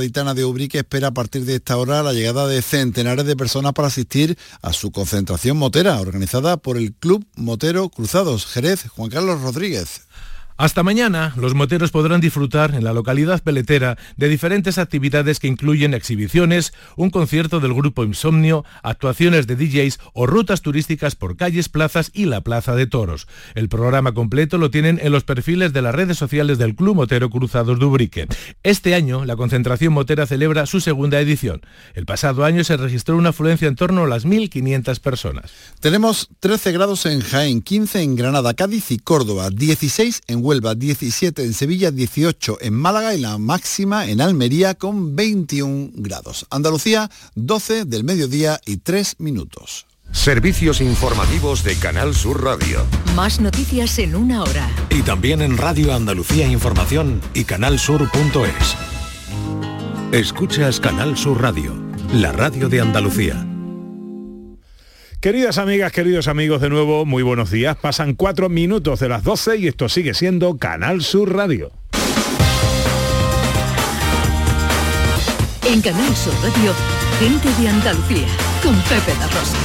Gaditana 0.00 0.32
de 0.32 0.46
Ubrique 0.46 0.78
espera 0.78 1.08
a 1.08 1.10
partir 1.10 1.44
de 1.44 1.56
esta 1.56 1.76
hora 1.76 2.02
la 2.02 2.14
llegada 2.14 2.46
de 2.46 2.62
centenares 2.62 3.26
de 3.26 3.36
personas 3.36 3.74
para 3.74 3.88
asistir 3.88 4.38
a 4.62 4.72
su 4.72 4.92
concentración 4.92 5.58
motera, 5.58 6.00
organizada 6.00 6.56
por 6.56 6.78
el 6.78 6.94
Club 6.94 7.26
Motero 7.36 7.90
Cruzados, 7.90 8.46
Jerez, 8.46 8.88
Juan 8.88 9.10
Carlos 9.10 9.42
Rodríguez. 9.42 10.00
Hasta 10.60 10.82
mañana, 10.82 11.32
los 11.38 11.54
moteros 11.54 11.90
podrán 11.90 12.20
disfrutar 12.20 12.74
en 12.74 12.84
la 12.84 12.92
localidad 12.92 13.42
peletera 13.42 13.96
de 14.18 14.28
diferentes 14.28 14.76
actividades 14.76 15.40
que 15.40 15.48
incluyen 15.48 15.94
exhibiciones, 15.94 16.74
un 16.96 17.08
concierto 17.08 17.60
del 17.60 17.72
grupo 17.72 18.04
Insomnio, 18.04 18.66
actuaciones 18.82 19.46
de 19.46 19.56
DJs 19.56 19.98
o 20.12 20.26
rutas 20.26 20.60
turísticas 20.60 21.14
por 21.14 21.38
calles, 21.38 21.70
plazas 21.70 22.10
y 22.12 22.26
la 22.26 22.42
Plaza 22.42 22.74
de 22.74 22.86
Toros. 22.86 23.26
El 23.54 23.70
programa 23.70 24.12
completo 24.12 24.58
lo 24.58 24.70
tienen 24.70 25.00
en 25.02 25.12
los 25.12 25.24
perfiles 25.24 25.72
de 25.72 25.80
las 25.80 25.94
redes 25.94 26.18
sociales 26.18 26.58
del 26.58 26.74
Club 26.74 26.94
Motero 26.94 27.30
Cruzados 27.30 27.78
de 27.78 27.86
Ubrique. 27.86 28.26
Este 28.62 28.94
año, 28.94 29.24
la 29.24 29.36
concentración 29.36 29.94
motera 29.94 30.26
celebra 30.26 30.66
su 30.66 30.82
segunda 30.82 31.20
edición. 31.20 31.62
El 31.94 32.04
pasado 32.04 32.44
año 32.44 32.64
se 32.64 32.76
registró 32.76 33.16
una 33.16 33.30
afluencia 33.30 33.66
en 33.66 33.76
torno 33.76 34.04
a 34.04 34.08
las 34.08 34.26
1.500 34.26 35.00
personas. 35.00 35.52
Tenemos 35.80 36.28
13 36.40 36.72
grados 36.72 37.06
en 37.06 37.22
Jaén, 37.22 37.62
15 37.62 38.02
en 38.02 38.14
Granada, 38.14 38.52
Cádiz 38.52 38.90
y 38.90 38.98
Córdoba, 38.98 39.48
16 39.48 40.20
en 40.26 40.49
17 40.58 41.44
en 41.44 41.54
Sevilla, 41.54 41.90
18 41.90 42.58
en 42.60 42.74
Málaga 42.74 43.14
y 43.14 43.20
la 43.20 43.38
máxima 43.38 44.06
en 44.06 44.20
Almería 44.20 44.74
con 44.74 45.14
21 45.14 45.90
grados. 45.94 46.46
Andalucía, 46.50 47.10
12 47.36 47.84
del 47.84 48.04
mediodía 48.04 48.60
y 48.66 48.78
3 48.78 49.16
minutos. 49.18 49.86
Servicios 50.10 50.80
informativos 50.80 51.62
de 51.62 51.76
Canal 51.76 52.16
Sur 52.16 52.42
Radio. 52.42 52.84
Más 53.14 53.40
noticias 53.40 53.96
en 54.00 54.16
una 54.16 54.42
hora. 54.42 54.68
Y 54.90 55.02
también 55.02 55.40
en 55.40 55.56
Radio 55.56 55.94
Andalucía 55.94 56.48
Información 56.48 57.20
y 57.32 57.44
canalsur.es. 57.44 58.76
Escuchas 60.10 60.80
Canal 60.80 61.16
Sur 61.16 61.40
Radio, 61.40 61.76
la 62.12 62.32
radio 62.32 62.68
de 62.68 62.80
Andalucía. 62.80 63.49
Queridas 65.20 65.58
amigas, 65.58 65.92
queridos 65.92 66.28
amigos, 66.28 66.62
de 66.62 66.70
nuevo, 66.70 67.04
muy 67.04 67.22
buenos 67.22 67.50
días. 67.50 67.76
Pasan 67.76 68.14
cuatro 68.14 68.48
minutos 68.48 69.00
de 69.00 69.10
las 69.10 69.22
12 69.22 69.58
y 69.58 69.66
esto 69.68 69.86
sigue 69.90 70.14
siendo 70.14 70.56
Canal 70.56 71.02
Sur 71.02 71.36
Radio. 71.36 71.72
En 75.66 75.82
Canal 75.82 76.16
Sur 76.16 76.32
Radio, 76.42 76.72
gente 77.18 77.50
de 77.60 77.68
Andalucía, 77.68 78.26
con 78.62 78.74
Pepe 78.80 79.12
La 79.18 79.26
Rosa. 79.26 79.58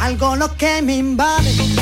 Algo 0.00 0.34
lo 0.34 0.56
que 0.56 0.82
me 0.82 0.96
invade, 0.96 1.77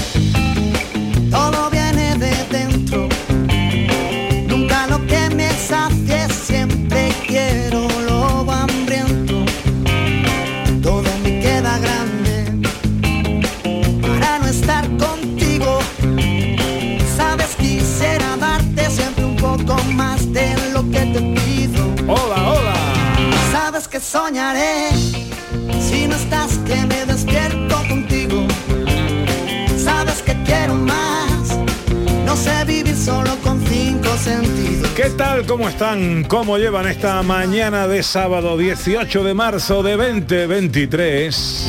¿Qué 35.06 35.12
tal? 35.12 35.46
¿Cómo 35.46 35.68
están? 35.68 36.24
¿Cómo 36.24 36.58
llevan 36.58 36.88
esta 36.88 37.22
mañana 37.22 37.86
de 37.86 38.02
sábado 38.02 38.58
18 38.58 39.22
de 39.22 39.34
marzo 39.34 39.84
de 39.84 39.96
2023? 39.96 41.68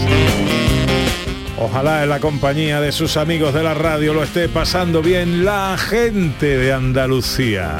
Ojalá 1.59 2.01
en 2.01 2.09
la 2.09 2.19
compañía 2.19 2.81
de 2.81 2.91
sus 2.91 3.15
amigos 3.15 3.53
de 3.53 3.61
la 3.61 3.75
radio 3.75 4.15
lo 4.15 4.23
esté 4.23 4.49
pasando 4.49 5.03
bien 5.03 5.45
la 5.45 5.77
gente 5.77 6.57
de 6.57 6.73
Andalucía. 6.73 7.77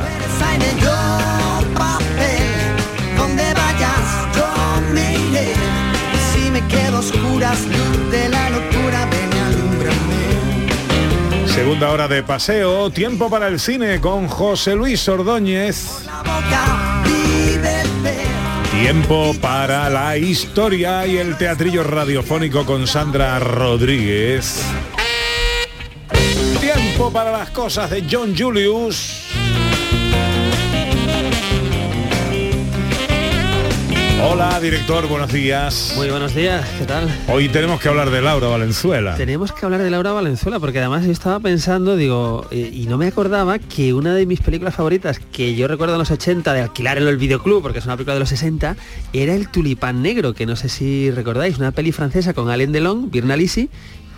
Me 6.53 6.67
quedo 6.67 7.00
oscuras, 7.00 7.59
Segunda 11.67 11.91
hora 11.91 12.07
de 12.07 12.23
paseo, 12.23 12.89
tiempo 12.91 13.29
para 13.29 13.50
el 13.50 13.59
cine 13.59 14.00
con 14.00 14.29
José 14.29 14.73
Luis 14.73 15.05
Ordóñez. 15.09 16.07
Tiempo 18.72 19.35
para 19.41 19.89
la 19.89 20.16
historia 20.16 21.05
y 21.05 21.17
el 21.17 21.35
teatrillo 21.35 21.83
radiofónico 21.83 22.66
con 22.66 22.88
Sandra 22.88 23.38
Rodríguez. 23.39 24.63
Tiempo 26.61 27.11
para 27.11 27.33
las 27.33 27.50
cosas 27.50 27.89
de 27.89 28.05
John 28.09 28.34
Julius. 28.34 29.26
Hola, 34.19 34.59
director, 34.59 35.07
buenos 35.07 35.31
días. 35.31 35.94
Muy 35.95 36.09
buenos 36.09 36.33
días, 36.33 36.67
¿qué 36.79 36.85
tal? 36.85 37.07
Hoy 37.28 37.50
tenemos 37.50 37.79
que 37.79 37.88
hablar 37.88 38.09
de 38.09 38.19
Laura 38.19 38.47
Valenzuela. 38.47 39.16
Tenemos 39.16 39.51
que 39.51 39.63
hablar 39.63 39.83
de 39.83 39.91
Laura 39.91 40.11
Valenzuela 40.11 40.59
porque 40.59 40.79
además 40.79 41.05
yo 41.05 41.11
estaba 41.11 41.39
pensando, 41.39 41.95
digo, 41.95 42.47
eh, 42.50 42.72
y 42.73 42.88
no 42.88 42.97
me 42.97 43.05
acordaba 43.05 43.59
que 43.59 43.94
una 43.94 44.16
de 44.16 44.25
mis 44.25 44.41
películas 44.41 44.73
favoritas 44.73 45.19
que 45.19 45.53
yo 45.53 45.67
recuerdo 45.67 45.94
en 45.94 46.00
los 46.00 46.09
80 46.09 46.51
de 46.51 46.61
alquilar 46.61 46.97
en 46.97 47.07
el 47.07 47.17
videoclub, 47.17 47.61
porque 47.61 47.78
es 47.78 47.85
una 47.85 47.95
película 47.95 48.16
de 48.16 48.22
los 48.22 48.29
60, 48.29 48.75
era 49.13 49.35
El 49.35 49.50
Tulipán 49.50 50.01
Negro, 50.01 50.34
que 50.34 50.47
no 50.47 50.55
sé 50.55 50.67
si 50.67 51.11
recordáis, 51.11 51.59
una 51.59 51.72
peli 51.72 51.91
francesa 51.91 52.34
con 52.34 52.49
Alain 52.49 52.72
Delon, 52.72 53.11
Birnalisi, 53.11 53.69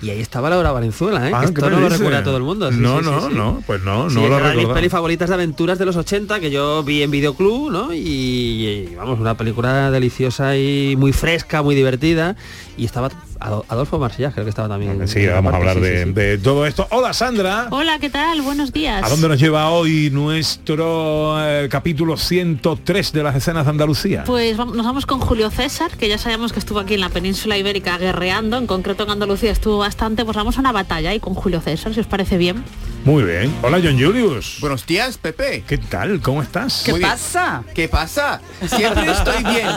y 0.01 0.09
ahí 0.09 0.21
estaba 0.21 0.49
Laura 0.49 0.71
Valenzuela, 0.71 1.27
¿eh? 1.27 1.31
Ah, 1.33 1.41
Que 1.41 1.53
¿qué 1.53 1.61
Esto 1.61 1.69
no 1.69 1.79
lo 1.79 1.89
recuerda 1.89 2.23
todo 2.23 2.37
el 2.37 2.43
mundo. 2.43 2.71
Sí, 2.71 2.77
no, 2.79 2.99
sí, 2.99 3.05
no, 3.05 3.21
sí. 3.29 3.35
no, 3.35 3.63
pues 3.65 3.83
no, 3.83 4.09
no 4.09 4.27
lo 4.27 4.37
una 4.37 4.49
de 4.49 4.55
mis 4.57 4.67
pelis 4.67 4.91
favoritas 4.91 5.29
de 5.29 5.35
aventuras 5.35 5.77
de 5.77 5.85
los 5.85 5.95
80 5.95 6.39
que 6.39 6.51
yo 6.51 6.83
vi 6.83 7.03
en 7.03 7.11
videoclub, 7.11 7.71
¿no? 7.71 7.93
Y, 7.93 7.99
y, 7.99 8.95
vamos, 8.95 9.19
una 9.19 9.35
película 9.35 9.91
deliciosa 9.91 10.55
y 10.57 10.95
muy 10.97 11.13
fresca, 11.13 11.61
muy 11.61 11.75
divertida. 11.75 12.35
Y 12.77 12.85
estaba 12.85 13.09
Adolfo 13.39 13.97
Marsella, 13.99 14.31
creo 14.31 14.43
que 14.45 14.49
estaba 14.49 14.67
también. 14.67 15.07
Sí, 15.07 15.19
en 15.19 15.27
la 15.27 15.33
vamos 15.35 15.53
a 15.53 15.57
hablar 15.57 15.75
sí, 15.75 15.81
de, 15.81 15.97
sí, 15.99 16.03
sí. 16.05 16.11
de 16.13 16.37
todo 16.39 16.65
esto. 16.65 16.87
Hola, 16.91 17.13
Sandra. 17.13 17.67
Hola, 17.71 17.97
¿qué 17.99 18.09
tal? 18.09 18.41
Buenos 18.41 18.73
días. 18.73 19.03
¿A 19.03 19.09
dónde 19.09 19.27
nos 19.29 19.39
lleva 19.39 19.69
hoy 19.69 20.09
nuestro 20.11 21.37
eh, 21.41 21.67
capítulo 21.69 22.17
103 22.17 23.11
de 23.13 23.23
las 23.23 23.35
escenas 23.35 23.65
de 23.65 23.71
Andalucía? 23.71 24.23
Pues 24.25 24.57
vam- 24.57 24.73
nos 24.73 24.85
vamos 24.85 25.05
con 25.05 25.19
Julio 25.19 25.49
César, 25.49 25.91
que 25.97 26.09
ya 26.09 26.17
sabemos 26.17 26.51
que 26.53 26.59
estuvo 26.59 26.79
aquí 26.79 26.95
en 26.95 26.99
la 27.01 27.09
península 27.09 27.57
ibérica 27.57 27.97
guerreando, 27.97 28.57
en 28.57 28.67
concreto 28.67 29.03
en 29.03 29.11
Andalucía 29.11 29.51
estuvo 29.51 29.77
bastante, 29.77 30.25
pues 30.25 30.35
vamos 30.35 30.57
a 30.57 30.59
una 30.59 30.71
batalla 30.71 31.11
ahí 31.11 31.19
con 31.19 31.33
Julio 31.33 31.61
César, 31.61 31.93
si 31.93 31.99
os 32.01 32.07
parece 32.07 32.37
bien. 32.37 32.63
Muy 33.05 33.23
bien. 33.23 33.51
Hola, 33.63 33.79
John 33.81 33.97
Julius. 33.99 34.57
Buenos 34.59 34.85
días, 34.85 35.17
Pepe. 35.17 35.63
¿Qué 35.65 35.77
tal? 35.77 36.19
¿Cómo 36.21 36.43
estás? 36.43 36.83
¿Qué 36.85 36.93
pasa? 36.95 37.63
¿Qué 37.73 37.87
pasa? 37.87 38.41
Siempre 38.67 39.11
estoy 39.11 39.43
bien. 39.45 39.67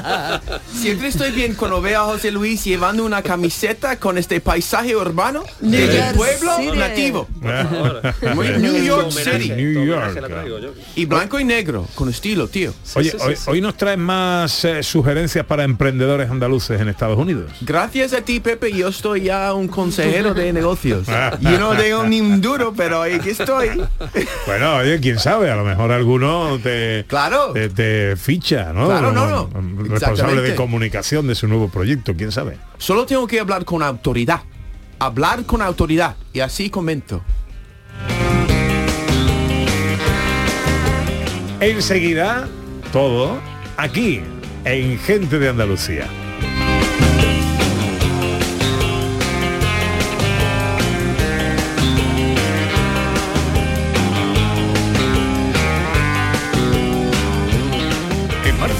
Siempre 0.75 1.09
estoy 1.09 1.31
bien 1.31 1.55
cuando 1.55 1.81
veo 1.81 2.03
a 2.03 2.05
José 2.06 2.31
Luis 2.33 2.65
llevando 2.65 3.05
una 3.05 3.22
camiseta 3.22 3.97
con 3.99 4.19
este 4.19 4.41
paisaje 4.41 4.97
urbano 4.97 5.44
del 5.60 5.91
York 5.93 6.16
pueblo 6.16 6.56
City. 6.59 6.77
nativo. 6.77 7.28
Muy 8.34 8.49
New 8.59 8.84
York 8.84 9.10
City. 9.12 9.50
New 9.50 9.87
York. 9.87 10.75
Y 10.97 11.04
blanco 11.06 11.39
y 11.41 11.44
negro, 11.44 11.87
con 11.94 12.09
estilo, 12.10 12.49
tío. 12.49 12.75
Oye, 12.94 13.12
hoy, 13.21 13.34
hoy 13.47 13.60
nos 13.60 13.77
traen 13.77 14.00
más 14.00 14.65
eh, 14.65 14.83
sugerencias 14.83 15.47
para 15.47 15.62
emprendedores 15.65 16.28
andaluces 16.31 16.81
en 16.81 16.89
Estados 16.89 17.19
Unidos. 17.19 17.50
Gracias 17.60 18.13
a 18.13 18.21
ti, 18.22 18.41
Pepe, 18.41 18.72
yo 18.72 18.89
estoy 18.89 19.22
ya 19.22 19.54
un 19.54 19.69
consejero 19.69 20.34
de 20.34 20.53
negocios. 20.53 21.07
Yo 21.41 21.59
no 21.59 21.74
tengo 21.77 22.04
ni 22.04 22.21
un 22.21 22.41
duro, 22.41 22.72
pero 22.77 23.04
aquí 23.14 23.30
estoy. 23.30 23.70
Bueno, 24.47 24.76
oye, 24.76 24.98
quién 25.00 25.18
sabe, 25.18 25.50
a 25.50 25.56
lo 25.56 25.64
mejor 25.64 25.92
alguno 25.92 26.59
te, 26.62 27.04
Claro. 27.09 27.53
te, 27.53 27.68
te 27.68 28.16
ficha, 28.16 28.72
¿no? 28.72 28.86
Claro, 28.86 29.12
no, 29.12 29.26
no. 29.26 29.44
Responsable 29.44 29.94
Exactamente. 29.94 30.42
de 30.50 30.54
comunicación 30.56 31.26
de 31.28 31.34
su 31.34 31.47
nuevo 31.48 31.68
proyecto, 31.68 32.14
quién 32.16 32.32
sabe. 32.32 32.59
Solo 32.78 33.06
tengo 33.06 33.26
que 33.26 33.38
hablar 33.41 33.64
con 33.64 33.82
autoridad. 33.82 34.41
Hablar 34.98 35.44
con 35.47 35.62
autoridad. 35.62 36.16
Y 36.32 36.41
así 36.41 36.70
comento. 36.70 37.22
Enseguida, 41.60 42.48
todo 42.92 43.38
aquí, 43.76 44.20
en 44.64 44.98
Gente 44.98 45.38
de 45.38 45.48
Andalucía. 45.48 46.06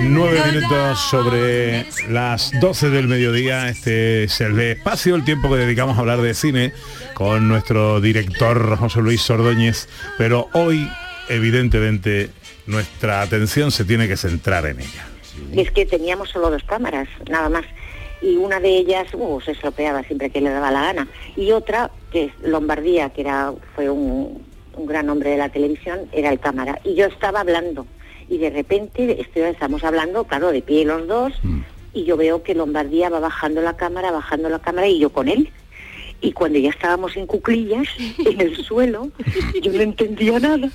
Nueve 0.00 0.40
minutos 0.52 1.00
sobre 1.00 1.86
las 2.10 2.52
12 2.60 2.90
del 2.90 3.08
mediodía. 3.08 3.68
Este 3.68 4.24
es 4.24 4.40
el 4.42 4.60
espacio, 4.60 5.14
el 5.14 5.24
tiempo 5.24 5.48
que 5.48 5.56
dedicamos 5.56 5.96
a 5.96 6.00
hablar 6.00 6.20
de 6.20 6.34
cine 6.34 6.72
con 7.14 7.48
nuestro 7.48 8.00
director 8.02 8.76
José 8.76 9.00
Luis 9.00 9.22
Sordóñez. 9.22 9.88
Pero 10.18 10.48
hoy, 10.52 10.86
evidentemente, 11.30 12.30
nuestra 12.66 13.22
atención 13.22 13.70
se 13.70 13.86
tiene 13.86 14.08
que 14.08 14.18
centrar 14.18 14.66
en 14.66 14.80
ella. 14.80 15.08
Es 15.54 15.70
que 15.70 15.86
teníamos 15.86 16.28
solo 16.28 16.50
dos 16.50 16.62
cámaras, 16.64 17.08
nada 17.30 17.48
más. 17.48 17.64
Y 18.20 18.36
una 18.36 18.60
de 18.60 18.68
ellas 18.76 19.08
uh, 19.14 19.40
se 19.40 19.52
estropeaba 19.52 20.02
siempre 20.02 20.28
que 20.28 20.42
le 20.42 20.50
daba 20.50 20.70
la 20.70 20.82
gana. 20.82 21.08
Y 21.36 21.52
otra, 21.52 21.90
que 22.10 22.26
es 22.26 22.32
Lombardía, 22.42 23.10
que 23.10 23.22
era, 23.22 23.52
fue 23.74 23.90
un, 23.90 24.45
un 24.76 24.86
gran 24.86 25.08
hombre 25.10 25.30
de 25.30 25.36
la 25.38 25.48
televisión, 25.48 26.00
era 26.12 26.30
el 26.30 26.38
cámara. 26.38 26.78
Y 26.84 26.94
yo 26.94 27.06
estaba 27.06 27.40
hablando. 27.40 27.86
Y 28.28 28.38
de 28.38 28.50
repente 28.50 29.20
estoy- 29.20 29.42
estamos 29.42 29.84
hablando, 29.84 30.24
claro, 30.24 30.52
de 30.52 30.62
pie 30.62 30.84
los 30.84 31.06
dos. 31.06 31.32
Y 31.92 32.04
yo 32.04 32.16
veo 32.16 32.42
que 32.42 32.54
Lombardía 32.54 33.08
va 33.08 33.20
bajando 33.20 33.62
la 33.62 33.76
cámara, 33.76 34.10
bajando 34.10 34.48
la 34.48 34.58
cámara 34.58 34.86
y 34.86 34.98
yo 34.98 35.10
con 35.10 35.28
él. 35.28 35.50
Y 36.20 36.32
cuando 36.32 36.58
ya 36.58 36.70
estábamos 36.70 37.16
en 37.16 37.26
cuclillas, 37.26 37.86
en 38.18 38.40
el 38.40 38.56
suelo, 38.64 39.10
yo 39.62 39.72
no 39.72 39.80
entendía 39.80 40.38
nada. 40.40 40.68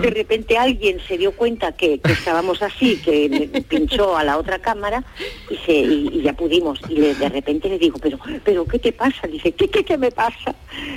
De 0.00 0.10
repente 0.10 0.56
alguien 0.58 0.98
se 1.08 1.16
dio 1.18 1.32
cuenta 1.32 1.72
que, 1.72 1.98
que 2.00 2.12
estábamos 2.12 2.62
así, 2.62 2.96
que 2.98 3.28
me 3.28 3.62
pinchó 3.62 4.16
a 4.16 4.24
la 4.24 4.36
otra 4.38 4.58
cámara 4.58 5.02
y, 5.50 5.56
se, 5.64 5.72
y, 5.72 6.08
y 6.12 6.22
ya 6.22 6.32
pudimos. 6.34 6.78
Y 6.88 6.96
le- 6.96 7.14
de 7.14 7.28
repente 7.28 7.68
le 7.68 7.78
digo, 7.78 7.98
pero, 7.98 8.18
pero 8.44 8.66
¿qué 8.66 8.78
te 8.78 8.92
pasa? 8.92 9.26
Dice, 9.26 9.52
¿qué, 9.52 9.68
qué, 9.68 9.84
qué 9.84 9.96
me 9.98 10.10
pasa? 10.10 10.54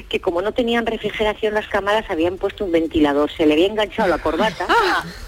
Que 0.10 0.20
como 0.20 0.42
no 0.42 0.52
tenían 0.52 0.86
refrigeración 0.86 1.54
las 1.54 1.68
cámaras, 1.68 2.06
habían 2.10 2.38
puesto 2.38 2.66
un 2.66 2.72
ventilador, 2.72 3.32
se 3.32 3.46
le 3.46 3.54
había 3.54 3.68
enganchado 3.68 4.10
la 4.10 4.18
corbata 4.18 4.68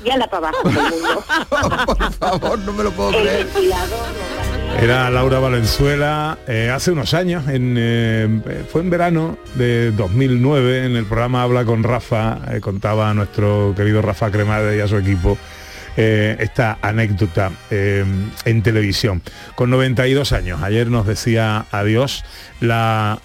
y 0.03 0.09
a 0.09 0.17
la 0.17 0.29
para 0.29 0.49
abajo 0.49 0.67
del 0.69 0.81
mundo. 0.91 1.23
Por 1.85 2.13
favor, 2.13 2.59
no 2.59 2.73
me 2.73 2.83
lo 2.83 2.91
puedo 2.91 3.09
El 3.11 3.21
creer. 3.27 3.45
ventilador. 3.45 4.38
Era 4.77 5.09
Laura 5.09 5.39
Valenzuela 5.39 6.37
eh, 6.47 6.69
hace 6.73 6.91
unos 6.91 7.13
años, 7.13 7.47
en, 7.49 7.75
eh, 7.77 8.63
fue 8.71 8.81
en 8.81 8.89
verano 8.89 9.37
de 9.55 9.91
2009, 9.91 10.85
en 10.85 10.95
el 10.95 11.05
programa 11.05 11.43
Habla 11.43 11.65
con 11.65 11.83
Rafa, 11.83 12.39
eh, 12.51 12.61
contaba 12.61 13.13
nuestro 13.13 13.73
querido 13.75 14.01
Rafa 14.01 14.31
Cremade 14.31 14.77
y 14.77 14.79
a 14.79 14.87
su 14.87 14.97
equipo 14.97 15.37
esta 15.97 16.77
anécdota 16.81 17.51
en 17.69 18.63
televisión. 18.63 19.21
Con 19.55 19.69
92 19.69 20.31
años, 20.31 20.61
ayer 20.63 20.87
nos 20.87 21.05
decía 21.05 21.65
adiós 21.71 22.23
la, 22.61 23.19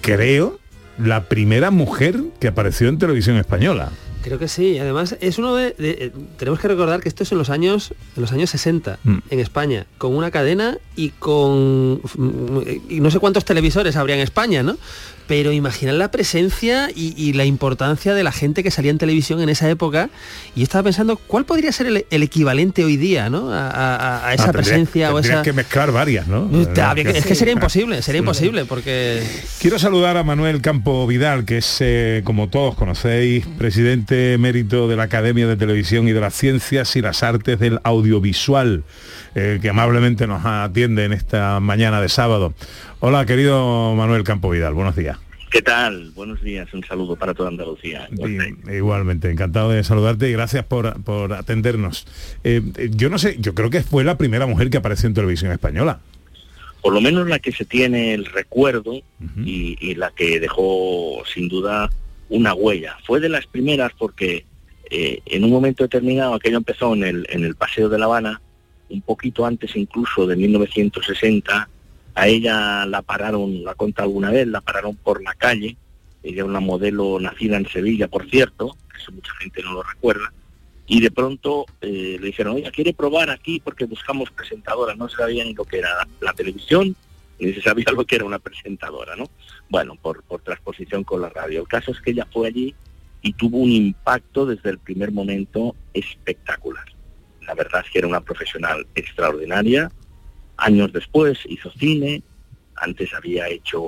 creo, 0.00 0.58
la 0.96 1.24
primera 1.24 1.70
mujer 1.70 2.16
que 2.38 2.48
apareció 2.48 2.88
en 2.88 2.96
televisión 2.96 3.36
española. 3.36 3.90
Creo 4.22 4.38
que 4.38 4.48
sí, 4.48 4.78
además 4.78 5.16
es 5.20 5.38
uno 5.38 5.54
de, 5.54 5.74
de- 5.78 5.90
eh, 5.98 6.12
tenemos 6.38 6.60
que 6.60 6.68
recordar 6.68 7.00
que 7.00 7.08
esto 7.08 7.22
es 7.22 7.32
en 7.32 7.38
los 7.38 7.48
años 7.48 7.92
en 8.16 8.20
los 8.22 8.32
años 8.32 8.50
60 8.50 8.98
Mm. 9.02 9.18
en 9.30 9.40
España, 9.40 9.86
con 9.98 10.14
una 10.14 10.30
cadena 10.30 10.76
y 10.96 11.10
con 11.10 12.00
mm, 12.16 12.58
y 12.90 13.00
no 13.00 13.10
sé 13.10 13.18
cuántos 13.18 13.44
televisores 13.46 13.96
habría 13.96 14.16
en 14.16 14.20
España, 14.22 14.62
¿no? 14.62 14.76
Pero 15.30 15.52
imaginar 15.52 15.94
la 15.94 16.10
presencia 16.10 16.90
y, 16.92 17.14
y 17.16 17.34
la 17.34 17.44
importancia 17.44 18.14
de 18.14 18.24
la 18.24 18.32
gente 18.32 18.64
que 18.64 18.72
salía 18.72 18.90
en 18.90 18.98
televisión 18.98 19.40
en 19.40 19.48
esa 19.48 19.70
época. 19.70 20.10
Y 20.56 20.58
yo 20.58 20.64
estaba 20.64 20.82
pensando, 20.82 21.14
¿cuál 21.18 21.44
podría 21.44 21.70
ser 21.70 21.86
el, 21.86 22.04
el 22.10 22.22
equivalente 22.24 22.84
hoy 22.84 22.96
día, 22.96 23.30
¿no? 23.30 23.52
A, 23.52 23.68
a- 23.70 24.26
a 24.26 24.34
esa 24.34 24.42
Ah, 24.42 24.46
tendría- 24.46 24.52
presencia 24.52 25.14
o 25.14 25.20
esa. 25.20 25.42
que 25.42 25.52
mezclar 25.52 25.92
varias, 25.92 26.26
¿no? 26.26 26.50
Que- 26.50 27.10
es 27.16 27.24
que 27.24 27.36
sería 27.36 27.52
imposible, 27.52 28.02
sería 28.02 28.18
imposible, 28.18 28.64
porque 28.64 29.22
Quiero 29.60 29.78
saludar 29.78 30.16
a 30.16 30.24
Manuel 30.24 30.60
Campo 30.60 31.06
Vidal, 31.06 31.44
que 31.44 31.58
es, 31.58 31.76
eh, 31.78 32.22
como 32.24 32.48
todos 32.48 32.74
conocéis, 32.74 33.46
presidente 33.56 34.32
emérito 34.32 34.88
de 34.88 34.96
la 34.96 35.04
Academia 35.04 35.46
de 35.46 35.56
Televisión 35.56 36.08
y 36.08 36.12
de 36.12 36.20
las 36.20 36.34
Ciencias 36.34 36.96
y 36.96 37.02
las 37.02 37.22
Artes 37.22 37.60
del 37.60 37.78
Audiovisual, 37.84 38.82
eh, 39.34 39.58
que 39.60 39.68
amablemente 39.68 40.26
nos 40.26 40.44
atiende 40.44 41.04
en 41.04 41.12
esta 41.12 41.60
mañana 41.60 42.00
de 42.00 42.08
sábado. 42.08 42.54
Hola, 43.00 43.26
querido 43.26 43.94
Manuel 43.94 44.24
Campo 44.24 44.50
Vidal, 44.50 44.74
buenos 44.74 44.96
días. 44.96 45.18
¿Qué 45.50 45.62
tal? 45.62 46.12
Buenos 46.14 46.40
días, 46.42 46.72
un 46.72 46.84
saludo 46.84 47.16
para 47.16 47.34
toda 47.34 47.48
Andalucía. 47.48 48.08
Igualmente, 48.72 49.30
encantado 49.30 49.70
de 49.70 49.82
saludarte 49.82 50.28
y 50.28 50.32
gracias 50.32 50.64
por, 50.64 51.02
por 51.02 51.32
atendernos. 51.32 52.06
Eh, 52.44 52.62
yo 52.90 53.10
no 53.10 53.18
sé, 53.18 53.36
yo 53.40 53.54
creo 53.54 53.68
que 53.68 53.82
fue 53.82 54.04
la 54.04 54.16
primera 54.16 54.46
mujer 54.46 54.70
que 54.70 54.76
apareció 54.76 55.08
en 55.08 55.14
televisión 55.14 55.50
española. 55.50 56.00
Por 56.82 56.94
lo 56.94 57.00
menos 57.00 57.28
la 57.28 57.40
que 57.40 57.52
se 57.52 57.64
tiene 57.64 58.14
el 58.14 58.26
recuerdo 58.26 58.94
y, 59.44 59.76
y 59.80 59.94
la 59.96 60.12
que 60.12 60.40
dejó 60.40 61.22
sin 61.26 61.48
duda 61.48 61.90
una 62.30 62.54
huella. 62.54 62.96
Fue 63.04 63.20
de 63.20 63.28
las 63.28 63.46
primeras 63.46 63.92
porque 63.98 64.46
eh, 64.90 65.20
en 65.26 65.44
un 65.44 65.50
momento 65.50 65.84
determinado, 65.84 66.34
aquello 66.34 66.56
empezó 66.56 66.94
en 66.94 67.04
el, 67.04 67.26
en 67.30 67.44
el 67.44 67.54
Paseo 67.54 67.88
de 67.88 67.98
La 67.98 68.06
Habana, 68.06 68.40
un 68.90 69.02
poquito 69.02 69.46
antes 69.46 69.76
incluso 69.76 70.26
de 70.26 70.36
1960, 70.36 71.68
a 72.14 72.28
ella 72.28 72.84
la 72.86 73.02
pararon, 73.02 73.64
la 73.64 73.74
conta 73.74 74.02
alguna 74.02 74.30
vez, 74.30 74.46
la 74.46 74.60
pararon 74.60 74.96
por 74.96 75.22
la 75.22 75.34
calle, 75.34 75.76
ella 76.22 76.44
una 76.44 76.60
modelo 76.60 77.18
nacida 77.18 77.56
en 77.56 77.68
Sevilla, 77.68 78.08
por 78.08 78.28
cierto, 78.28 78.76
eso 78.98 79.12
mucha 79.12 79.32
gente 79.40 79.62
no 79.62 79.72
lo 79.72 79.82
recuerda, 79.82 80.32
y 80.86 81.00
de 81.00 81.10
pronto 81.10 81.66
eh, 81.80 82.18
le 82.20 82.26
dijeron, 82.26 82.56
oye, 82.56 82.70
¿quiere 82.72 82.92
probar 82.92 83.30
aquí? 83.30 83.60
Porque 83.60 83.84
buscamos 83.84 84.30
presentadora, 84.30 84.94
no 84.96 85.08
sabía 85.08 85.44
ni 85.44 85.54
lo 85.54 85.64
que 85.64 85.78
era 85.78 85.90
la 86.20 86.32
televisión, 86.32 86.96
ni 87.38 87.54
se 87.54 87.62
sabía 87.62 87.86
lo 87.96 88.04
que 88.04 88.16
era 88.16 88.24
una 88.24 88.40
presentadora, 88.40 89.14
¿no? 89.14 89.30
Bueno, 89.68 89.94
por, 89.94 90.24
por 90.24 90.40
transposición 90.42 91.04
con 91.04 91.22
la 91.22 91.28
radio. 91.28 91.60
El 91.60 91.68
caso 91.68 91.92
es 91.92 92.00
que 92.00 92.10
ella 92.10 92.26
fue 92.32 92.48
allí 92.48 92.74
y 93.22 93.32
tuvo 93.34 93.58
un 93.58 93.70
impacto 93.70 94.46
desde 94.46 94.70
el 94.70 94.78
primer 94.78 95.12
momento 95.12 95.76
espectacular. 95.94 96.84
La 97.50 97.56
verdad 97.56 97.82
es 97.84 97.90
que 97.90 97.98
era 97.98 98.06
una 98.06 98.20
profesional 98.20 98.86
extraordinaria. 98.94 99.90
Años 100.56 100.92
después 100.92 101.40
hizo 101.46 101.68
cine, 101.72 102.22
antes 102.76 103.12
había 103.12 103.48
hecho 103.48 103.82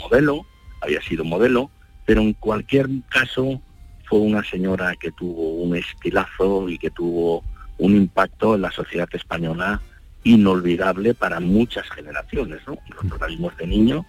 modelo, 0.00 0.44
había 0.80 1.00
sido 1.00 1.22
modelo, 1.24 1.70
pero 2.06 2.22
en 2.22 2.32
cualquier 2.32 2.88
caso 3.10 3.62
fue 4.08 4.18
una 4.18 4.42
señora 4.42 4.96
que 4.96 5.12
tuvo 5.12 5.50
un 5.62 5.76
estilazo 5.76 6.68
y 6.68 6.76
que 6.76 6.90
tuvo 6.90 7.44
un 7.78 7.94
impacto 7.94 8.56
en 8.56 8.62
la 8.62 8.72
sociedad 8.72 9.08
española 9.12 9.80
inolvidable 10.24 11.14
para 11.14 11.38
muchas 11.38 11.88
generaciones. 11.90 12.62
¿no? 12.66 12.76
Nosotros 12.90 13.20
la 13.20 13.26
vimos 13.28 13.56
de 13.58 13.66
niño, 13.68 14.04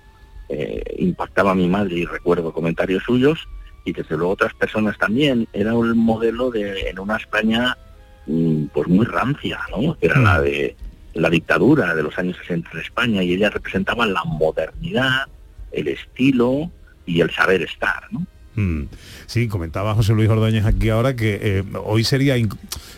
eh, 0.49 0.81
impactaba 0.97 1.51
a 1.51 1.55
mi 1.55 1.67
madre 1.67 1.95
y 1.97 2.05
recuerdo 2.05 2.51
comentarios 2.51 3.03
suyos, 3.03 3.47
y 3.83 3.93
desde 3.93 4.17
luego 4.17 4.33
otras 4.33 4.55
personas 4.55 4.97
también. 4.97 5.47
Era 5.53 5.75
un 5.75 5.95
modelo 5.95 6.49
de 6.49 6.89
en 6.89 6.97
una 6.97 7.17
España 7.17 7.77
pues 8.25 8.87
muy 8.87 9.05
rancia, 9.05 9.59
¿no? 9.71 9.97
Que 9.97 10.07
era 10.07 10.19
la 10.19 10.41
de 10.41 10.75
la 11.13 11.29
dictadura 11.29 11.95
de 11.95 12.03
los 12.03 12.17
años 12.17 12.37
60 12.37 12.69
en 12.73 12.79
España 12.79 13.23
y 13.23 13.33
ella 13.33 13.49
representaba 13.49 14.05
la 14.05 14.23
modernidad, 14.25 15.27
el 15.71 15.87
estilo 15.87 16.69
y 17.05 17.21
el 17.21 17.31
saber 17.31 17.61
estar, 17.61 18.11
¿no? 18.11 18.25
Mm. 18.55 18.83
Sí, 19.25 19.47
comentaba 19.47 19.93
José 19.95 20.13
Luis 20.13 20.29
Ordóñez 20.29 20.65
aquí 20.65 20.89
ahora 20.89 21.15
que 21.15 21.39
eh, 21.41 21.63
hoy 21.83 22.03
sería 22.03 22.35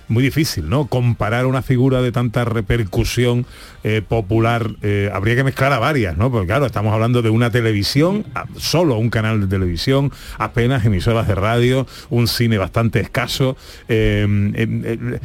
muy 0.07 0.23
difícil, 0.23 0.69
¿no? 0.69 0.87
Comparar 0.87 1.45
una 1.45 1.61
figura 1.61 2.01
de 2.01 2.11
tanta 2.11 2.45
repercusión 2.45 3.45
eh, 3.83 4.01
popular, 4.07 4.69
eh, 4.81 5.09
habría 5.13 5.35
que 5.35 5.43
mezclar 5.43 5.73
a 5.73 5.79
varias, 5.79 6.17
¿no? 6.17 6.31
Porque 6.31 6.47
claro, 6.47 6.65
estamos 6.65 6.93
hablando 6.93 7.21
de 7.21 7.29
una 7.29 7.49
televisión, 7.49 8.25
solo 8.55 8.97
un 8.97 9.09
canal 9.09 9.41
de 9.41 9.47
televisión, 9.47 10.11
apenas 10.37 10.85
emisoras 10.85 11.27
de 11.27 11.35
radio, 11.35 11.87
un 12.09 12.27
cine 12.27 12.57
bastante 12.57 12.99
escaso. 12.99 13.57
Eh, 13.87 14.25
eh, 14.55 15.19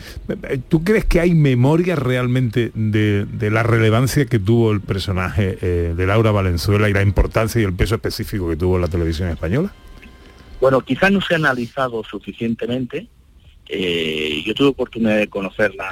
eh, 0.45 0.59
¿Tú 0.69 0.83
crees 0.83 1.05
que 1.05 1.21
hay 1.21 1.35
memoria 1.35 1.97
realmente 1.97 2.73
de, 2.75 3.27
de 3.27 3.51
la 3.51 3.63
relevancia 3.63 4.27
que 4.27 4.39
tuvo 4.39 4.73
el 4.73 4.81
personaje 4.81 5.57
de 5.63 6.07
Laura 6.07 6.31
Valenzuela 6.31 6.89
y 6.89 6.93
la 6.93 7.03
importancia 7.03 7.61
y 7.61 7.65
el 7.65 7.73
peso 7.73 7.95
específico 7.95 8.49
que 8.49 8.57
tuvo 8.57 8.79
la 8.79 8.89
televisión 8.89 9.29
española? 9.29 9.73
Bueno, 10.63 10.81
quizás 10.81 11.11
no 11.11 11.21
se 11.21 11.35
ha 11.35 11.39
analizado 11.39 12.05
suficientemente. 12.05 13.09
Eh, 13.69 14.45
yo 14.47 14.55
tuve 14.55 14.69
oportunidad 14.69 15.17
de 15.17 15.27
conocerla 15.27 15.91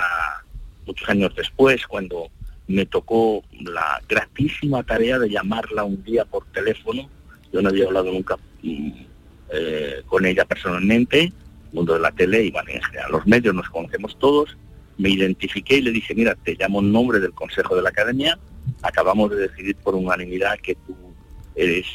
muchos 0.86 1.08
años 1.08 1.34
después, 1.34 1.84
cuando 1.88 2.30
me 2.68 2.86
tocó 2.86 3.42
la 3.62 4.00
gratísima 4.08 4.84
tarea 4.84 5.18
de 5.18 5.28
llamarla 5.28 5.82
un 5.82 6.04
día 6.04 6.24
por 6.24 6.44
teléfono. 6.52 7.10
Yo 7.52 7.60
no 7.60 7.70
había 7.70 7.86
hablado 7.86 8.12
nunca 8.12 8.36
mm, 8.62 8.90
eh, 9.52 10.02
con 10.06 10.24
ella 10.24 10.44
personalmente, 10.44 11.32
mundo 11.72 11.94
de 11.94 12.00
la 12.00 12.12
tele 12.12 12.44
y 12.44 12.52
bueno, 12.52 12.70
en 12.70 12.80
los 13.10 13.26
medios 13.26 13.52
nos 13.52 13.68
conocemos 13.70 14.16
todos. 14.20 14.56
Me 14.98 15.10
identifiqué 15.10 15.78
y 15.78 15.82
le 15.82 15.90
dije, 15.90 16.14
mira, 16.14 16.36
te 16.36 16.54
llamo 16.54 16.78
en 16.78 16.92
nombre 16.92 17.18
del 17.18 17.32
Consejo 17.32 17.74
de 17.74 17.82
la 17.82 17.88
Academia. 17.88 18.38
Acabamos 18.82 19.32
de 19.32 19.48
decidir 19.48 19.74
por 19.78 19.96
unanimidad 19.96 20.60
que 20.60 20.76
tú 20.76 20.94
eres 21.56 21.86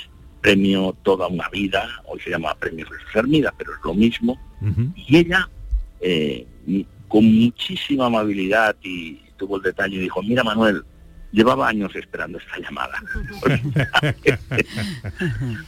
premio 0.46 0.96
toda 1.02 1.26
una 1.28 1.50
vida, 1.50 1.90
hoy 2.06 2.20
se 2.20 2.30
llama 2.30 2.54
premio 2.54 2.86
Jesús 2.86 3.16
Hermida, 3.16 3.52
pero 3.58 3.74
es 3.74 3.80
lo 3.84 3.96
mismo. 3.96 4.40
Y 4.96 5.18
ella, 5.18 5.50
eh, 6.00 6.46
con 7.08 7.26
muchísima 7.26 8.06
amabilidad 8.06 8.76
y 8.84 9.16
tuvo 9.38 9.58
el 9.58 9.64
detalle, 9.64 9.98
dijo, 9.98 10.22
mira 10.22 10.44
Manuel, 10.44 10.84
llevaba 11.32 11.68
años 11.68 11.96
esperando 11.96 12.38
esta 12.38 12.60
llamada. 12.60 12.94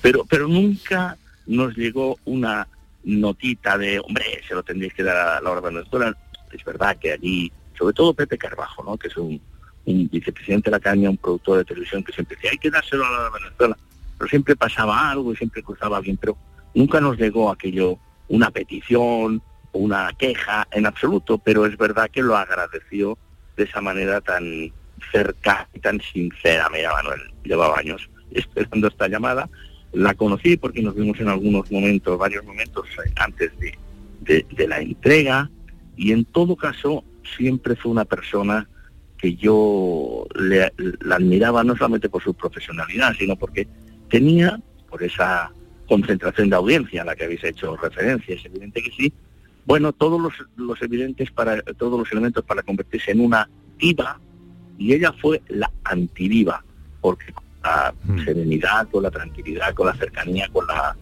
pero, 0.03 0.23
pero 0.25 0.47
nunca 0.47 1.17
nos 1.47 1.75
llegó 1.75 2.19
una 2.25 2.67
notita 3.03 3.79
de, 3.79 3.99
hombre, 3.99 4.25
se 4.47 4.53
lo 4.53 4.61
tendréis 4.61 4.93
que 4.93 5.01
dar 5.01 5.17
a 5.17 5.41
la 5.41 5.49
hora 5.49 5.61
de 5.61 5.73
Venezuela. 5.73 6.15
Es 6.51 6.63
verdad 6.63 6.97
que 6.97 7.13
allí, 7.13 7.51
sobre 7.75 7.95
todo 7.95 8.13
Pepe 8.13 8.37
Carbajo, 8.37 8.83
¿no? 8.83 8.95
que 8.95 9.07
es 9.07 9.17
un, 9.17 9.41
un 9.85 10.07
vicepresidente 10.07 10.69
de 10.69 10.77
la 10.77 10.79
Caña, 10.79 11.09
un 11.09 11.17
productor 11.17 11.57
de 11.57 11.65
televisión 11.65 12.03
que 12.03 12.13
siempre 12.13 12.35
decía, 12.35 12.51
hay 12.51 12.59
que 12.59 12.69
dárselo 12.69 13.03
a 13.03 13.09
la 13.09 13.17
hora 13.17 13.29
de 13.31 13.43
Venezuela. 13.43 13.77
Pero 14.17 14.29
siempre 14.29 14.55
pasaba 14.55 15.09
algo 15.11 15.33
y 15.33 15.35
siempre 15.35 15.61
cruzaba 15.63 15.97
alguien, 15.97 16.17
pero 16.17 16.37
nunca 16.73 16.99
nos 16.99 17.17
llegó 17.17 17.51
aquello, 17.51 17.97
una 18.29 18.49
petición 18.51 19.41
o 19.71 19.79
una 19.79 20.11
queja 20.17 20.67
en 20.71 20.85
absoluto, 20.85 21.37
pero 21.37 21.65
es 21.65 21.77
verdad 21.77 22.09
que 22.11 22.21
lo 22.21 22.35
agradeció 22.35 23.17
de 23.55 23.63
esa 23.63 23.81
manera 23.81 24.21
tan 24.21 24.71
cercana 25.11 25.67
y 25.73 25.79
tan 25.79 26.01
sincera, 26.01 26.69
mira 26.71 26.91
Manuel, 26.93 27.21
llevaba 27.43 27.77
años 27.77 28.09
esperando 28.31 28.87
esta 28.87 29.07
llamada, 29.07 29.49
la 29.93 30.13
conocí 30.15 30.57
porque 30.57 30.81
nos 30.81 30.95
vimos 30.95 31.19
en 31.19 31.29
algunos 31.29 31.71
momentos, 31.71 32.17
varios 32.17 32.43
momentos 32.43 32.85
eh, 33.05 33.11
antes 33.17 33.57
de, 33.59 33.77
de- 34.21 34.45
de 34.51 34.67
la 34.67 34.79
entrega, 34.79 35.49
y 35.95 36.11
en 36.11 36.25
todo 36.25 36.55
caso 36.55 37.03
siempre 37.37 37.75
fue 37.75 37.91
una 37.91 38.05
persona 38.05 38.67
que 39.17 39.35
yo 39.35 40.25
le, 40.35 40.71
la 41.01 41.15
admiraba 41.15 41.63
no 41.63 41.75
solamente 41.75 42.09
por 42.09 42.21
su 42.23 42.33
profesionalidad, 42.35 43.13
sino 43.17 43.35
porque 43.35 43.67
tenía, 44.09 44.59
por 44.89 45.03
esa 45.03 45.51
concentración 45.87 46.49
de 46.49 46.55
audiencia 46.55 47.01
a 47.01 47.05
la 47.05 47.15
que 47.15 47.25
habéis 47.25 47.43
hecho 47.43 47.75
referencia, 47.77 48.35
es 48.35 48.45
evidente 48.45 48.81
que 48.81 48.91
sí, 48.91 49.13
bueno, 49.65 49.91
todos 49.93 50.19
los, 50.21 50.33
los 50.55 50.81
evidentes 50.81 51.29
para, 51.31 51.61
todos 51.61 51.99
los 51.99 52.11
elementos 52.11 52.43
para 52.43 52.63
convertirse 52.63 53.11
en 53.11 53.19
una 53.21 53.49
diva, 53.77 54.19
y 54.77 54.93
ella 54.93 55.13
fue 55.13 55.41
la 55.49 55.69
antidiva, 55.83 56.63
porque 57.01 57.33
con 57.33 57.43
la 57.63 57.93
serenidad, 58.23 58.87
con 58.89 59.03
la 59.03 59.11
tranquilidad, 59.11 59.73
con 59.73 59.87
la 59.87 59.95
cercanía, 59.95 60.47
con 60.49 60.65
la 60.67 60.95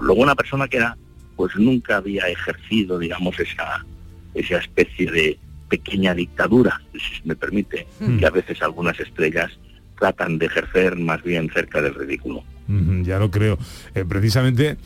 luego 0.00 0.22
una 0.22 0.34
persona 0.34 0.68
que 0.68 0.76
era, 0.78 0.96
pues 1.36 1.56
nunca 1.56 1.96
había 1.96 2.28
ejercido, 2.28 2.98
digamos, 2.98 3.38
esa, 3.40 3.84
esa 4.34 4.58
especie 4.58 5.10
de 5.10 5.38
pequeña 5.68 6.14
dictadura, 6.14 6.80
si 6.92 7.26
me 7.26 7.34
permite, 7.34 7.86
Mm. 7.98 8.18
que 8.18 8.26
a 8.26 8.30
veces 8.30 8.62
algunas 8.62 8.98
estrellas 9.00 9.50
tratan 10.02 10.36
de 10.36 10.46
ejercer 10.46 10.98
más 10.98 11.22
bien 11.22 11.48
cerca 11.48 11.80
del 11.80 11.94
ridículo. 11.94 12.42
Ya 13.02 13.18
lo 13.20 13.30
creo. 13.30 13.56
Eh, 13.94 14.04
precisamente 14.04 14.76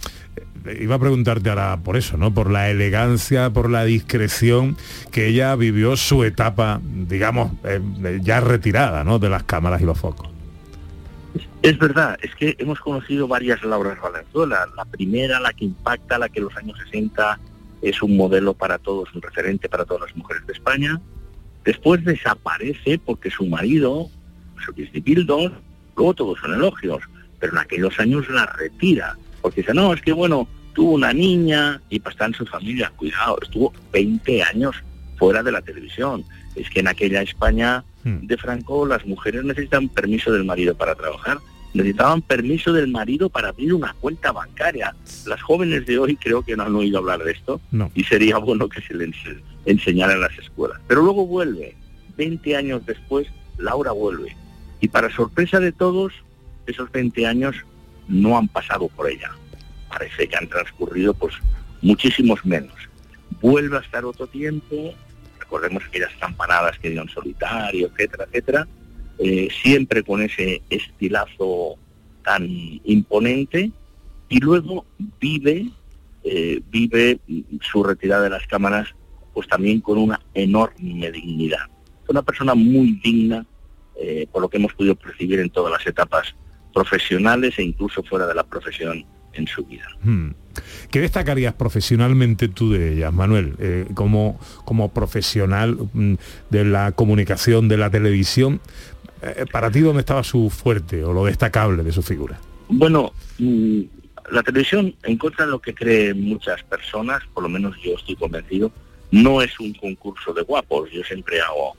eh, 0.67 0.79
iba 0.83 0.97
a 0.97 0.99
preguntarte 0.99 1.49
ahora 1.49 1.79
por 1.83 1.97
eso, 1.97 2.19
¿no? 2.19 2.35
Por 2.35 2.51
la 2.51 2.69
elegancia, 2.69 3.49
por 3.49 3.71
la 3.71 3.85
discreción 3.85 4.77
que 5.11 5.29
ella 5.29 5.57
vivió 5.57 5.97
su 5.97 6.23
etapa, 6.25 6.81
digamos, 6.83 7.53
eh, 7.65 7.81
ya 8.23 8.41
retirada, 8.41 9.05
¿no? 9.05 9.19
De 9.19 9.31
las 9.31 9.45
cámaras 9.45 9.81
y 9.81 9.85
los 9.85 9.99
focos. 9.99 10.29
Es 11.63 11.79
verdad, 11.79 12.19
es 12.21 12.35
que 12.35 12.57
hemos 12.59 12.79
conocido 12.81 13.27
varias 13.27 13.63
Lauras 13.65 13.99
Valenzuela. 13.99 14.67
La 14.77 14.85
primera, 14.85 15.41
la 15.41 15.55
que 15.55 15.65
impacta, 15.65 16.19
la 16.19 16.29
que 16.29 16.41
en 16.41 16.45
los 16.45 16.57
años 16.57 16.79
60 16.91 17.41
es 17.81 18.03
un 18.03 18.17
modelo 18.19 18.53
para 18.53 18.79
todos, 18.79 19.15
un 19.15 19.23
referente 19.23 19.69
para 19.71 19.87
todas 19.87 20.09
las 20.09 20.17
mujeres 20.17 20.47
de 20.47 20.53
España. 20.53 21.01
Después 21.65 22.05
desaparece 22.05 22.99
porque 22.99 23.31
su 23.31 23.47
marido, 23.47 24.11
su 24.65 24.73
Bildos, 25.03 25.53
luego 25.97 26.15
todos 26.15 26.39
son 26.41 26.55
elogios, 26.55 27.03
pero 27.41 27.53
en 27.53 27.59
aquellos 27.59 27.99
años 28.01 28.29
la 28.31 28.47
retira, 28.47 29.17
porque 29.43 29.61
dice, 29.61 29.75
no, 29.75 29.93
es 29.93 30.01
que 30.03 30.13
bueno, 30.13 30.49
tuvo 30.75 30.93
una 30.93 31.13
niña 31.13 31.81
y 31.91 31.99
para 32.01 32.13
estar 32.13 32.29
en 32.29 32.35
su 32.35 32.47
familia, 32.47 32.93
cuidado, 32.97 33.39
estuvo 33.43 33.73
20 33.93 34.43
años 34.43 34.77
fuera 35.17 35.43
de 35.43 35.53
la 35.53 35.63
televisión. 35.63 36.25
Es 36.55 36.69
que 36.71 36.81
en 36.81 36.89
aquella 36.89 37.23
España 37.23 37.85
de 38.05 38.37
Franco 38.37 38.87
las 38.87 39.05
mujeres 39.07 39.43
necesitan 39.45 39.89
permiso 39.89 40.33
del 40.33 40.45
marido 40.45 40.75
para 40.77 40.95
trabajar, 40.95 41.39
necesitaban 41.75 42.23
permiso 42.23 42.73
del 42.73 42.89
marido 42.89 43.29
para 43.29 43.49
abrir 43.49 43.75
una 43.75 43.95
cuenta 44.01 44.33
bancaria. 44.33 44.95
Las 45.27 45.43
jóvenes 45.43 45.85
de 45.87 45.99
hoy 45.99 46.17
creo 46.17 46.43
que 46.43 46.57
no 46.57 46.63
han 46.65 46.75
oído 46.77 46.99
hablar 46.99 47.23
de 47.25 47.33
esto 47.33 47.61
No. 47.73 47.91
y 47.95 48.05
sería 48.05 48.39
bueno 48.39 48.69
que 48.69 48.81
se 48.81 48.95
les 48.95 49.09
ense- 49.11 49.41
enseñara 49.67 50.13
en 50.15 50.21
las 50.21 50.39
escuelas. 50.39 50.79
Pero 50.87 51.03
luego 51.03 51.27
vuelve, 51.27 51.75
20 52.17 52.57
años 52.57 52.85
después, 52.87 53.27
Laura 53.59 53.93
vuelve. 53.93 54.35
Y 54.81 54.89
para 54.89 55.15
sorpresa 55.15 55.61
de 55.61 55.73
todos, 55.73 56.13
esos 56.67 56.91
20 56.91 57.27
años 57.27 57.57
no 58.09 58.37
han 58.37 58.49
pasado 58.49 58.89
por 58.89 59.11
ella. 59.11 59.31
Parece 59.89 60.29
que 60.29 60.37
han 60.37 60.49
transcurrido 60.49 61.15
pues 61.15 61.35
muchísimos 61.83 62.45
menos. 62.45 62.75
Vuelve 63.41 63.77
a 63.79 63.81
estar 63.81 64.05
otro 64.05 64.27
tiempo, 64.27 64.95
recordemos 65.39 65.85
aquellas 65.85 66.13
campanadas 66.19 66.79
que 66.79 66.91
dio 66.91 67.03
en 67.03 67.09
solitario, 67.09 67.89
etcétera, 67.89 68.25
etcétera, 68.25 68.69
eh, 69.19 69.49
siempre 69.63 70.03
con 70.03 70.23
ese 70.23 70.63
estilazo 70.71 71.77
tan 72.25 72.47
imponente, 72.85 73.71
y 74.29 74.41
luego 74.41 74.85
vive, 75.21 75.71
eh, 76.25 76.61
vive 76.71 77.21
su 77.61 77.85
retirada 77.85 78.25
de 78.25 78.31
las 78.31 78.47
cámaras 78.47 78.89
pues 79.33 79.47
también 79.49 79.81
con 79.81 79.99
una 79.99 80.19
enorme 80.33 81.13
dignidad. 81.13 81.67
Una 82.09 82.23
persona 82.23 82.55
muy 82.55 82.99
digna, 83.05 83.45
eh, 83.99 84.27
por 84.31 84.43
lo 84.43 84.49
que 84.49 84.59
hemos 84.59 84.75
podido 84.75 84.95
percibir 84.95 85.41
en 85.41 85.51
todas 85.51 85.73
las 85.73 85.87
etapas 85.87 86.35
profesionales 86.73 87.59
e 87.59 87.63
incluso 87.63 88.03
fuera 88.03 88.27
de 88.27 88.35
la 88.35 88.45
profesión 88.45 89.05
en 89.33 89.47
su 89.47 89.65
vida. 89.65 89.87
Hmm. 90.03 90.31
¿Qué 90.91 91.01
destacarías 91.01 91.55
profesionalmente 91.55 92.49
tú 92.49 92.73
de 92.73 92.95
ellas, 92.95 93.13
Manuel? 93.13 93.55
Eh, 93.59 93.87
como, 93.95 94.39
como 94.65 94.93
profesional 94.93 95.77
mm, 95.93 96.15
de 96.51 96.65
la 96.65 96.93
comunicación, 96.93 97.69
de 97.69 97.77
la 97.77 97.91
televisión, 97.91 98.61
eh, 99.23 99.45
¿para 99.51 99.71
ti 99.71 99.81
dónde 99.81 100.01
estaba 100.01 100.25
su 100.25 100.51
fuerte 100.51 101.05
o 101.05 101.13
lo 101.13 101.25
destacable 101.25 101.83
de 101.83 101.93
su 101.93 102.03
figura? 102.03 102.39
Bueno, 102.69 103.13
mm, 103.39 103.83
la 104.33 104.43
televisión, 104.43 104.95
en 105.03 105.19
contra 105.19 105.45
de 105.45 105.53
lo 105.53 105.61
que 105.61 105.75
creen 105.75 106.23
muchas 106.23 106.63
personas, 106.65 107.23
por 107.33 107.43
lo 107.43 107.49
menos 107.49 107.77
yo 107.83 107.95
estoy 107.95 108.17
convencido, 108.17 108.73
no 109.11 109.41
es 109.41 109.59
un 109.61 109.73
concurso 109.75 110.33
de 110.33 110.43
guapos. 110.43 110.91
Yo 110.91 111.03
siempre 111.05 111.41
hago 111.41 111.77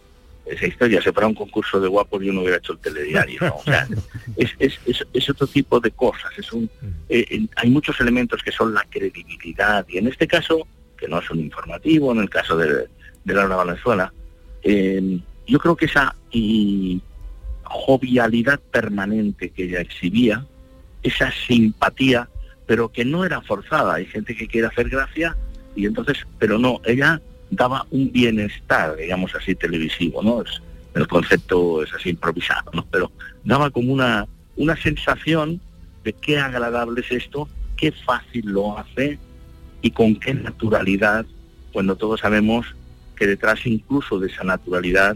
esa 0.49 0.67
historia. 0.67 1.01
Si 1.01 1.11
fuera 1.11 1.27
un 1.27 1.33
concurso 1.35 1.79
de 1.79 1.87
guapos 1.87 2.23
yo 2.23 2.31
no 2.33 2.41
hubiera 2.41 2.57
hecho 2.57 2.73
el 2.73 2.79
telediario. 2.79 3.39
¿no? 3.41 3.55
O 3.57 3.63
sea, 3.63 3.87
es, 4.37 4.51
es- 4.59 4.79
es- 4.85 5.05
es 5.13 5.29
otro 5.29 5.47
tipo 5.47 5.79
de 5.79 5.91
cosas. 5.91 6.31
Es 6.37 6.51
un, 6.53 6.69
eh, 7.09 7.47
hay 7.55 7.69
muchos 7.69 7.99
elementos 8.01 8.41
que 8.43 8.51
son 8.51 8.73
la 8.73 8.85
credibilidad 8.89 9.85
y 9.89 9.97
en 9.97 10.07
este 10.07 10.27
caso, 10.27 10.67
que 10.97 11.07
no 11.07 11.19
es 11.19 11.29
un 11.29 11.39
informativo, 11.39 12.11
en 12.11 12.19
el 12.19 12.29
caso 12.29 12.57
de, 12.57 12.87
de 13.23 13.33
Laura 13.33 13.55
Valenzuela, 13.57 14.13
eh, 14.63 15.19
yo 15.47 15.59
creo 15.59 15.75
que 15.75 15.85
esa 15.85 16.15
y, 16.31 17.01
jovialidad 17.63 18.59
permanente 18.71 19.49
que 19.49 19.63
ella 19.65 19.81
exhibía, 19.81 20.45
esa 21.03 21.31
simpatía, 21.31 22.29
pero 22.65 22.89
que 22.89 23.05
no 23.05 23.23
era 23.25 23.41
forzada. 23.41 23.95
Hay 23.95 24.05
gente 24.05 24.35
que 24.35 24.47
quiere 24.47 24.67
hacer 24.67 24.89
gracia 24.89 25.35
y 25.75 25.85
entonces, 25.85 26.17
pero 26.39 26.57
no, 26.57 26.81
ella 26.85 27.21
daba 27.49 27.85
un 27.91 28.11
bienestar, 28.11 28.95
digamos 28.95 29.33
así, 29.35 29.55
televisivo, 29.55 30.21
¿no? 30.23 30.41
Es- 30.41 30.61
el 30.95 31.07
concepto 31.07 31.83
es 31.83 31.93
así 31.93 32.09
improvisado, 32.09 32.71
¿no? 32.73 32.85
Pero 32.89 33.11
daba 33.43 33.69
como 33.69 33.93
una, 33.93 34.25
una 34.55 34.75
sensación 34.75 35.61
de 36.03 36.13
qué 36.13 36.39
agradable 36.39 37.01
es 37.01 37.11
esto 37.11 37.47
qué 37.75 37.91
fácil 37.91 38.47
lo 38.47 38.77
hace 38.79 39.19
y 39.83 39.91
con 39.91 40.15
qué 40.15 40.33
naturalidad, 40.33 41.25
cuando 41.71 41.95
todos 41.95 42.21
sabemos 42.21 42.65
que 43.15 43.27
detrás 43.27 43.65
incluso 43.67 44.17
de 44.19 44.27
esa 44.27 44.43
naturalidad, 44.43 45.15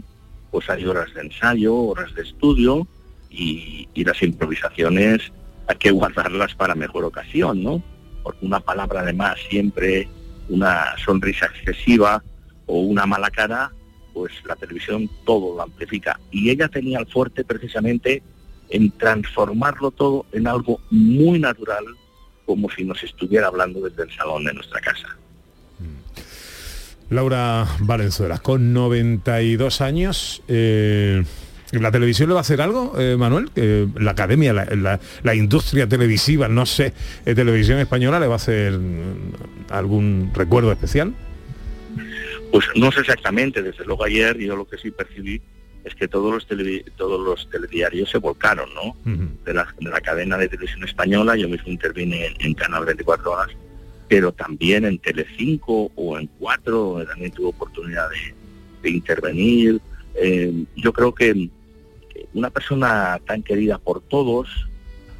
pues 0.52 0.70
hay 0.70 0.84
horas 0.84 1.12
de 1.14 1.22
ensayo, 1.22 1.74
horas 1.74 2.14
de 2.14 2.22
estudio 2.22 2.86
y, 3.30 3.88
y 3.94 4.04
las 4.04 4.22
improvisaciones 4.22 5.32
hay 5.66 5.76
que 5.76 5.90
guardarlas 5.90 6.54
para 6.54 6.74
mejor 6.76 7.04
ocasión, 7.04 7.62
¿no? 7.64 7.82
Porque 8.22 8.46
una 8.46 8.60
palabra 8.60 9.02
de 9.02 9.12
más 9.12 9.38
siempre, 9.50 10.08
una 10.48 10.96
sonrisa 11.04 11.46
excesiva 11.46 12.22
o 12.66 12.80
una 12.80 13.06
mala 13.06 13.30
cara, 13.30 13.72
pues 14.12 14.32
la 14.44 14.56
televisión 14.56 15.08
todo 15.24 15.56
lo 15.56 15.62
amplifica. 15.62 16.18
Y 16.30 16.50
ella 16.50 16.68
tenía 16.68 16.98
el 16.98 17.06
fuerte 17.06 17.44
precisamente 17.44 18.22
en 18.70 18.90
transformarlo 18.92 19.90
todo 19.90 20.26
en 20.32 20.46
algo 20.46 20.80
muy 20.90 21.38
natural, 21.38 21.84
como 22.46 22.70
si 22.70 22.84
nos 22.84 23.02
estuviera 23.02 23.46
hablando 23.46 23.80
desde 23.80 24.04
el 24.04 24.16
salón 24.16 24.44
de 24.44 24.54
nuestra 24.54 24.80
casa. 24.80 25.16
Laura 27.10 27.66
Valenzuela, 27.80 28.38
con 28.38 28.72
92 28.72 29.82
años, 29.82 30.42
eh, 30.48 31.22
¿la 31.72 31.90
televisión 31.90 32.28
le 32.28 32.34
va 32.34 32.40
a 32.40 32.42
hacer 32.42 32.60
algo, 32.60 32.94
eh, 32.98 33.16
Manuel? 33.18 33.50
Eh, 33.56 33.86
la 33.98 34.12
academia, 34.12 34.52
la, 34.52 34.64
la- 34.66 35.00
la 35.22 35.34
industria 35.34 35.86
televisiva, 35.88 36.48
no 36.48 36.66
sé, 36.66 36.92
eh, 37.26 37.34
televisión 37.34 37.78
española, 37.78 38.20
¿le 38.20 38.26
va 38.26 38.34
a 38.34 38.36
hacer 38.36 38.72
mm, 38.72 39.70
algún 39.70 40.30
recuerdo 40.34 40.70
especial? 40.72 41.14
Pues 42.50 42.66
no 42.76 42.92
sé 42.92 43.00
exactamente, 43.00 43.62
desde 43.62 43.84
luego 43.84 44.04
ayer 44.04 44.36
yo 44.38 44.56
lo 44.56 44.66
que 44.66 44.76
sí 44.78 44.90
percibí 44.90 45.40
es 45.84 45.94
que 45.94 46.06
todos 46.06 46.32
los, 46.32 46.48
televi- 46.48 46.84
todos 46.96 47.20
los 47.24 47.48
telediarios 47.50 48.10
se 48.10 48.18
volcaron, 48.18 48.68
¿no? 48.74 48.94
de 49.44 49.54
la, 49.54 49.66
de 49.80 49.90
la 49.90 50.00
cadena 50.00 50.36
de 50.38 50.48
televisión 50.48 50.84
española, 50.84 51.34
yo 51.36 51.48
mismo 51.48 51.72
intervine 51.72 52.26
en, 52.26 52.34
en 52.38 52.54
Canal 52.54 52.84
24 52.84 53.30
Horas, 53.32 53.48
pero 54.08 54.30
también 54.32 54.84
en 54.84 54.98
Telecinco 54.98 55.90
o 55.96 56.18
en 56.18 56.28
4, 56.38 57.02
eh, 57.02 57.06
también 57.06 57.32
tuve 57.32 57.46
oportunidad 57.48 58.08
de, 58.10 58.34
de 58.82 58.90
intervenir. 58.90 59.80
Eh, 60.14 60.52
yo 60.76 60.92
creo 60.92 61.14
que 61.14 61.48
una 62.34 62.50
persona 62.50 63.20
tan 63.26 63.42
querida 63.42 63.78
por 63.78 64.00
todos 64.02 64.48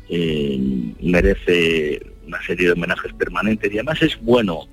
eh, 0.08 0.58
merece 1.00 2.02
una 2.26 2.42
serie 2.42 2.66
de 2.66 2.72
homenajes 2.72 3.12
permanentes 3.14 3.72
y 3.72 3.76
además 3.76 4.02
es 4.02 4.20
bueno, 4.20 4.68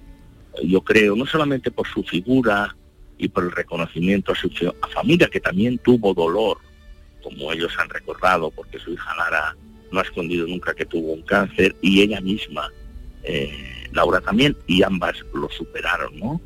yo 0.64 0.82
creo, 0.82 1.16
no 1.16 1.26
solamente 1.26 1.72
por 1.72 1.88
su 1.88 2.04
figura 2.04 2.76
y 3.18 3.28
por 3.28 3.44
el 3.44 3.52
reconocimiento 3.52 4.32
a 4.32 4.36
su 4.36 4.50
a 4.82 4.88
familia, 4.88 5.30
que 5.30 5.40
también 5.40 5.78
tuvo 5.78 6.14
dolor, 6.14 6.58
como 7.24 7.52
ellos 7.52 7.74
han 7.78 7.90
recordado, 7.90 8.52
porque 8.52 8.80
su 8.80 8.92
hija 8.92 9.16
Lara 9.18 9.56
no 9.92 10.00
ha 10.00 10.04
escondido 10.04 10.48
nunca 10.48 10.74
que 10.74 10.86
tuvo 10.86 11.14
un 11.14 11.22
cáncer 11.24 11.76
y 11.82 12.02
ella 12.02 12.22
misma, 12.22 12.72
eh, 13.24 13.88
Laura 13.92 14.22
también, 14.22 14.56
y 14.68 14.84
ambas 14.84 15.16
lo 15.34 15.50
superaron, 15.50 16.18
¿no? 16.20 16.42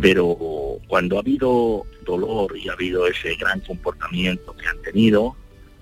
Pero 0.00 0.78
cuando 0.88 1.16
ha 1.16 1.20
habido 1.20 1.84
dolor 2.06 2.56
y 2.56 2.68
ha 2.68 2.72
habido 2.72 3.06
ese 3.06 3.34
gran 3.34 3.60
comportamiento 3.60 4.56
que 4.56 4.66
han 4.66 4.80
tenido, 4.82 5.36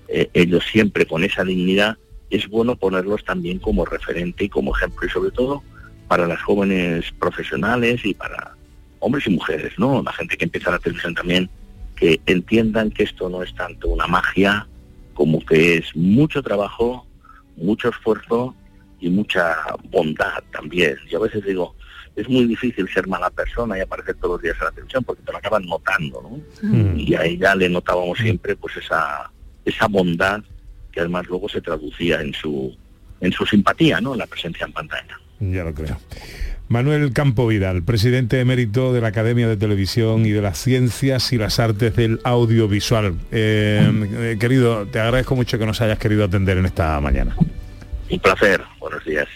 eh, 0.09 0.29
ellos 0.33 0.65
siempre 0.69 1.05
con 1.05 1.23
esa 1.23 1.43
dignidad, 1.43 1.97
es 2.29 2.47
bueno 2.49 2.75
ponerlos 2.75 3.23
también 3.23 3.59
como 3.59 3.85
referente 3.85 4.45
y 4.45 4.49
como 4.49 4.75
ejemplo, 4.75 5.07
y 5.07 5.09
sobre 5.09 5.31
todo 5.31 5.63
para 6.07 6.27
las 6.27 6.41
jóvenes 6.41 7.11
profesionales 7.19 8.01
y 8.03 8.13
para 8.13 8.55
hombres 8.99 9.27
y 9.27 9.31
mujeres, 9.31 9.73
¿no? 9.77 10.01
La 10.03 10.11
gente 10.13 10.37
que 10.37 10.45
empieza 10.45 10.71
la 10.71 10.79
televisión 10.79 11.15
también, 11.15 11.49
que 11.95 12.19
entiendan 12.25 12.91
que 12.91 13.03
esto 13.03 13.29
no 13.29 13.41
es 13.43 13.53
tanto 13.55 13.87
una 13.89 14.07
magia 14.07 14.67
como 15.13 15.39
que 15.45 15.77
es 15.77 15.95
mucho 15.95 16.43
trabajo, 16.43 17.07
mucho 17.55 17.89
esfuerzo 17.89 18.53
y 18.99 19.09
mucha 19.09 19.55
bondad 19.89 20.43
también. 20.51 20.97
Yo 21.09 21.19
a 21.19 21.23
veces 21.23 21.45
digo, 21.45 21.75
es 22.15 22.29
muy 22.29 22.45
difícil 22.45 22.87
ser 22.89 23.07
mala 23.07 23.29
persona 23.29 23.77
y 23.77 23.81
aparecer 23.81 24.15
todos 24.15 24.35
los 24.35 24.41
días 24.41 24.55
en 24.59 24.65
la 24.65 24.71
televisión 24.71 25.03
porque 25.03 25.21
te 25.23 25.31
lo 25.31 25.37
acaban 25.37 25.65
notando, 25.65 26.21
¿no? 26.21 26.97
Y 26.97 27.13
a 27.15 27.25
ella 27.25 27.55
le 27.55 27.69
notábamos 27.69 28.17
siempre 28.17 28.55
pues 28.55 28.77
esa, 28.77 29.29
esa 29.65 29.87
bondad 29.87 30.41
que 30.91 31.01
además 31.01 31.27
luego 31.27 31.49
se 31.49 31.61
traducía 31.61 32.21
en 32.21 32.33
su, 32.33 32.75
en 33.19 33.31
su 33.31 33.45
simpatía, 33.45 33.99
¿no? 33.99 34.13
En 34.13 34.19
la 34.19 34.27
presencia 34.27 34.65
en 34.65 34.71
pantalla. 34.71 35.19
Ya 35.39 35.63
lo 35.63 35.73
creo. 35.73 35.97
Manuel 36.67 37.13
Campo 37.13 37.45
Vidal, 37.45 37.83
presidente 37.83 38.39
emérito 38.39 38.91
de 38.91 39.01
la 39.01 39.09
Academia 39.09 39.47
de 39.47 39.57
Televisión 39.57 40.25
y 40.25 40.31
de 40.31 40.41
las 40.41 40.57
Ciencias 40.57 41.31
y 41.31 41.37
las 41.37 41.59
Artes 41.59 41.95
del 41.95 42.19
Audiovisual. 42.23 43.15
Eh, 43.31 44.07
eh, 44.13 44.37
querido, 44.39 44.87
te 44.87 44.99
agradezco 44.99 45.35
mucho 45.35 45.59
que 45.59 45.65
nos 45.65 45.81
hayas 45.81 45.99
querido 45.99 46.23
atender 46.23 46.57
en 46.57 46.65
esta 46.65 46.99
mañana. 47.01 47.35
Un 48.09 48.19
placer, 48.19 48.63
buenos 48.79 49.03
días. 49.05 49.27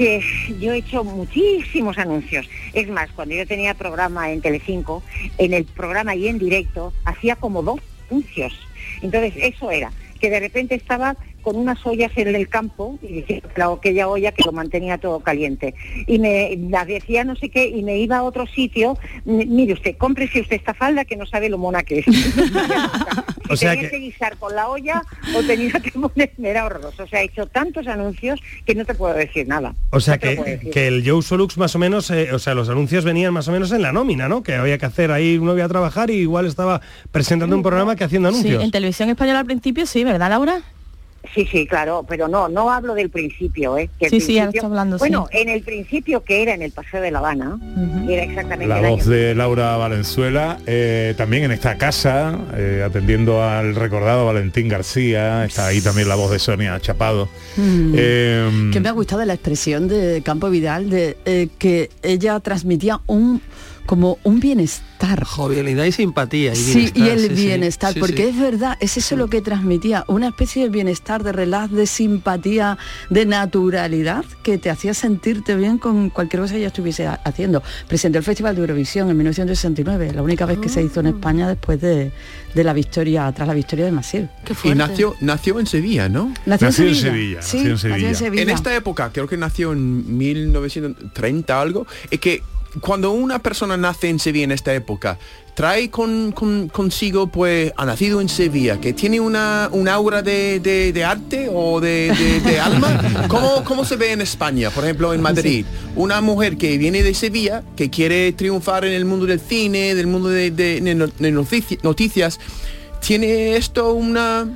Que 0.00 0.24
yo 0.58 0.72
he 0.72 0.78
hecho 0.78 1.04
muchísimos 1.04 1.98
anuncios. 1.98 2.48
Es 2.72 2.88
más, 2.88 3.10
cuando 3.10 3.34
yo 3.34 3.46
tenía 3.46 3.74
programa 3.74 4.30
en 4.30 4.40
Telecinco, 4.40 5.02
en 5.36 5.52
el 5.52 5.66
programa 5.66 6.14
y 6.14 6.26
en 6.26 6.38
directo, 6.38 6.94
hacía 7.04 7.36
como 7.36 7.62
dos 7.62 7.80
anuncios. 8.08 8.58
Entonces, 9.02 9.34
eso 9.36 9.70
era, 9.70 9.92
que 10.18 10.30
de 10.30 10.40
repente 10.40 10.74
estaba 10.74 11.18
con 11.40 11.56
unas 11.56 11.84
ollas 11.86 12.12
en 12.16 12.34
el 12.34 12.48
campo 12.48 12.98
y 13.02 13.24
aquella 13.60 14.08
olla 14.08 14.32
que 14.32 14.42
lo 14.44 14.52
mantenía 14.52 14.98
todo 14.98 15.20
caliente. 15.20 15.74
Y 16.06 16.18
me 16.18 16.56
la 16.70 16.84
decía 16.84 17.24
no 17.24 17.36
sé 17.36 17.48
qué 17.48 17.66
y 17.68 17.82
me 17.82 17.98
iba 17.98 18.18
a 18.18 18.22
otro 18.22 18.46
sitio, 18.46 18.96
"M- 19.26 19.46
mire 19.46 19.72
usted, 19.74 19.96
cómprese 19.96 20.40
usted 20.40 20.56
esta 20.56 20.74
falda 20.74 21.04
que 21.04 21.16
no 21.16 21.26
sabe 21.26 21.48
lo 21.48 21.58
mona 21.58 21.82
que 21.82 22.00
es. 22.00 22.06
O 23.52 23.56
sea 23.56 23.72
tenía 23.72 23.90
que- 23.90 23.96
que... 23.96 24.02
guisar 24.04 24.36
con 24.36 24.54
la 24.54 24.68
olla 24.68 25.02
o 25.36 25.42
tenía 25.42 25.72
que 25.72 25.90
ponerme, 25.90 26.50
era 26.50 26.66
horroroso. 26.66 27.02
O 27.02 27.06
sea, 27.08 27.20
he 27.20 27.24
hecho 27.24 27.46
tantos 27.46 27.86
anuncios 27.88 28.38
que 28.64 28.76
no 28.76 28.84
te 28.84 28.94
puedo 28.94 29.12
decir 29.14 29.48
nada. 29.48 29.74
O 29.90 29.98
sea 29.98 30.14
No 30.14 30.20
que, 30.20 30.70
que 30.72 30.86
el 30.86 31.02
Joe 31.08 31.20
Solux 31.20 31.58
más 31.58 31.74
o 31.74 31.78
menos, 31.80 32.10
eh, 32.12 32.32
o 32.32 32.38
sea, 32.38 32.54
los 32.54 32.68
anuncios 32.68 33.04
venían 33.04 33.32
más 33.32 33.48
o 33.48 33.52
menos 33.52 33.72
en 33.72 33.82
la 33.82 33.90
nómina, 33.92 34.28
¿no? 34.28 34.44
Que 34.44 34.54
había 34.54 34.78
que 34.78 34.86
hacer 34.86 35.10
ahí, 35.10 35.36
uno 35.36 35.56
iba 35.56 35.64
a 35.64 35.68
trabajar 35.68 36.10
y 36.10 36.14
igual 36.18 36.46
estaba 36.46 36.80
presentando 37.10 37.56
un 37.56 37.62
programa 37.62 37.96
que 37.96 38.04
haciendo 38.04 38.28
Sí, 38.30 38.36
anuncios. 38.36 38.62
en 38.64 38.70
televisión 38.70 39.10
española 39.10 39.40
al 39.40 39.46
principio 39.46 39.84
sí, 39.84 40.04
¿verdad, 40.04 40.30
Laura? 40.30 40.62
Sí, 41.34 41.46
sí, 41.50 41.66
claro, 41.66 42.04
pero 42.08 42.26
no, 42.26 42.48
no 42.48 42.70
hablo 42.72 42.94
del 42.94 43.08
principio, 43.10 43.78
¿eh? 43.78 43.88
Que 44.00 44.08
Sí, 44.08 44.20
sí, 44.20 44.38
ahora 44.38 44.50
principio- 44.50 44.58
está 44.58 44.66
hablando, 44.66 44.96
sí. 44.98 45.00
Bueno, 45.00 45.28
en 45.30 45.48
el 45.48 45.62
principio 45.62 46.24
que 46.24 46.42
era 46.42 46.54
en 46.54 46.62
el 46.62 46.72
Paseo 46.72 47.00
de 47.00 47.10
La 47.12 47.20
Habana, 47.20 47.58
era 48.08 48.22
exactamente 48.24 48.66
La 48.66 48.78
el 48.80 48.84
año 48.86 48.96
voz 48.96 49.06
de 49.06 49.34
Laura 49.34 49.76
Valenzuela, 49.76 50.58
eh, 50.66 51.14
también 51.16 51.44
en 51.44 51.52
esta 51.52 51.78
casa, 51.78 52.36
eh, 52.56 52.82
atendiendo 52.84 53.42
al 53.42 53.76
recordado 53.76 54.26
Valentín 54.26 54.68
García, 54.68 55.44
está 55.44 55.66
ahí 55.68 55.80
también 55.80 56.08
la 56.08 56.16
voz 56.16 56.30
de 56.32 56.38
Sonia 56.40 56.78
Chapado. 56.80 57.28
Mm. 57.56 57.94
Eh, 57.96 58.70
que 58.72 58.80
me 58.80 58.88
ha 58.88 58.92
gustado 58.92 59.24
la 59.24 59.34
expresión 59.34 59.86
de 59.86 60.22
Campo 60.24 60.50
Vidal 60.50 60.90
de 60.90 61.16
eh, 61.24 61.48
que 61.58 61.90
ella 62.02 62.40
transmitía 62.40 63.00
un 63.06 63.40
como 63.90 64.18
un 64.22 64.38
bienestar. 64.38 65.24
Jovialidad 65.24 65.84
y 65.84 65.90
simpatía. 65.90 66.52
Y 66.52 66.56
Sí, 66.56 66.92
y 66.94 67.00
bienestar, 67.02 67.08
el 67.18 67.36
sí, 67.36 67.44
bienestar, 67.46 67.92
Sí, 67.94 67.98
porque 67.98 68.22
sí. 68.22 68.28
es 68.28 68.38
verdad, 68.38 68.76
es 68.78 68.96
eso 68.96 69.16
lo 69.16 69.26
que 69.26 69.40
transmitía, 69.40 70.04
una 70.06 70.28
especie 70.28 70.62
de 70.62 70.68
bienestar, 70.68 71.24
de 71.24 71.32
relax, 71.32 71.72
de 71.72 71.86
simpatía, 71.88 72.78
de 73.08 73.26
naturalidad, 73.26 74.24
que 74.44 74.58
te 74.58 74.70
hacía 74.70 74.94
sentirte 74.94 75.56
bien 75.56 75.78
con 75.78 76.08
cualquier 76.10 76.40
cosa 76.42 76.52
que 76.54 76.58
ella 76.60 76.68
estuviese 76.68 77.08
ha- 77.08 77.14
haciendo. 77.24 77.64
Presentó 77.88 78.18
el 78.18 78.24
Festival 78.24 78.54
de 78.54 78.60
Eurovisión 78.60 79.10
en 79.10 79.16
1969, 79.16 80.12
la 80.14 80.22
única 80.22 80.46
vez 80.46 80.58
que 80.58 80.68
se 80.68 80.84
hizo 80.84 81.00
en 81.00 81.06
España 81.08 81.48
después 81.48 81.80
de, 81.80 82.12
de 82.54 82.62
la 82.64 82.72
victoria, 82.72 83.32
tras 83.32 83.48
la 83.48 83.54
victoria 83.54 83.86
de 83.86 83.90
Massiel. 83.90 84.30
Y 84.62 84.68
nació, 84.76 85.16
nació 85.20 85.58
en 85.58 85.66
Sevilla, 85.66 86.08
¿no? 86.08 86.32
Nació 86.46 86.68
en 86.68 86.70
Nació 86.70 86.86
en 86.86 86.94
Sevilla. 86.94 87.10
Sevilla, 87.10 87.42
Sí, 87.42 87.56
nació 87.56 87.66
en 87.66 87.72
nació 87.72 87.86
en 87.88 88.00
Sevilla. 88.00 88.14
Sevilla. 88.14 88.42
En 88.44 88.50
esta 88.50 88.72
época, 88.76 89.10
creo 89.12 89.26
que 89.26 89.36
nació 89.36 89.72
en 89.72 90.16
1930 90.16 91.60
algo, 91.60 91.88
es 92.08 92.20
que 92.20 92.44
cuando 92.80 93.10
una 93.12 93.38
persona 93.40 93.76
nace 93.76 94.08
en 94.08 94.18
Sevilla 94.18 94.44
en 94.44 94.52
esta 94.52 94.72
época, 94.74 95.18
trae 95.54 95.90
con, 95.90 96.32
con- 96.32 96.68
consigo, 96.68 97.26
pues, 97.26 97.72
ha 97.76 97.84
nacido 97.84 98.20
en 98.20 98.28
Sevilla, 98.28 98.80
que 98.80 98.92
tiene 98.92 99.20
una, 99.20 99.68
un 99.72 99.88
aura 99.88 100.22
de, 100.22 100.60
de- 100.60 100.92
de 100.92 101.04
arte 101.04 101.48
o 101.52 101.80
de, 101.80 102.12
de- 102.44 102.60
alma. 102.60 103.26
¿Cómo, 103.28 103.64
¿Cómo 103.64 103.84
se 103.84 103.96
ve 103.96 104.12
en 104.12 104.20
España, 104.20 104.70
por 104.70 104.84
ejemplo, 104.84 105.12
en 105.12 105.20
Madrid? 105.20 105.66
Una 105.96 106.20
mujer 106.20 106.56
que 106.56 106.78
viene 106.78 107.02
de 107.02 107.12
Sevilla, 107.14 107.62
que 107.76 107.90
quiere 107.90 108.32
triunfar 108.32 108.84
en 108.84 108.92
el 108.92 109.04
mundo 109.04 109.26
del 109.26 109.40
cine, 109.40 109.94
del 109.94 110.06
mundo 110.06 110.28
de, 110.28 110.50
de- 110.50 110.80
de 110.80 110.94
no- 110.94 111.06
de 111.08 111.32
notici- 111.34 111.78
noticias, 111.82 112.38
¿tiene 113.04 113.56
esto 113.56 113.92
una... 113.92 114.46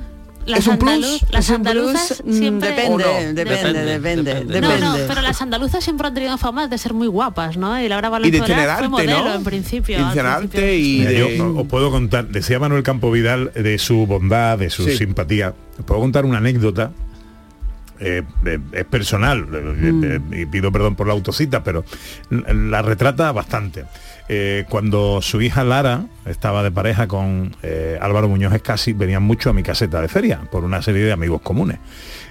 Las 0.45 0.59
¿Es 0.59 0.67
un 0.67 0.77
plus? 0.77 0.91
andaluz- 0.91 1.29
las 1.31 1.45
Es 1.45 1.49
un 1.49 1.55
andaluzas 1.55 2.21
plus, 2.21 2.35
mm, 2.35 2.37
siempre... 2.39 2.69
depende, 2.69 2.93
¿O 2.93 2.97
no? 2.99 3.03
depende, 3.05 3.45
depende, 3.45 4.33
depende. 4.35 4.61
No, 4.61 4.77
no, 4.77 4.95
pero 5.07 5.21
las 5.21 5.41
andaluzas 5.41 5.83
siempre 5.83 6.07
han 6.07 6.13
tenido 6.13 6.37
fama 6.37 6.67
de 6.67 6.77
ser 6.77 6.93
muy 6.93 7.07
guapas, 7.07 7.57
¿no? 7.57 7.81
Y 7.81 7.87
Laura 7.89 8.09
Valenzuela 8.09 8.45
tener 8.45 8.63
fue 8.65 8.71
arte, 8.71 8.87
modelo 8.89 9.23
¿no? 9.25 9.33
en 9.33 9.43
principio. 9.43 9.97
Principio. 9.97 10.73
y 10.75 10.99
Mira, 10.99 11.11
yo 11.11 11.59
os 11.59 11.67
puedo 11.67 11.89
contar, 11.91 12.27
decía 12.27 12.59
Manuel 12.59 12.83
Campo 12.83 13.09
Vidal 13.11 13.51
de 13.55 13.77
su 13.79 14.05
bondad, 14.05 14.57
de 14.59 14.69
su 14.69 14.83
Sí. 14.85 14.97
simpatía. 14.97 15.53
Os 15.79 15.85
puedo 15.85 15.99
contar 16.01 16.25
una 16.25 16.37
anécdota 16.37 16.91
eh, 17.99 18.23
eh, 18.45 18.59
es 18.71 18.85
personal, 18.85 19.47
eh, 19.53 20.19
eh, 20.31 20.41
y 20.41 20.45
pido 20.45 20.71
perdón 20.71 20.95
por 20.95 21.07
la 21.07 21.13
autocita, 21.13 21.63
pero 21.63 21.83
la 22.29 22.81
retrata 22.81 23.31
bastante. 23.31 23.85
Eh, 24.27 24.65
cuando 24.69 25.21
su 25.21 25.39
hija 25.41 25.63
Lara 25.63 26.07
estaba 26.25 26.63
de 26.63 26.71
pareja 26.71 27.07
con 27.07 27.55
eh, 27.61 27.99
Álvaro 28.01 28.27
Muñoz 28.27 28.53
Escasi, 28.53 28.93
venían 28.93 29.21
mucho 29.21 29.51
a 29.51 29.53
mi 29.53 29.61
caseta 29.61 30.01
de 30.01 30.07
feria 30.07 30.41
por 30.51 30.63
una 30.63 30.81
serie 30.81 31.03
de 31.03 31.11
amigos 31.11 31.41
comunes. 31.41 31.77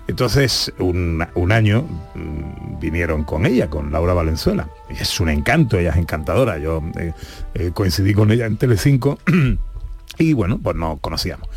Entonces, 0.09 0.73
un, 0.81 1.25
un 1.35 1.53
año 1.53 1.83
mm, 2.15 2.81
vinieron 2.81 3.23
con 3.23 3.47
ella, 3.47 3.71
con 3.71 3.93
Laura 3.93 4.13
Valenzuela. 4.13 4.69
Y 4.91 5.01
es 5.01 5.21
un 5.21 5.29
encanto, 5.29 5.79
ella 5.79 5.91
es 5.91 5.97
encantadora. 5.97 6.59
Yo 6.59 6.83
eh, 6.97 7.71
coincidí 7.73 8.13
con 8.13 8.33
ella 8.33 8.47
en 8.47 8.57
Telecinco 8.57 9.19
y 10.19 10.33
bueno, 10.33 10.59
pues 10.61 10.75
nos 10.75 10.99
conocíamos. 10.99 11.49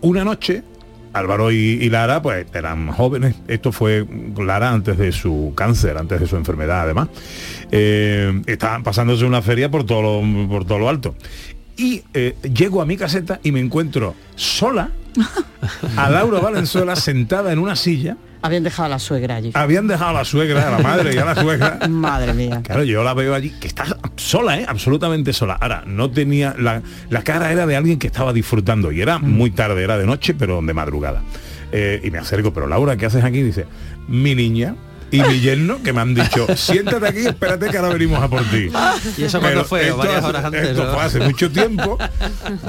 Una 0.00 0.24
noche, 0.24 0.64
Álvaro 1.18 1.50
y, 1.50 1.88
Lara 1.88 2.22
pues 2.22 2.46
eran 2.54 2.88
jóvenes. 2.92 3.34
Esto 3.48 3.72
fue 3.72 4.06
Lara 4.38 4.70
antes 4.70 4.98
de 4.98 5.12
su 5.12 5.52
cáncer, 5.54 5.98
antes 5.98 6.20
de 6.20 6.26
su 6.26 6.36
enfermedad 6.36 6.82
además. 6.82 7.08
Eh, 7.70 8.42
estaban 8.46 8.82
pasándose 8.82 9.24
una 9.24 9.42
feria 9.42 9.70
por 9.70 9.84
todo 9.84 10.02
lo, 10.02 10.48
por 10.48 10.64
todo 10.64 10.78
lo 10.78 10.88
alto. 10.88 11.14
Y 11.76 12.02
eh, 12.14 12.36
llego 12.42 12.80
a 12.80 12.86
mi 12.86 12.96
caseta 12.96 13.40
y 13.42 13.52
me 13.52 13.60
encuentro 13.60 14.14
sola 14.34 14.90
a 15.96 16.10
Laura 16.10 16.40
Valenzuela 16.40 16.96
sentada 16.96 17.52
en 17.52 17.58
una 17.58 17.76
silla. 17.76 18.16
Habían 18.46 18.62
dejado 18.62 18.86
a 18.86 18.88
la 18.88 18.98
suegra 18.98 19.36
allí. 19.36 19.50
Habían 19.54 19.86
dejado 19.88 20.10
a 20.10 20.14
la 20.14 20.24
suegra, 20.24 20.68
a 20.68 20.70
la 20.70 20.78
madre 20.78 21.14
y 21.14 21.18
a 21.18 21.24
la 21.24 21.34
suegra. 21.34 21.78
Madre 21.88 22.32
mía. 22.32 22.62
Claro, 22.62 22.84
yo 22.84 23.02
la 23.02 23.12
veo 23.12 23.34
allí, 23.34 23.50
que 23.50 23.66
está 23.66 23.84
sola, 24.16 24.58
¿eh? 24.58 24.64
absolutamente 24.68 25.32
sola. 25.32 25.54
Ahora, 25.60 25.82
no 25.86 26.10
tenía, 26.10 26.54
la, 26.58 26.82
la 27.10 27.22
cara 27.22 27.50
era 27.50 27.66
de 27.66 27.76
alguien 27.76 27.98
que 27.98 28.06
estaba 28.06 28.32
disfrutando 28.32 28.92
y 28.92 29.00
era 29.00 29.18
muy 29.18 29.50
tarde, 29.50 29.82
era 29.82 29.98
de 29.98 30.06
noche, 30.06 30.34
pero 30.34 30.62
de 30.62 30.72
madrugada. 30.74 31.22
Eh, 31.72 32.00
y 32.04 32.10
me 32.10 32.18
acerco, 32.18 32.52
pero 32.52 32.66
Laura, 32.66 32.96
¿qué 32.96 33.06
haces 33.06 33.24
aquí? 33.24 33.42
Dice, 33.42 33.66
mi 34.08 34.34
niña 34.34 34.76
y 35.10 35.22
mi 35.22 35.40
yerno, 35.40 35.82
que 35.82 35.92
me 35.92 36.00
han 36.00 36.14
dicho, 36.14 36.46
siéntate 36.56 37.06
aquí, 37.08 37.26
espérate 37.26 37.68
que 37.70 37.78
ahora 37.78 37.90
venimos 37.92 38.22
a 38.22 38.28
por 38.28 38.42
ti. 38.44 38.68
¿Y 39.16 39.24
eso 39.24 39.40
cuándo 39.40 39.58
Pero 39.60 39.64
fue? 39.64 39.82
esto 39.84 39.96
Varias 39.98 40.16
hace- 40.18 40.26
horas 40.26 40.44
antes, 40.44 40.68
Esto 40.68 40.84
¿no? 40.84 40.94
fue 40.94 41.02
hace 41.02 41.20
mucho 41.20 41.50
tiempo. 41.50 41.98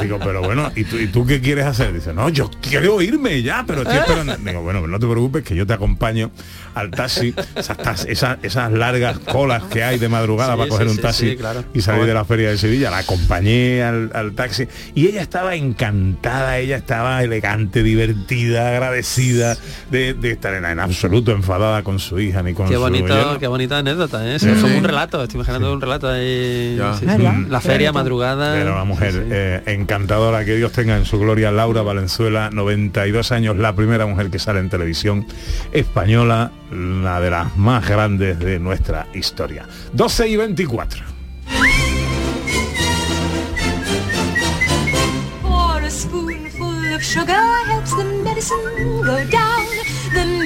Digo, 0.01 0.19
pero 0.23 0.41
bueno, 0.41 0.71
¿y 0.75 0.83
tú, 0.83 0.97
¿y 0.97 1.07
tú 1.07 1.25
qué 1.25 1.41
quieres 1.41 1.65
hacer? 1.65 1.93
Dice, 1.93 2.13
no, 2.13 2.29
yo 2.29 2.49
quiero 2.61 3.01
irme 3.01 3.41
ya, 3.41 3.63
pero 3.65 3.81
estoy 3.81 3.97
esperando. 3.97 4.37
Digo, 4.37 4.61
bueno, 4.61 4.85
no 4.87 4.99
te 4.99 5.07
preocupes, 5.07 5.43
que 5.43 5.55
yo 5.55 5.65
te 5.65 5.73
acompaño 5.73 6.31
al 6.79 6.91
taxi, 6.91 7.33
esas, 7.55 8.05
esas, 8.05 8.37
esas 8.43 8.71
largas 8.71 9.19
colas 9.19 9.63
que 9.63 9.83
hay 9.83 9.97
de 9.99 10.09
madrugada 10.09 10.53
Sí, 10.53 10.57
para 10.59 10.69
coger 10.69 10.87
sí, 10.89 10.95
un 10.95 11.01
taxi 11.01 11.29
sí, 11.31 11.35
claro. 11.37 11.63
y 11.73 11.81
salir 11.81 12.05
de 12.05 12.13
la 12.13 12.25
feria 12.25 12.49
de 12.49 12.57
Sevilla. 12.57 12.89
La 12.91 12.99
acompañé 12.99 13.83
al, 13.83 14.11
al 14.13 14.33
taxi 14.33 14.67
y 14.95 15.07
ella 15.07 15.21
estaba 15.21 15.55
encantada, 15.55 16.57
ella 16.57 16.77
estaba 16.77 17.23
elegante, 17.23 17.83
divertida, 17.83 18.69
agradecida 18.69 19.57
de, 19.91 20.13
de 20.13 20.31
estar 20.31 20.53
en, 20.53 20.65
en 20.65 20.79
absoluto 20.79 21.31
enfadada 21.31 21.83
con 21.83 21.99
su 21.99 22.19
hija 22.19 22.43
ni 22.43 22.53
con 22.53 22.67
Qué 22.67 22.75
su 22.75 22.79
bonito, 22.79 23.07
yerno. 23.07 23.39
qué 23.39 23.47
bonita 23.47 23.77
anécdota, 23.77 24.27
¿eh? 24.27 24.39
Fue 24.39 24.75
un 24.77 24.83
relato, 24.83 25.21
estoy 25.23 25.37
imaginando 25.37 25.71
un 25.73 25.81
relato 25.81 26.09
ahí. 26.09 26.79
sí, 26.99 27.05
sí. 27.07 27.23
La 27.49 27.61
feria, 27.61 27.91
madrugada. 27.91 28.59
Era 28.59 28.73
una 28.73 28.83
mujer 28.83 29.25
eh, 29.29 29.61
encantadora, 29.67 30.45
que 30.45 30.55
Dios 30.55 30.71
tenga 30.71 30.97
en 30.97 31.05
su 31.05 31.19
gloria 31.19 31.51
Laura 31.51 31.81
Valenzuela, 31.81 32.49
92 32.51 33.31
años, 33.31 33.57
la 33.57 33.73
primera 33.75 34.05
mujer 34.05 34.29
que 34.29 34.39
sale 34.39 34.59
en 34.59 34.69
televisión 34.69 35.25
española, 35.71 36.51
una 36.71 37.19
de 37.19 37.31
las 37.31 37.55
más 37.57 37.87
grandes 37.87 38.39
de 38.39 38.59
nuestra 38.59 39.07
historia. 39.13 39.67
12 39.93 40.27
y 40.27 40.35
24. 40.35 41.03
For 45.41 45.83
a 45.83 45.89
spoonful 45.89 46.95
of 46.95 47.01
sugar 47.01 47.65
helps 47.67 47.95
the 47.95 48.03
medicine 48.23 49.01
go 49.03 49.17
down. 49.29 49.96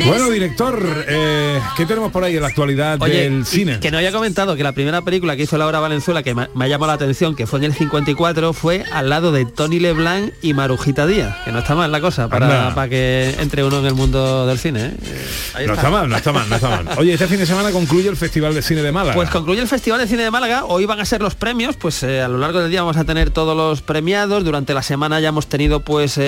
Bueno, 0.05 0.29
director, 0.29 1.05
eh, 1.07 1.59
¿qué 1.77 1.85
tenemos 1.85 2.11
por 2.11 2.23
ahí 2.23 2.35
en 2.35 2.41
la 2.41 2.47
actualidad 2.47 3.01
Oye, 3.01 3.29
del 3.29 3.45
cine? 3.45 3.79
que 3.79 3.91
no 3.91 3.97
haya 3.97 4.11
comentado 4.11 4.55
que 4.55 4.63
la 4.63 4.73
primera 4.73 5.01
película 5.03 5.35
que 5.35 5.43
hizo 5.43 5.57
Laura 5.57 5.79
Valenzuela, 5.79 6.23
que 6.23 6.33
me, 6.33 6.43
ha 6.43 6.67
llamado 6.67 6.87
la 6.87 6.95
atención, 6.95 7.35
que 7.35 7.47
fue 7.47 7.59
en 7.59 7.65
el 7.65 7.73
54, 7.73 8.53
fue 8.53 8.83
al 8.91 9.09
lado 9.09 9.31
de 9.31 9.45
Tony 9.45 9.79
Leblanc 9.79 10.33
y 10.41 10.53
Marujita 10.53 11.05
Díaz, 11.05 11.35
que 11.45 11.51
no 11.51 11.59
está 11.59 11.75
mal 11.75 11.91
la 11.91 12.01
cosa 12.01 12.27
para, 12.27 12.73
para 12.73 12.89
que 12.89 13.35
entre 13.39 13.63
uno 13.63 13.79
en 13.79 13.85
el 13.85 13.93
mundo 13.93 14.45
del 14.47 14.57
cine. 14.57 14.87
¿eh? 14.87 14.93
Eh, 15.05 15.27
ahí 15.53 15.67
No 15.67 15.75
está 15.75 15.89
mal, 15.89 16.09
no 16.09 16.17
está 16.17 16.31
mal, 16.33 16.49
no 16.49 16.55
está 16.55 16.69
mal. 16.69 16.89
Oye, 16.97 17.13
este 17.13 17.27
fin 17.27 17.37
de 17.37 17.45
semana 17.45 17.71
concluye 17.71 18.09
el 18.09 18.17
Festival 18.17 18.53
de 18.53 18.61
Cine 18.61 18.81
de 18.81 18.91
Málaga. 18.91 19.15
Pues 19.15 19.29
concluye 19.29 19.61
el 19.61 19.67
Festival 19.67 19.99
de 19.99 20.07
Cine 20.07 20.23
de 20.23 20.31
Málaga, 20.31 20.65
hoy 20.65 20.85
van 20.85 20.99
a 20.99 21.05
ser 21.05 21.21
los 21.21 21.35
premios, 21.35 21.77
pues 21.77 22.03
eh, 22.03 22.21
a 22.21 22.27
lo 22.27 22.37
largo 22.37 22.59
del 22.59 22.69
día 22.69 22.81
vamos 22.81 22.97
a 22.97 23.03
tener 23.03 23.29
todos 23.29 23.55
los 23.55 23.81
premiados, 23.81 24.43
durante 24.43 24.73
la 24.73 24.83
semana 24.83 25.19
ya 25.19 25.29
hemos 25.29 25.47
tenido 25.47 25.79
pues 25.79 26.19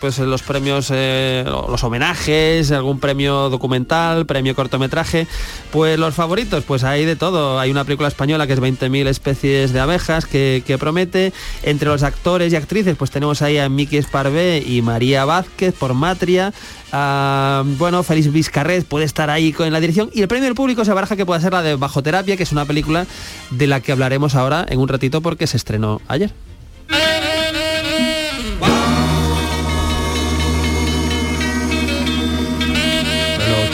pues 0.00 0.18
los 0.18 0.42
premios, 0.42 0.90
los 0.90 1.84
homenajes, 1.84 2.73
algún 2.76 3.00
premio 3.00 3.50
documental, 3.50 4.26
premio 4.26 4.54
cortometraje, 4.54 5.26
pues 5.70 5.98
los 5.98 6.14
favoritos, 6.14 6.64
pues 6.64 6.84
hay 6.84 7.04
de 7.04 7.16
todo, 7.16 7.58
hay 7.58 7.70
una 7.70 7.84
película 7.84 8.08
española 8.08 8.46
que 8.46 8.54
es 8.54 8.60
20.000 8.60 9.06
especies 9.06 9.72
de 9.72 9.80
abejas 9.80 10.26
que, 10.26 10.76
promete, 10.78 11.32
entre 11.62 11.88
los 11.88 12.02
actores 12.02 12.52
y 12.52 12.56
actrices 12.56 12.96
pues 12.96 13.10
tenemos 13.10 13.42
ahí 13.42 13.58
a 13.58 13.68
Miki 13.68 13.96
Esparvé 13.96 14.62
y 14.66 14.82
María 14.82 15.24
Vázquez 15.24 15.74
por 15.74 15.94
Matria, 15.94 16.52
Ah, 16.96 17.64
bueno, 17.66 18.04
Félix 18.04 18.30
Vizcarret 18.30 18.86
puede 18.86 19.04
estar 19.04 19.28
ahí 19.28 19.52
con 19.52 19.70
la 19.72 19.80
dirección. 19.80 20.10
Y 20.14 20.22
el 20.22 20.28
premio 20.28 20.44
del 20.44 20.54
público 20.54 20.84
se 20.84 20.92
baraja 20.92 21.16
que 21.16 21.26
puede 21.26 21.40
ser 21.40 21.52
la 21.52 21.60
de 21.60 21.74
Bajo 21.74 22.04
Terapia, 22.04 22.36
que 22.36 22.44
es 22.44 22.52
una 22.52 22.66
película 22.66 23.04
de 23.50 23.66
la 23.66 23.80
que 23.80 23.90
hablaremos 23.90 24.36
ahora 24.36 24.64
en 24.68 24.78
un 24.78 24.86
ratito 24.86 25.20
porque 25.20 25.48
se 25.48 25.56
estrenó 25.56 26.00
ayer. 26.06 26.32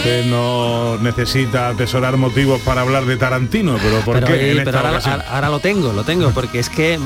Usted 0.00 0.24
no 0.24 0.96
necesita 1.02 1.68
atesorar 1.68 2.16
motivos 2.16 2.58
para 2.62 2.80
hablar 2.80 3.04
de 3.04 3.18
Tarantino, 3.18 3.76
pero 3.82 4.00
¿por 4.00 4.14
pero, 4.14 4.28
qué 4.28 4.52
en 4.52 4.58
esta 4.60 4.78
ahora, 4.78 4.90
ocasión? 4.92 5.12
ahora- 5.12 5.26
ahora 5.34 5.48
lo 5.50 5.60
tengo, 5.60 5.92
lo 5.92 6.04
tengo, 6.04 6.30
porque 6.30 6.58
es 6.58 6.70
que 6.70 6.98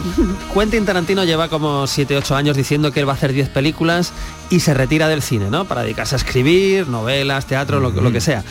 Quentin 0.55 0.85
Tarantino 0.85 1.25
lleva 1.25 1.49
como 1.49 1.89
7-8 1.89 2.37
años 2.37 2.57
diciendo 2.57 2.93
que 2.93 3.01
él 3.01 3.09
va 3.09 3.13
a 3.13 3.17
hacer 3.17 3.33
10 3.33 3.49
películas 3.49 4.13
y 4.49 4.61
se 4.61 4.75
retira 4.75 5.09
del 5.09 5.23
cine, 5.23 5.51
¿no? 5.51 5.65
Para 5.65 5.83
dedicarse 5.83 6.15
a 6.15 6.19
escribir, 6.19 6.87
novelas, 6.87 7.47
teatro, 7.47 7.81
lo, 7.81 7.91
lo 7.91 8.13
que 8.13 8.21
sea. 8.21 8.45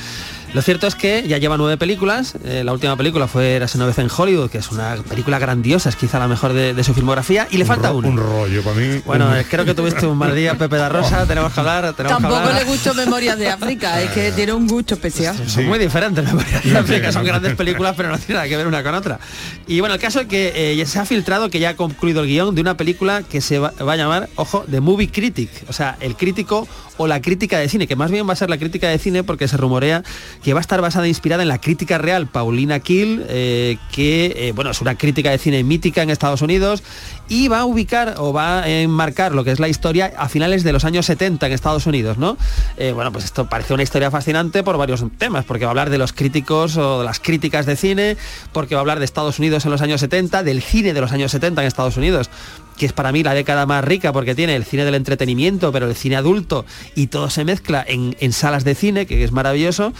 Lo 0.53 0.61
cierto 0.61 0.85
es 0.85 0.93
que 0.95 1.27
ya 1.27 1.39
lleva 1.39 1.57
nueve 1.57 1.77
películas. 1.77 2.35
eh, 2.45 2.63
la 2.63 2.73
última 2.73 2.95
película 2.95 3.27
fue 3.27 3.55
Érase 3.55 3.77
una 3.77 3.87
vez 3.87 3.97
en 3.97 4.07
Hollywood, 4.15 4.49
que 4.51 4.59
es 4.59 4.71
una 4.71 4.95
película 5.09 5.39
grandiosa, 5.39 5.89
es 5.89 5.95
quizá 5.95 6.19
la 6.19 6.27
mejor 6.27 6.53
de, 6.53 6.73
de 6.75 6.83
su 6.83 6.93
filmografía, 6.93 7.47
y 7.49 7.57
le 7.57 7.65
falta 7.65 7.91
uno. 7.91 8.07
un 8.07 8.17
rollo 8.17 8.61
para 8.63 8.75
mí. 8.75 9.01
Bueno, 9.05 9.29
un- 9.29 9.35
eh, 9.37 9.45
creo 9.49 9.65
que 9.65 9.73
tuviste 9.73 10.05
un 10.05 10.17
mal 10.17 10.35
día, 10.35 10.53
Pepe 10.57 10.75
da 10.77 10.89
Rosa, 10.89 11.25
tenemos 11.25 11.51
que 11.53 11.59
hablar, 11.59 11.93
tenemos 11.93 12.17
que 12.17 12.21
Tampoco 12.23 12.35
hablar. 12.35 12.55
le 12.63 12.69
gustó 12.69 12.93
Memorias 12.93 13.37
de 13.39 13.49
África, 13.49 13.99
es 14.01 14.11
que 14.11 14.31
tiene 14.31 14.53
un 14.53 14.67
gusto 14.67 14.93
especial. 14.93 15.35
Son 15.49 15.65
muy 15.65 15.79
diferentes, 15.79 16.23
me 16.31 16.43
parece. 16.43 16.77
África 16.77 17.11
son 17.11 17.23
grandes 17.25 17.55
películas, 17.55 17.95
pero 17.97 18.09
no 18.09 18.17
tiene 18.19 18.35
nada 18.35 18.47
que 18.47 18.55
ver 18.57 18.67
una 18.67 18.83
con 18.83 18.93
otra. 18.93 19.19
Y 19.67 19.79
bueno, 19.79 19.95
el 19.95 20.01
caso 20.01 20.19
es 20.21 20.27
que 20.27 20.53
eh, 20.55 20.75
ya 20.75 20.85
se 20.85 20.99
ha 20.99 21.05
filtrado 21.05 21.49
que 21.49 21.59
ya 21.59 21.69
ha 21.69 21.75
concluido 21.75 22.21
el 22.21 22.27
guion 22.27 22.53
de 22.53 22.61
una 22.61 22.77
película 22.77 23.23
que 23.23 23.41
se 23.41 23.57
va, 23.57 23.73
va 23.85 23.93
a 23.93 23.95
llamar, 23.95 24.29
ojo, 24.35 24.65
The 24.69 24.81
Movie 24.81 25.09
Critic, 25.09 25.49
o 25.67 25.73
sea, 25.73 25.97
el 25.99 26.15
crítico 26.15 26.67
o 26.97 27.08
la 27.08 27.21
crítica 27.21 27.60
de 27.60 27.69
cine, 27.69 27.88
que 27.88 27.95
más 27.95 28.12
bien 28.12 28.27
va 28.27 28.34
a 28.34 28.36
ser 28.36 28.49
la 28.49 28.58
crítica 28.58 28.88
de 28.88 28.97
cine 28.97 29.23
porque 29.23 29.47
se 29.47 29.58
rumorea 29.58 30.03
que 30.43 30.53
va 30.53 30.60
a 30.60 30.62
estar 30.62 30.82
basada 30.82 31.06
e 31.06 31.10
inspirada 31.10 31.43
en 31.43 31.49
la 31.49 31.60
crítica 31.60 31.97
real 31.97 32.27
Paulina 32.27 32.79
Kiel, 32.79 33.25
eh, 33.29 33.77
que 33.91 34.34
eh, 34.36 34.51
bueno, 34.53 34.71
es 34.71 34.82
una 34.82 34.95
crítica 34.95 35.32
de 35.32 35.38
cine 35.38 35.63
mítica 35.63 36.03
en 36.03 36.10
Estados 36.10 36.41
Unidos 36.41 36.84
y 37.29 37.47
va 37.47 37.62
a 37.62 37.65
ubicar 37.65 38.15
o 38.17 38.34
va 38.34 38.63
a 38.63 38.69
enmarcar 38.69 39.34
lo 39.34 39.43
que 39.43 39.51
es 39.51 39.60
la 39.60 39.69
historia 39.69 40.13
a 40.17 40.29
finales 40.29 40.63
de 40.63 40.73
los 40.73 40.86
años 40.86 41.06
70 41.06 41.47
en 41.47 41.53
Estados 41.53 41.86
Unidos, 41.88 42.17
¿no? 42.17 42.38
Eh, 42.77 42.91
bueno, 42.93 43.12
pues 43.12 43.25
esto 43.25 43.47
parece 43.47 43.73
una 43.73 43.84
historia 43.84 44.12
fascinante 44.12 44.63
por 44.63 44.77
varios 44.77 45.03
temas, 45.17 45.45
porque 45.45 45.65
va 45.65 45.69
a 45.69 45.71
hablar 45.71 45.89
de 45.89 45.97
los 45.97 46.13
críticos 46.13 46.77
o 46.77 46.99
de 46.99 47.06
las 47.06 47.19
críticas 47.19 47.65
de 47.65 47.75
cine, 47.75 48.17
porque 48.51 48.75
va 48.75 48.79
a 48.79 48.84
hablar 48.84 48.99
de 48.99 49.06
Estados 49.06 49.39
Unidos 49.39 49.65
en 49.65 49.71
los 49.71 49.82
años 49.82 50.01
70, 50.01 50.43
del 50.43 50.62
cine 50.62 50.93
de 50.93 51.01
los 51.01 51.12
años 51.12 51.32
70 51.32 51.62
en 51.62 51.67
Estados 51.67 51.97
Unidos, 51.97 52.29
que 52.77 52.86
es 52.86 52.93
para 52.93 53.12
mí 53.12 53.23
la 53.23 53.33
década 53.33 53.65
más 53.65 53.83
rica 53.83 54.13
porque 54.13 54.36
tiene 54.36 54.55
el 54.55 54.65
cine 54.65 54.86
del 54.86 54.95
entretenimiento, 54.95 55.71
pero 55.71 55.88
el 55.88 55.95
cine 55.95 56.15
adulto 56.15 56.65
y 56.95 57.07
todo 57.07 57.29
se 57.29 57.45
mezcla 57.45 57.86
en, 57.88 58.33
salas 58.33 58.63
de 58.63 58.75
cine, 58.75 59.05
que 59.05 59.23
es 59.23 59.31
maravilloso. 59.31 59.93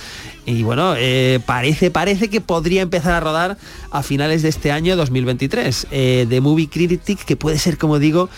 Y 0.46 0.64
bueno, 0.64 0.96
eh, 0.98 1.40
parece, 1.46 1.92
parece 1.92 2.30
que 2.30 2.42
podría 2.42 2.82
empezar 2.82 3.14
a 3.14 3.20
rodar 3.20 3.58
a 3.92 4.04
finales 4.04 4.42
de 4.42 4.50
este 4.50 4.72
año 4.72 4.96
2023. 4.96 5.88
Eh, 5.92 6.26
The 6.30 6.42
Movie 6.42 6.70
Critic, 6.70 7.24
que 7.26 7.36
puede 7.36 7.60
ser, 7.60 7.78
como 7.78 8.00
digo, 8.00 8.30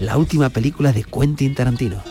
la 0.00 0.16
última 0.16 0.48
película 0.48 0.92
de 0.92 1.04
Quentin 1.04 1.54
Tarantino. 1.54 2.02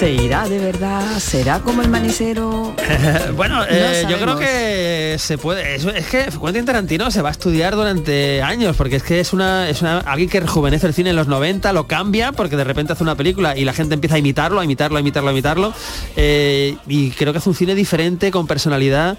¿Se 0.00 0.12
irá 0.12 0.48
de 0.48 0.58
verdad? 0.58 1.18
¿Será 1.18 1.60
como 1.60 1.82
el 1.82 1.90
manicero? 1.90 2.74
bueno, 3.36 3.62
eh, 3.68 4.06
yo 4.08 4.18
creo 4.18 4.38
que 4.38 5.16
se 5.18 5.36
puede. 5.36 5.74
Es, 5.74 5.84
es 5.84 6.06
que 6.06 6.24
Quentin 6.42 6.64
Tarantino 6.64 7.10
se 7.10 7.20
va 7.20 7.28
a 7.28 7.32
estudiar 7.32 7.76
durante 7.76 8.40
años, 8.40 8.76
porque 8.78 8.96
es 8.96 9.02
que 9.02 9.20
es 9.20 9.34
una, 9.34 9.68
es 9.68 9.82
una 9.82 9.98
alguien 9.98 10.30
que 10.30 10.40
rejuvenece 10.40 10.86
el 10.86 10.94
cine 10.94 11.10
en 11.10 11.16
los 11.16 11.28
90, 11.28 11.70
lo 11.74 11.86
cambia, 11.86 12.32
porque 12.32 12.56
de 12.56 12.64
repente 12.64 12.94
hace 12.94 13.02
una 13.02 13.14
película 13.14 13.58
y 13.58 13.66
la 13.66 13.74
gente 13.74 13.92
empieza 13.92 14.16
a 14.16 14.18
imitarlo, 14.20 14.58
a 14.58 14.64
imitarlo, 14.64 14.96
a 14.96 15.00
imitarlo, 15.00 15.28
a 15.28 15.32
imitarlo. 15.32 15.74
eh, 16.16 16.78
y 16.86 17.10
creo 17.10 17.34
que 17.34 17.38
hace 17.40 17.50
un 17.50 17.54
cine 17.54 17.74
diferente, 17.74 18.30
con 18.30 18.46
personalidad. 18.46 19.18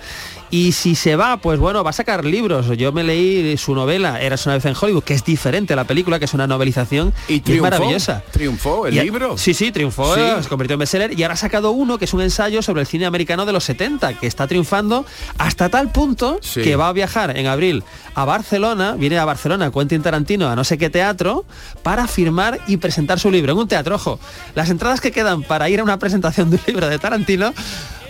Y 0.52 0.74
si 0.74 0.96
se 0.96 1.16
va, 1.16 1.38
pues 1.38 1.60
bueno, 1.60 1.82
va 1.82 1.92
a 1.92 1.94
sacar 1.94 2.26
libros. 2.26 2.68
Yo 2.78 2.92
me 2.92 3.04
leí 3.04 3.56
su 3.58 3.74
novela, 3.74 4.20
Eras 4.22 4.46
una 4.46 4.56
vez 4.56 4.66
en 4.66 4.76
Hollywood, 4.80 5.04
que 5.04 5.14
es 5.14 5.24
diferente 5.24 5.72
a 5.72 5.76
la 5.78 5.86
película, 5.86 6.20
que 6.20 6.26
es 6.26 6.34
una 6.34 6.46
novelización 6.46 7.14
y, 7.30 7.36
es 7.38 7.44
triunfó, 7.44 7.64
maravillosa. 7.64 8.22
Triunfó 8.32 8.86
el 8.88 8.98
Y 8.98 9.02
libro. 9.02 9.38
Sí, 9.38 9.54
sí, 9.54 9.72
triunfó, 9.72 10.14
Sí. 10.14 10.22
se 10.44 10.50
convirtió 10.50 10.74
en 10.74 10.80
bestseller 10.82 11.18
y 11.18 11.24
ahora 11.24 11.36
ha 11.36 11.38
sacado 11.38 11.72
uno 11.72 11.98
que 11.98 12.04
es 12.04 12.14
un 12.14 12.22
ensayo 12.22 12.62
sobre 12.62 12.82
el 12.82 12.88
cine 12.88 13.06
americano 13.06 13.46
de 13.46 13.54
los 13.54 13.64
70, 13.64 14.14
que 14.20 14.28
está 14.28 14.46
triunfando 14.46 15.06
hasta 15.38 15.70
tal 15.70 15.90
punto 15.90 16.38
Sí. 16.42 16.62
que 16.62 16.76
va 16.76 16.90
a 16.90 16.94
viajar 16.94 17.38
en 17.38 17.48
abril 17.48 17.84
a 18.14 18.26
Barcelona, 18.26 18.96
viene 18.98 19.18
a 19.20 19.24
Barcelona 19.26 19.72
Quentin 19.72 20.02
Tarantino 20.02 20.50
a 20.50 20.56
no 20.58 20.66
sé 20.66 20.78
qué 20.78 20.90
teatro 20.90 21.46
para 21.82 22.08
firmar 22.08 22.60
y 22.68 22.76
presentar 22.76 23.20
su 23.22 23.32
libro 23.32 23.54
en 23.54 23.58
un 23.60 23.68
teatro. 23.70 23.96
Ojo, 23.96 24.20
las 24.54 24.70
entradas 24.70 25.00
que 25.00 25.12
quedan 25.14 25.44
para 25.44 25.70
ir 25.70 25.80
a 25.80 25.84
una 25.84 25.98
presentación 25.98 26.50
de 26.50 26.58
un 26.58 26.62
libro 26.68 26.90
de 26.90 27.00
Tarantino 27.00 27.54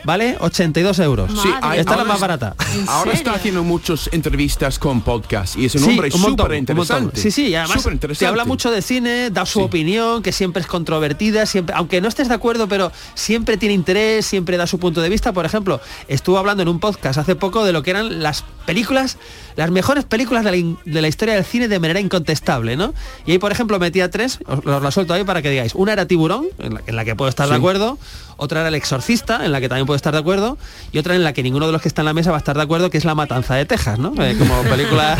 vale 0.03 0.37
82 0.39 0.99
euros. 0.99 1.31
Sí, 1.41 1.49
hay- 1.61 1.79
esta 1.79 1.91
es 1.93 1.97
la 1.97 2.03
más 2.05 2.19
barata. 2.19 2.55
Ahora 2.87 3.11
está 3.13 3.33
haciendo 3.33 3.63
muchas 3.63 4.09
entrevistas 4.11 4.79
con 4.79 5.01
podcast 5.01 5.57
y 5.57 5.65
es 5.65 5.75
un 5.75 5.81
Sí, 5.81 5.89
hombre 5.91 6.09
un 6.13 6.21
montón, 6.21 6.45
súper 6.47 6.71
un 6.71 6.77
montón. 6.77 6.97
interesante. 7.03 7.19
Sí, 7.21 7.31
sí, 7.31 7.47
y 7.49 7.55
además 7.55 7.87
te 8.17 8.25
habla 8.25 8.45
mucho 8.45 8.71
de 8.71 8.81
cine, 8.81 9.29
da 9.29 9.45
su 9.45 9.61
opinión, 9.61 10.21
que 10.23 10.31
siempre 10.31 10.61
es 10.61 10.67
controvertida, 10.67 11.45
siempre, 11.45 11.75
aunque 11.77 12.01
no 12.01 12.07
estés 12.07 12.27
de 12.29 12.33
acuerdo, 12.35 12.67
pero 12.67 12.91
siempre 13.13 13.57
tiene 13.57 13.73
interés, 13.75 14.25
siempre 14.25 14.57
da 14.57 14.67
su 14.67 14.79
punto 14.79 15.01
de 15.01 15.09
vista. 15.09 15.33
Por 15.33 15.45
ejemplo, 15.45 15.79
estuvo 16.07 16.37
hablando 16.37 16.63
en 16.63 16.69
un 16.69 16.79
podcast 16.79 17.17
hace 17.19 17.35
poco 17.35 17.63
de 17.65 17.71
lo 17.73 17.83
que 17.83 17.91
eran 17.91 18.21
las 18.23 18.43
películas, 18.65 19.17
las 19.55 19.71
mejores 19.71 20.03
películas 20.05 20.43
de 20.45 20.51
la, 20.51 20.57
in- 20.57 20.77
de 20.85 21.01
la 21.01 21.07
historia 21.07 21.33
del 21.35 21.45
cine 21.45 21.67
de 21.67 21.79
manera 21.79 21.99
incontestable, 21.99 22.75
¿no? 22.77 22.93
Y 23.25 23.31
ahí, 23.31 23.37
por 23.39 23.51
ejemplo, 23.51 23.79
metía 23.79 24.09
tres, 24.09 24.39
os, 24.45 24.65
os 24.65 24.81
la 24.83 24.91
suelto 24.91 25.13
ahí 25.13 25.23
para 25.23 25.41
que 25.41 25.49
digáis. 25.49 25.73
Una 25.75 25.93
era 25.93 26.05
Tiburón, 26.07 26.45
en 26.59 26.75
la, 26.75 26.81
en 26.85 26.95
la 26.95 27.05
que 27.05 27.15
puedo 27.15 27.29
estar 27.29 27.49
de 27.49 27.55
acuerdo. 27.55 27.97
Otra 28.43 28.61
era 28.61 28.69
El 28.69 28.75
Exorcista, 28.75 29.45
en 29.45 29.51
la 29.51 29.61
que 29.61 29.69
también 29.69 29.85
puedo 29.85 29.95
estar 29.95 30.11
de 30.13 30.17
acuerdo. 30.19 30.57
Y 30.91 30.97
otra 30.97 31.15
en 31.15 31.23
la 31.23 31.31
que 31.31 31.43
ninguno 31.43 31.67
de 31.67 31.71
los 31.73 31.79
que 31.83 31.87
está 31.87 32.01
en 32.01 32.07
la 32.07 32.13
mesa 32.15 32.31
va 32.31 32.37
a 32.37 32.39
estar 32.39 32.57
de 32.57 32.63
acuerdo, 32.63 32.89
que 32.89 32.97
es 32.97 33.05
La 33.05 33.13
Matanza 33.13 33.53
de 33.53 33.65
Texas, 33.65 33.99
¿no? 33.99 34.13
Eh, 34.17 34.35
como 34.39 34.63
película 34.63 35.15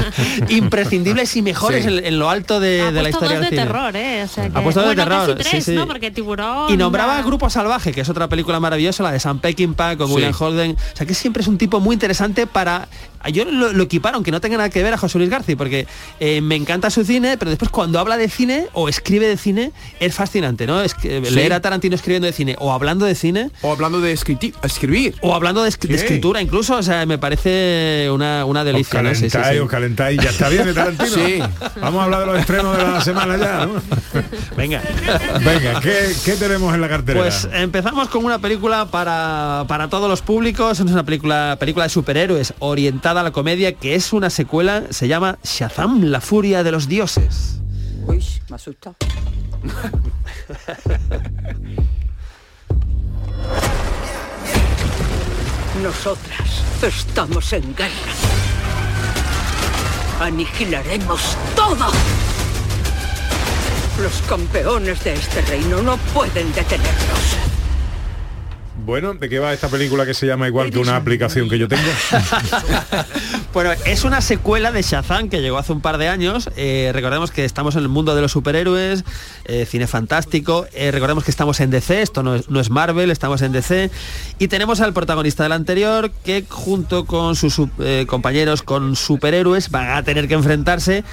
imprescindibles 0.50 1.36
y 1.36 1.42
mejores 1.42 1.86
Sí. 1.86 1.98
en, 1.98 2.06
en 2.06 2.20
lo 2.20 2.30
alto 2.32 2.60
de, 2.60 2.82
Ha 2.82 2.86
de 2.86 2.92
la 2.94 3.02
puesto 3.10 3.18
historia 3.26 3.36
dos 3.38 3.42
del 3.46 3.50
de 3.52 3.56
cine. 3.58 3.62
terror, 3.68 3.96
¿eh? 3.96 4.24
O 4.24 4.28
sea 4.28 4.50
que- 4.50 4.58
Ha 4.58 4.64
puesto 4.64 4.82
dos 4.82 4.90
de 4.90 4.96
terror, 4.96 5.38
casi 5.38 5.44
sí, 5.44 5.50
tres, 5.52 5.66
sí. 5.66 5.72
¿no? 5.76 5.88
Porque 5.88 6.12
Tiburón... 6.12 6.74
Y 6.74 6.78
nombraba 6.78 7.22
Grupo 7.22 7.50
Salvaje, 7.50 7.92
que 7.92 8.02
es 8.02 8.10
otra 8.10 8.28
película 8.28 8.60
maravillosa, 8.60 9.04
la 9.04 9.12
de 9.12 9.20
Sam 9.20 9.40
Peckinpah 9.40 9.98
con 9.98 10.08
Sí. 10.08 10.14
William 10.16 10.34
Holden. 10.38 10.72
O 10.72 10.98
sea 10.98 11.06
que 11.06 11.14
siempre 11.14 11.42
es 11.42 11.48
un 11.48 11.58
tipo 11.58 11.80
muy 11.80 11.94
interesante 11.94 12.48
para. 12.48 12.88
Yo 13.30 13.46
lo, 13.46 13.72
lo 13.74 13.84
equiparo, 13.84 14.16
aunque 14.16 14.32
no 14.32 14.42
tenga 14.42 14.58
nada 14.58 14.70
que 14.70 14.82
ver 14.84 14.94
a 14.94 14.98
José 14.98 15.18
Luis 15.18 15.30
García, 15.30 15.56
porque 15.58 15.88
eh, 16.20 16.42
me 16.42 16.56
encanta 16.56 16.90
su 16.90 17.04
cine, 17.06 17.38
pero 17.38 17.50
después 17.52 17.70
cuando 17.72 18.00
habla 18.00 18.18
de 18.18 18.30
cine 18.30 18.68
o 18.74 18.90
escribe 18.90 19.28
de 19.28 19.38
cine 19.38 19.72
es 20.00 20.14
fascinante, 20.16 20.66
¿no? 20.68 20.82
Es 20.82 20.94
que 20.96 21.22
Sí. 21.26 21.34
leer 21.36 21.54
a 21.54 21.62
Tarantino 21.62 21.96
escribiendo 21.96 22.26
de 22.26 22.34
cine 22.34 22.56
o 22.60 22.72
hablando 22.74 23.06
de 23.06 23.16
cine. 23.16 23.52
O 23.62 23.72
hablando 23.72 24.02
de 24.02 24.14
escriti- 24.14 24.54
escribir. 24.64 25.16
O 25.22 25.36
hablando 25.36 25.64
de, 25.64 25.70
esc- 25.70 25.88
de 25.88 25.98
Sí. 25.98 26.04
escritura 26.04 26.42
incluso, 26.42 26.78
o 26.78 26.84
sea, 26.84 27.06
me 27.06 27.18
parece 27.18 28.08
una, 28.12 28.46
una 28.46 28.62
Os 28.62 28.66
delicia. 28.66 29.02
¿no? 29.02 29.10
Sí, 29.14 29.16
sí, 29.16 29.30
calentáis, 29.30 29.58
sí. 29.58 29.60
os 29.64 29.70
calentáis, 29.70 30.22
ya 30.22 30.30
está 30.30 30.50
bien 30.50 30.66
de 30.66 30.74
Tarantino. 30.74 31.10
Sí. 31.10 31.40
Vamos 31.82 32.02
a 32.02 32.04
hablar 32.06 32.20
de 32.22 32.26
los 32.28 32.40
estrenos 32.40 32.78
de 32.78 32.84
la 32.84 33.02
semana 33.02 33.38
ya. 33.38 33.66
¿no? 33.66 33.82
Venga. 34.58 34.82
Venga, 35.44 35.80
¿qué, 35.82 36.14
qué 36.26 36.34
tenemos 36.34 36.74
en 36.74 36.82
la 36.82 36.90
cartera? 36.90 37.20
Pues 37.20 37.48
empezamos 37.54 38.08
con 38.10 38.26
una 38.26 38.40
película 38.40 38.86
para, 38.88 39.66
para 39.68 39.90
todos 39.90 40.10
los 40.10 40.22
públicos, 40.22 40.80
es 40.80 40.86
una 40.86 41.04
película, 41.04 41.58
película 41.60 41.86
de 41.86 41.90
superhéroes 41.90 42.54
a 43.20 43.24
la 43.24 43.32
comedia 43.32 43.74
que 43.74 43.96
es 43.96 44.14
una 44.14 44.30
secuela, 44.30 44.84
se 44.90 45.08
llama 45.08 45.38
Shazam, 45.44 46.04
la 46.04 46.22
furia 46.22 46.64
de 46.64 46.72
los 46.72 46.88
dioses. 46.88 47.60
Uy, 48.08 48.24
me 48.50 48.56
asusta. 48.56 48.94
Nosotras 55.84 56.64
estamos 56.82 57.54
en 57.54 57.76
guerra. 57.76 57.92
Aniquilaremos 60.20 61.36
todo. 61.56 61.88
Los 64.02 64.22
campeones 64.24 65.04
de 65.04 65.14
este 65.14 65.42
reino 65.42 65.82
no 65.82 65.98
pueden 66.14 66.54
detenernos. 66.54 67.61
Bueno, 68.86 69.14
¿de 69.14 69.30
qué 69.30 69.40
va 69.40 69.54
esta 69.54 69.70
película 69.70 70.06
que 70.06 70.14
se 70.14 70.26
llama 70.26 70.48
igual 70.48 70.72
que 70.72 70.80
una 70.80 70.96
aplicación 70.96 71.50
que 71.50 71.58
yo 71.58 71.68
tengo? 71.68 71.84
Bueno, 73.54 73.72
es 73.86 74.06
una 74.06 74.22
secuela 74.22 74.72
de 74.72 74.82
Shazam 74.82 75.28
que 75.28 75.42
llegó 75.42 75.58
hace 75.58 75.74
un 75.74 75.82
par 75.82 75.98
de 75.98 76.08
años. 76.08 76.50
Eh, 76.56 76.92
recordemos 76.94 77.32
que 77.32 77.44
estamos 77.44 77.76
en 77.76 77.82
el 77.82 77.90
mundo 77.90 78.16
de 78.16 78.22
los 78.22 78.32
superhéroes, 78.32 79.04
eh, 79.44 79.66
cine 79.66 79.88
fantástico. 79.88 80.68
Eh, 80.72 80.90
recordemos 80.90 81.26
que 81.26 81.32
estamos 81.32 81.60
en 81.60 81.70
DC, 81.70 82.02
esto 82.02 82.24
no 82.24 82.36
es, 82.36 82.50
no 82.50 82.62
es 82.62 82.70
Marvel, 82.70 83.12
estamos 83.12 83.42
en 83.42 83.52
DC. 83.52 83.92
Y 84.40 84.48
tenemos 84.48 84.80
al 84.80 84.94
protagonista 84.94 85.44
del 85.44 85.52
anterior 85.52 86.12
que 86.24 86.46
junto 86.48 87.06
con 87.06 87.36
sus 87.36 87.60
eh, 87.80 88.06
compañeros 88.08 88.62
con 88.62 88.96
superhéroes 88.96 89.70
van 89.70 89.92
a 89.98 90.04
tener 90.04 90.30
que 90.30 90.36
enfrentarse 90.36 91.04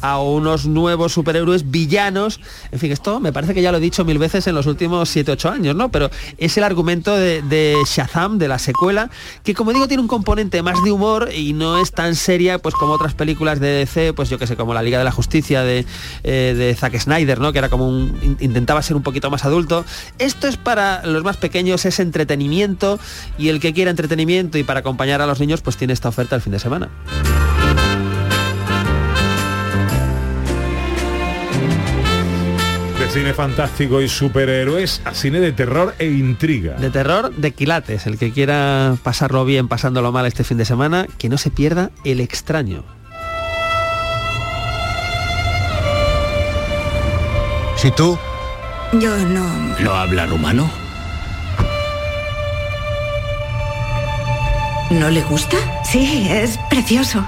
a 0.00 0.20
unos 0.20 0.66
nuevos 0.66 1.12
superhéroes 1.12 1.70
villanos. 1.70 2.40
En 2.72 2.78
fin, 2.78 2.92
esto 2.92 3.20
me 3.20 3.32
parece 3.32 3.54
que 3.54 3.62
ya 3.62 3.72
lo 3.72 3.78
he 3.78 3.80
dicho 3.80 4.04
mil 4.04 4.18
veces 4.18 4.46
en 4.46 4.54
los 4.54 4.66
últimos 4.66 5.14
7-8 5.14 5.50
años, 5.50 5.76
¿no? 5.76 5.90
Pero 5.90 6.10
es 6.38 6.56
el 6.56 6.64
argumento 6.64 7.16
de, 7.16 7.74
Shazam, 7.86 8.38
de 8.38 8.48
la 8.48 8.58
secuela, 8.58 9.10
que 9.44 9.54
como 9.54 9.72
digo 9.72 9.88
tiene 9.88 10.00
un 10.02 10.08
componente 10.08 10.62
más 10.62 10.82
de 10.84 10.90
humor 10.92 11.30
y 11.34 11.52
no 11.52 11.78
es 11.78 11.92
tan 11.92 12.14
seria 12.14 12.58
pues 12.58 12.74
como 12.74 12.92
otras 12.92 13.14
películas 13.14 13.60
de 13.60 13.68
DC, 13.68 14.12
pues 14.12 14.28
yo 14.30 14.38
que 14.38 14.46
sé, 14.46 14.56
como 14.56 14.74
la 14.74 14.82
Liga 14.82 14.98
de 14.98 15.04
la 15.04 15.12
Justicia 15.12 15.62
de, 15.62 15.86
eh, 16.24 16.54
de 16.56 16.74
Zack 16.74 16.98
Snyder, 16.98 17.40
¿no? 17.40 17.52
Que 17.52 17.58
era 17.58 17.68
como 17.68 17.88
un. 17.88 18.18
in- 18.22 18.36
intentaba 18.40 18.82
ser 18.82 18.96
un 18.96 19.02
poquito 19.02 19.30
más 19.30 19.44
adulto. 19.44 19.84
Esto 20.18 20.48
es 20.48 20.56
para 20.56 21.04
los 21.06 21.22
más 21.24 21.36
pequeños, 21.36 21.84
es 21.84 22.00
entretenimiento, 22.00 22.98
y 23.38 23.48
el 23.48 23.60
que 23.60 23.72
quiera 23.72 23.90
entretenimiento 23.90 24.58
y 24.58 24.62
para 24.64 24.80
acompañar 24.80 25.20
a 25.22 25.26
los 25.26 25.40
niños, 25.40 25.60
pues 25.60 25.76
tiene 25.76 25.92
esta 25.92 26.08
oferta 26.08 26.36
el 26.36 26.42
fin 26.42 26.52
de 26.52 26.58
semana. 26.58 26.88
Cine 33.18 33.34
fantástico 33.34 34.00
y 34.00 34.08
superhéroes 34.08 35.02
a 35.04 35.12
cine 35.12 35.40
de 35.40 35.50
terror 35.50 35.92
e 35.98 36.04
intriga. 36.06 36.74
De 36.74 36.88
terror, 36.88 37.34
de 37.34 37.50
quilates. 37.50 38.06
El 38.06 38.16
que 38.16 38.30
quiera 38.30 38.94
pasarlo 39.02 39.44
bien, 39.44 39.66
pasándolo 39.66 40.12
mal 40.12 40.24
este 40.26 40.44
fin 40.44 40.56
de 40.56 40.64
semana, 40.64 41.08
que 41.18 41.28
no 41.28 41.36
se 41.36 41.50
pierda 41.50 41.90
el 42.04 42.20
extraño. 42.20 42.84
Si 47.74 47.90
tú 47.90 48.16
Yo 48.92 49.16
no. 49.16 49.44
no 49.80 49.94
hablan 49.94 50.30
humano, 50.32 50.70
¿No 54.90 55.10
le 55.10 55.22
gusta? 55.24 55.56
Sí, 55.84 56.28
es 56.30 56.56
precioso. 56.70 57.22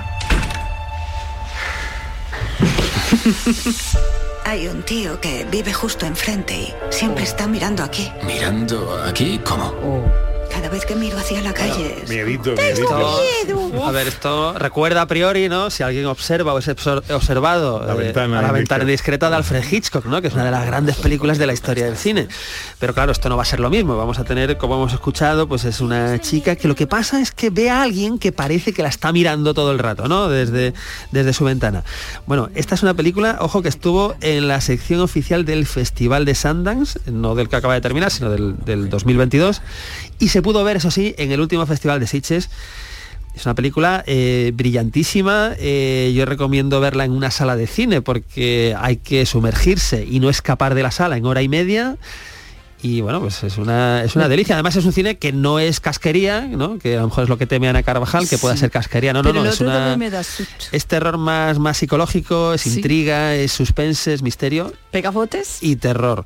Hay 4.51 4.67
un 4.67 4.83
tío 4.83 5.21
que 5.21 5.47
vive 5.49 5.73
justo 5.73 6.07
enfrente 6.07 6.59
y 6.59 6.75
siempre 6.91 7.23
está 7.23 7.47
mirando 7.47 7.85
aquí. 7.85 8.11
mirando 8.27 9.01
aquí, 9.05 9.39
¿cómo? 9.45 9.73
Cada 10.51 10.69
vez 10.69 10.85
que 10.85 10.95
miro 10.97 11.17
hacia 11.19 11.41
la 11.43 11.53
calle. 11.55 11.97
es- 12.03 12.09
Miedito, 12.11 12.55
a 13.85 13.91
ver, 13.93 14.09
esto 14.09 14.53
recuerda 14.59 15.03
a 15.03 15.07
priori, 15.07 15.49
¿no? 15.49 15.71
Si 15.71 15.83
alguien 15.83 16.07
observa 16.07 16.53
o 16.53 16.59
es 16.59 16.69
observado 16.69 17.85
La 17.87 17.95
eh, 17.95 17.97
ventana 17.97 18.39
a 18.41 18.43
la 18.43 18.53
ventana 18.53 18.83
indiscreta 18.85 19.31
de 19.31 19.37
Alfred 19.37 19.65
Hitchcock, 19.71 20.05
¿no? 20.07 20.21
Que 20.21 20.29
es 20.29 20.35
una 20.35 20.45
de 20.45 20.51
las 20.51 20.67
grandes 20.67 20.97
películas 20.97 21.39
de 21.39 21.47
la 21.47 21.53
historia 21.53 21.85
del 21.87 21.97
cine. 21.97 22.29
Pero 22.79 22.93
claro, 22.95 23.13
esto 23.13 23.29
no 23.29 23.37
va 23.37 23.43
a 23.43 23.47
ser 23.47 23.61
lo 23.61 23.71
mismo. 23.71 23.97
Vamos 23.97 24.19
a 24.19 24.25
tener, 24.25 24.57
como 24.59 24.75
hemos 24.75 24.93
escuchado, 24.93 25.49
pues 25.49 25.65
es 25.65 25.81
una 25.81 26.19
chica 26.21 26.57
que 26.57 26.69
lo 26.69 26.75
que 26.75 26.87
pasa 26.87 27.21
es 27.21 27.31
que 27.33 27.51
ve 27.51 27.71
a 27.71 27.83
alguien 27.83 28.19
que 28.19 28.33
parece 28.33 28.73
que 28.73 28.83
la 28.83 28.89
está 28.89 29.13
mirando 29.13 29.55
todo 29.55 29.73
el 29.73 29.79
rato, 29.79 30.09
¿no? 30.09 30.29
Desde, 30.29 30.75
desde 31.13 31.33
su 31.33 31.45
ventana. 31.45 31.85
Bueno, 32.27 32.49
esta 32.55 32.75
es 32.75 32.83
una 32.83 32.95
película, 32.95 33.39
ojo, 33.41 33.63
que 33.63 33.69
estuvo 33.69 34.15
en 34.21 34.49
la 34.49 34.61
sección 34.61 35.01
oficial 35.01 35.45
del 35.45 35.67
Festival 35.67 36.25
de 36.25 36.35
Sundance, 36.35 36.99
no 37.11 37.35
del 37.35 37.49
que 37.49 37.57
acaba 37.57 37.75
de 37.75 37.81
terminar, 37.81 38.11
sino 38.11 38.31
del, 38.31 38.57
del 38.65 38.91
2022. 38.91 39.63
Y 40.21 40.29
se 40.29 40.43
pudo 40.43 40.63
ver, 40.63 40.77
eso 40.77 40.91
sí, 40.91 41.15
en 41.19 41.33
el 41.33 41.41
último 41.41 41.67
Festival 41.67 41.99
de 41.99 42.07
Sitges. 42.07 42.51
Es 43.35 43.47
una 43.47 43.55
película 43.55 44.05
eh, 44.07 44.53
brillantísima. 44.55 45.53
eh, 45.59 46.13
yo 46.15 46.27
recomiendo 46.27 46.79
verla 46.81 47.05
en 47.05 47.13
una 47.13 47.31
sala 47.31 47.57
de 47.57 47.67
cine 47.67 48.03
porque 48.03 48.77
hay 48.79 48.97
que 48.97 49.25
sumergirse 49.25 50.05
y 50.05 50.21
no 50.21 50.29
escapar 50.29 50.75
de 50.75 50.83
la 50.83 50.91
sala 50.91 51.17
en 51.17 51.25
hora 51.25 51.41
y 51.41 51.49
media. 51.49 51.97
Y 52.83 53.03
bueno, 53.03 53.21
pues 53.21 53.43
es 53.45 53.59
una, 53.59 54.03
es 54.05 54.17
una 54.17 54.27
delicia. 54.29 54.55
Además 54.55 54.75
es 54.77 54.85
un 54.87 54.93
cine 54.95 55.19
que 55.19 55.33
no 55.33 55.59
es 55.59 55.81
casquería, 55.81 56.41
¿no? 56.43 56.79
Que 56.79 56.97
a 56.97 57.01
lo 57.01 57.09
mejor 57.09 57.25
es 57.25 57.29
lo 57.29 57.37
que 57.37 57.47
teme 57.47 57.69
Ana 57.69 57.83
Carvajal, 57.83 58.27
que 58.27 58.39
pueda 58.39 58.55
Sí. 58.55 58.61
ser 58.61 58.71
casquería. 58.71 59.13
No, 59.13 59.23
no, 59.23 59.31
Pero 59.31 59.45
no. 59.45 59.51
Es, 59.51 59.61
una- 59.61 59.99
es 60.73 60.87
terror 60.87 61.19
más, 61.19 61.59
más 61.59 61.77
psicológico, 61.77 62.55
es 62.55 62.63
Sí. 62.63 62.77
intriga, 62.77 63.35
es 63.35 63.53
suspense, 63.53 64.15
es 64.15 64.23
misterio 64.23 64.73
¿Pega 64.91 65.11
botes? 65.11 65.59
y 65.61 65.77
terror. 65.77 66.25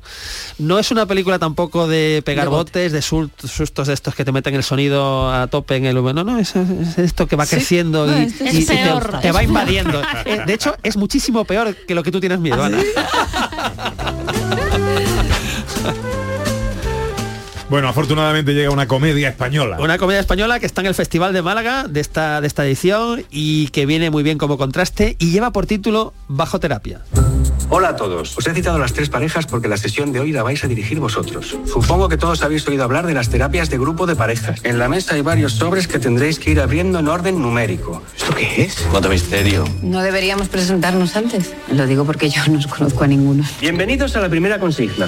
No 0.57 0.79
es 0.79 0.91
una 0.91 1.05
película 1.05 1.39
tampoco 1.39 1.87
de 1.89 2.21
pegar 2.25 2.45
De 2.45 2.49
bote. 2.49 2.71
botes, 2.71 2.91
de 2.93 3.01
sustos 3.01 3.87
de 3.87 3.93
estos 3.93 4.15
que 4.15 4.23
te 4.23 4.31
meten 4.31 4.55
el 4.55 4.63
sonido 4.63 5.29
a 5.33 5.47
tope 5.47 5.75
en 5.75 5.85
el 5.85 5.95
no, 5.95 6.23
no, 6.23 6.37
es, 6.39 6.55
es 6.55 6.97
esto 6.97 7.27
que 7.27 7.35
va 7.35 7.45
Sí. 7.45 7.55
creciendo 7.57 8.05
No, 8.07 8.17
y, 8.17 8.33
y 8.53 8.57
es 8.59 8.65
te- 8.67 9.31
va 9.31 9.43
invadiendo. 9.43 10.01
De 10.45 10.53
hecho, 10.53 10.75
es 10.83 10.95
muchísimo 10.95 11.43
peor 11.43 11.75
que 11.87 11.95
lo 11.95 12.01
que 12.03 12.11
tú 12.11 12.19
tienes 12.21 12.39
miedo, 12.39 12.63
Ana. 12.63 12.77
Bueno, 17.69 17.87
afortunadamente 17.87 18.53
llega 18.53 18.69
una 18.69 18.87
comedia 18.87 19.29
española. 19.29 19.77
Una 19.79 19.97
comedia 19.97 20.19
española 20.19 20.59
que 20.59 20.67
está 20.67 20.81
en 20.81 20.87
el 20.87 20.93
Festival 20.93 21.33
de 21.33 21.41
Málaga 21.41 21.85
de 21.87 21.99
esta, 21.99 22.39
de 22.39 22.47
esta 22.47 22.65
edición 22.65 23.25
y 23.31 23.69
que 23.69 23.85
viene 23.85 24.11
muy 24.11 24.21
bien 24.21 24.37
como 24.37 24.57
contraste 24.57 25.15
y 25.17 25.31
lleva 25.31 25.51
por 25.51 25.65
título 25.65 26.13
Bajo 26.27 26.59
Terapia. 26.59 27.01
Hola 27.69 27.89
a 27.89 27.95
todos. 27.95 28.37
Os 28.37 28.45
he 28.45 28.53
citado 28.53 28.75
a 28.75 28.79
las 28.79 28.93
tres 28.93 29.09
parejas 29.09 29.47
porque 29.47 29.67
la 29.67 29.77
sesión 29.77 30.11
de 30.13 30.19
hoy 30.19 30.31
la 30.31 30.43
vais 30.43 30.63
a 30.63 30.67
dirigir 30.67 30.99
vosotros. 30.99 31.57
Supongo 31.65 32.07
que 32.07 32.17
todos 32.17 32.43
habéis 32.43 32.67
oído 32.67 32.83
hablar 32.83 33.07
de 33.07 33.15
las 33.15 33.29
terapias 33.29 33.71
de 33.71 33.79
grupo 33.79 34.05
de 34.05 34.15
parejas. 34.15 34.59
En 34.63 34.77
la 34.77 34.87
mesa 34.87 35.15
hay 35.15 35.21
varios 35.21 35.53
sobres 35.53 35.87
que 35.87 35.97
tendréis 35.97 36.37
que 36.37 36.51
ir 36.51 36.59
abriendo 36.59 36.99
en 36.99 37.07
orden 37.07 37.41
numérico. 37.41 38.03
¿Esto 38.15 38.35
qué 38.35 38.61
es? 38.61 38.75
¿Cuánto 38.91 39.09
misterio? 39.09 39.65
¿No 39.81 40.01
deberíamos 40.01 40.49
presentarnos 40.49 41.15
antes? 41.15 41.53
Lo 41.71 41.87
digo 41.87 42.05
porque 42.05 42.29
yo 42.29 42.43
no 42.47 42.59
os 42.59 42.67
conozco 42.67 43.03
a 43.03 43.07
ninguno. 43.07 43.43
Bienvenidos 43.59 44.15
a 44.15 44.21
la 44.21 44.29
primera 44.29 44.59
consigna. 44.59 45.07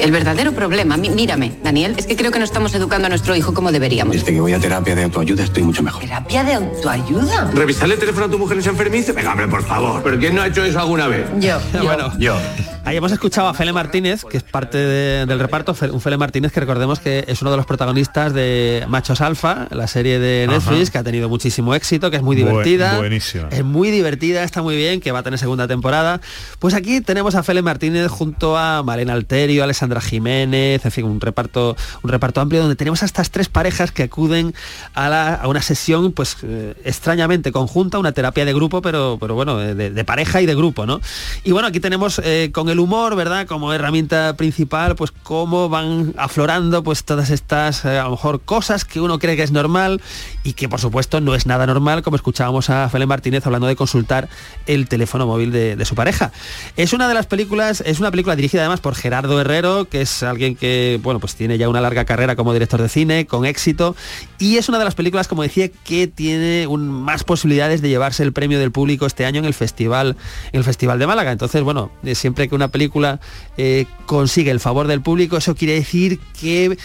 El 0.00 0.12
verdadero 0.12 0.52
problema, 0.52 0.96
mí- 0.96 1.10
mírame, 1.10 1.52
Daniel, 1.62 1.94
es 1.98 2.06
que 2.06 2.16
creo 2.16 2.30
que 2.30 2.38
no 2.38 2.44
estamos 2.44 2.74
educando 2.74 3.06
a 3.06 3.08
nuestro 3.08 3.36
hijo 3.36 3.52
como 3.54 3.70
deberíamos. 3.72 4.14
Desde 4.16 4.32
que 4.32 4.40
voy 4.40 4.52
a 4.52 4.58
terapia 4.58 4.94
de 4.94 5.04
autoayuda 5.04 5.44
estoy 5.44 5.62
mucho 5.62 5.82
mejor. 5.82 6.02
¿Terapia 6.02 6.42
de 6.44 6.54
autoayuda? 6.54 7.50
¿Revisarle 7.54 7.94
el 7.94 8.00
teléfono 8.00 8.26
a 8.26 8.30
tu 8.30 8.38
mujer 8.38 8.56
en 8.58 8.62
San 8.64 8.76
Fermín? 8.76 9.04
Venga, 9.14 9.30
hombre, 9.32 9.48
por 9.48 9.62
favor. 9.64 10.02
¿Pero 10.02 10.18
quién 10.18 10.34
no 10.34 10.42
ha 10.42 10.46
hecho 10.46 10.64
eso 10.64 10.80
alguna 10.80 11.06
vez? 11.08 11.26
Yo. 11.38 11.58
Bueno, 11.82 12.12
Yo. 12.18 12.36
Ahí 12.82 12.96
hemos 12.96 13.12
escuchado 13.12 13.46
a 13.48 13.54
Fele 13.54 13.74
Martínez, 13.74 14.24
que 14.24 14.38
es 14.38 14.42
parte 14.42 14.78
de- 14.78 15.26
del 15.26 15.38
reparto, 15.38 15.76
un 15.92 16.00
Fele 16.00 16.16
Martínez 16.16 16.50
que 16.50 16.60
recordemos 16.60 16.98
que 16.98 17.24
es 17.28 17.40
uno 17.42 17.50
de 17.50 17.58
los 17.58 17.66
protagonistas 17.66 18.32
de 18.32 18.84
Machos 18.88 19.20
Alfa, 19.20 19.68
la 19.70 19.86
serie 19.86 20.18
de 20.18 20.46
Netflix, 20.48 20.84
Ajá. 20.88 20.92
que 20.92 20.98
ha 20.98 21.02
tenido 21.04 21.28
muchísimo 21.28 21.74
éxito, 21.74 22.10
que 22.10 22.16
es 22.16 22.22
muy 22.22 22.36
divertida. 22.36 22.96
buenísima. 22.96 23.48
Es 23.50 23.62
muy 23.64 23.90
divertida, 23.90 24.42
está 24.44 24.62
muy 24.62 24.76
bien, 24.76 25.00
que 25.02 25.12
va 25.12 25.18
a 25.18 25.22
tener 25.22 25.38
segunda 25.38 25.68
temporada. 25.68 26.20
Pues 26.58 26.72
aquí 26.74 27.02
tenemos 27.02 27.34
a 27.34 27.42
Fele 27.42 27.60
Martínez 27.60 28.08
junto 28.08 28.56
a 28.56 28.82
Malena 28.82 29.12
Alterio, 29.12 29.62
Alessandra 29.62 29.89
Jiménez, 30.00 30.84
en 30.84 30.90
fin, 30.92 31.04
un 31.04 31.20
reparto, 31.20 31.76
un 32.02 32.10
reparto 32.10 32.40
amplio 32.40 32.60
donde 32.60 32.76
tenemos 32.76 33.02
a 33.02 33.06
estas 33.06 33.30
tres 33.30 33.48
parejas 33.48 33.90
que 33.90 34.04
acuden 34.04 34.54
a, 34.94 35.08
la- 35.08 35.34
a 35.34 35.48
una 35.48 35.62
sesión, 35.62 36.12
pues 36.12 36.36
eh, 36.44 36.74
extrañamente 36.84 37.50
conjunta, 37.50 37.98
una 37.98 38.12
terapia 38.12 38.44
de 38.44 38.52
grupo, 38.54 38.82
pero, 38.82 39.16
pero 39.20 39.34
bueno, 39.34 39.56
de, 39.58 40.04
pareja 40.04 40.40
y 40.40 40.46
de 40.46 40.54
grupo, 40.54 40.86
¿no? 40.86 41.00
Y 41.44 41.52
bueno, 41.52 41.68
aquí 41.68 41.80
tenemos 41.80 42.20
eh, 42.22 42.50
con 42.52 42.68
el 42.68 42.78
humor, 42.78 43.16
¿verdad? 43.16 43.46
Como 43.46 43.72
herramienta 43.72 44.34
principal, 44.36 44.94
pues 44.96 45.10
cómo 45.22 45.68
van 45.68 46.14
aflorando 46.16 46.82
pues 46.84 47.04
todas 47.04 47.30
estas, 47.30 47.84
eh, 47.84 47.98
a 47.98 48.04
lo 48.04 48.10
mejor, 48.12 48.40
cosas 48.42 48.84
que 48.84 49.00
uno 49.00 49.18
cree 49.18 49.36
que 49.36 49.42
es 49.42 49.50
normal 49.52 50.00
y 50.44 50.52
que 50.52 50.68
por 50.68 50.80
supuesto 50.80 51.20
no 51.20 51.34
es 51.34 51.46
nada 51.46 51.66
normal, 51.66 52.02
como 52.02 52.16
escuchábamos 52.16 52.68
a 52.70 52.88
Fele 52.90 53.06
Martínez 53.06 53.46
hablando 53.46 53.66
de 53.66 53.76
consultar 53.76 54.28
el 54.66 54.88
teléfono 54.88 55.26
móvil 55.26 55.52
de, 55.52 55.76
de 55.76 55.84
su 55.84 55.94
pareja. 55.94 56.32
Es 56.76 56.92
una 56.92 57.08
de 57.08 57.14
las 57.14 57.26
películas, 57.26 57.82
es 57.86 58.00
una 58.00 58.10
película 58.10 58.36
dirigida 58.36 58.60
además 58.62 58.80
por 58.80 58.94
Gerardo 58.94 59.40
Herrero, 59.40 59.79
que 59.88 60.02
es 60.02 60.22
alguien 60.22 60.56
que, 60.56 61.00
bueno, 61.02 61.20
pues 61.20 61.34
tiene 61.34 61.58
ya 61.58 61.68
una 61.68 61.80
larga 61.80 62.04
carrera 62.04 62.36
como 62.36 62.52
director 62.52 62.80
de 62.80 62.88
cine, 62.88 63.26
con 63.26 63.44
éxito, 63.44 63.96
y 64.38 64.56
es 64.56 64.68
una 64.68 64.78
de 64.78 64.84
las 64.84 64.94
películas, 64.94 65.28
como 65.28 65.42
decía, 65.42 65.68
que 65.68 66.06
tiene 66.06 66.66
más 66.68 67.24
posibilidades 67.24 67.82
de 67.82 67.88
llevarse 67.88 68.22
el 68.22 68.32
premio 68.32 68.58
del 68.58 68.72
público 68.72 69.06
este 69.06 69.24
año 69.24 69.38
en 69.40 69.44
el 69.44 69.54
festival, 69.54 70.16
en 70.52 70.58
el 70.58 70.64
Festival 70.64 70.98
de 70.98 71.06
Málaga. 71.06 71.32
Entonces, 71.32 71.62
bueno, 71.62 71.90
eh, 72.04 72.14
siempre 72.14 72.48
que 72.48 72.54
una 72.54 72.68
película 72.68 73.20
eh, 73.56 73.86
consigue 74.06 74.50
el 74.50 74.60
favor 74.60 74.86
del 74.86 75.00
público, 75.00 75.36
eso 75.36 75.54
quiere 75.54 75.74
decir 75.74 76.20
que 76.40 76.76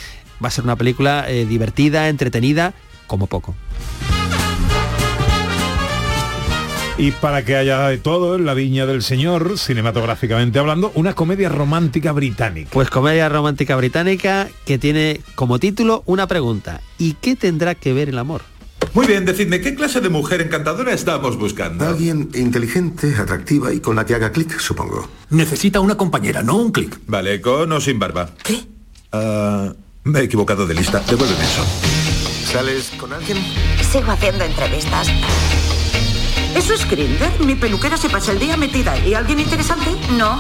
va 0.44 0.48
a 0.48 0.52
ser 0.52 0.64
una 0.64 0.76
película 0.76 1.26
eh, 1.30 1.46
divertida, 1.46 2.10
entretenida, 2.10 2.74
como 3.08 3.28
poco. 3.28 3.56
Y 6.98 7.12
para 7.12 7.44
que 7.44 7.58
haya 7.58 7.90
de 7.90 7.98
todo 7.98 8.36
en 8.36 8.46
la 8.46 8.54
viña 8.54 8.86
del 8.86 9.04
señor, 9.04 9.60
cinematográficamente 9.60 10.60
hablando, 10.60 10.94
una 10.96 11.14
comedia 11.14 11.50
romántica 11.50 12.14
británica. 12.14 12.70
Pues 12.72 12.90
comedia 12.90 13.28
romántica 13.28 13.76
británica 13.76 14.48
que 14.66 14.78
tiene 14.78 15.20
como 15.36 15.60
título 15.60 16.04
una 16.06 16.26
pregunta. 16.26 16.80
¿Y 16.98 17.14
qué 17.16 17.36
tendrá 17.36 17.76
que 17.76 17.92
ver 17.92 18.08
el 18.08 18.18
amor? 18.18 18.44
Muy 18.94 19.08
bien, 19.08 19.26
decidme, 19.26 19.60
¿qué 19.60 19.76
clase 19.76 20.00
de 20.00 20.08
mujer 20.08 20.40
encantadora 20.40 20.94
estamos 20.94 21.38
buscando? 21.38 21.86
Alguien 21.86 22.30
inteligente, 22.34 23.14
atractiva 23.18 23.74
y 23.74 23.82
con 23.82 23.98
la 23.98 24.06
que 24.06 24.16
haga 24.16 24.32
clic, 24.32 24.58
supongo. 24.58 25.10
Necesita 25.32 25.82
una 25.82 25.98
compañera, 25.98 26.44
no 26.44 26.56
un 26.56 26.72
clic. 26.72 26.98
Vale, 27.08 27.42
con 27.42 27.74
o 27.74 27.82
sin 27.82 28.00
barba. 28.00 28.30
¿Qué? 28.42 28.64
me 30.06 30.20
he 30.20 30.24
equivocado 30.24 30.66
de 30.66 30.74
lista. 30.76 31.02
Devuélveme 31.10 31.44
eso. 31.44 31.66
¿Sales 32.46 32.92
con 32.98 33.12
alguien? 33.12 33.38
Sigo 33.92 34.12
haciendo 34.12 34.46
entrevistas. 34.46 35.10
¿Eso 36.56 36.74
es 36.74 36.90
Grinder? 36.90 37.32
Mi 37.42 37.56
peluquera 37.56 37.98
se 37.98 38.10
pasa 38.10 38.32
el 38.32 38.40
día 38.40 38.56
metida 38.56 38.94
ahí. 38.94 39.14
¿Alguien 39.14 39.40
interesante? 39.40 39.92
No. 40.12 40.40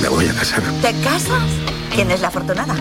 Me 0.00 0.08
voy 0.08 0.26
a 0.26 0.34
casar. 0.34 0.60
¿Te 0.82 0.92
casas? 1.02 1.42
¿Quién 1.94 2.10
es 2.10 2.20
la 2.20 2.28
afortunada? 2.28 2.74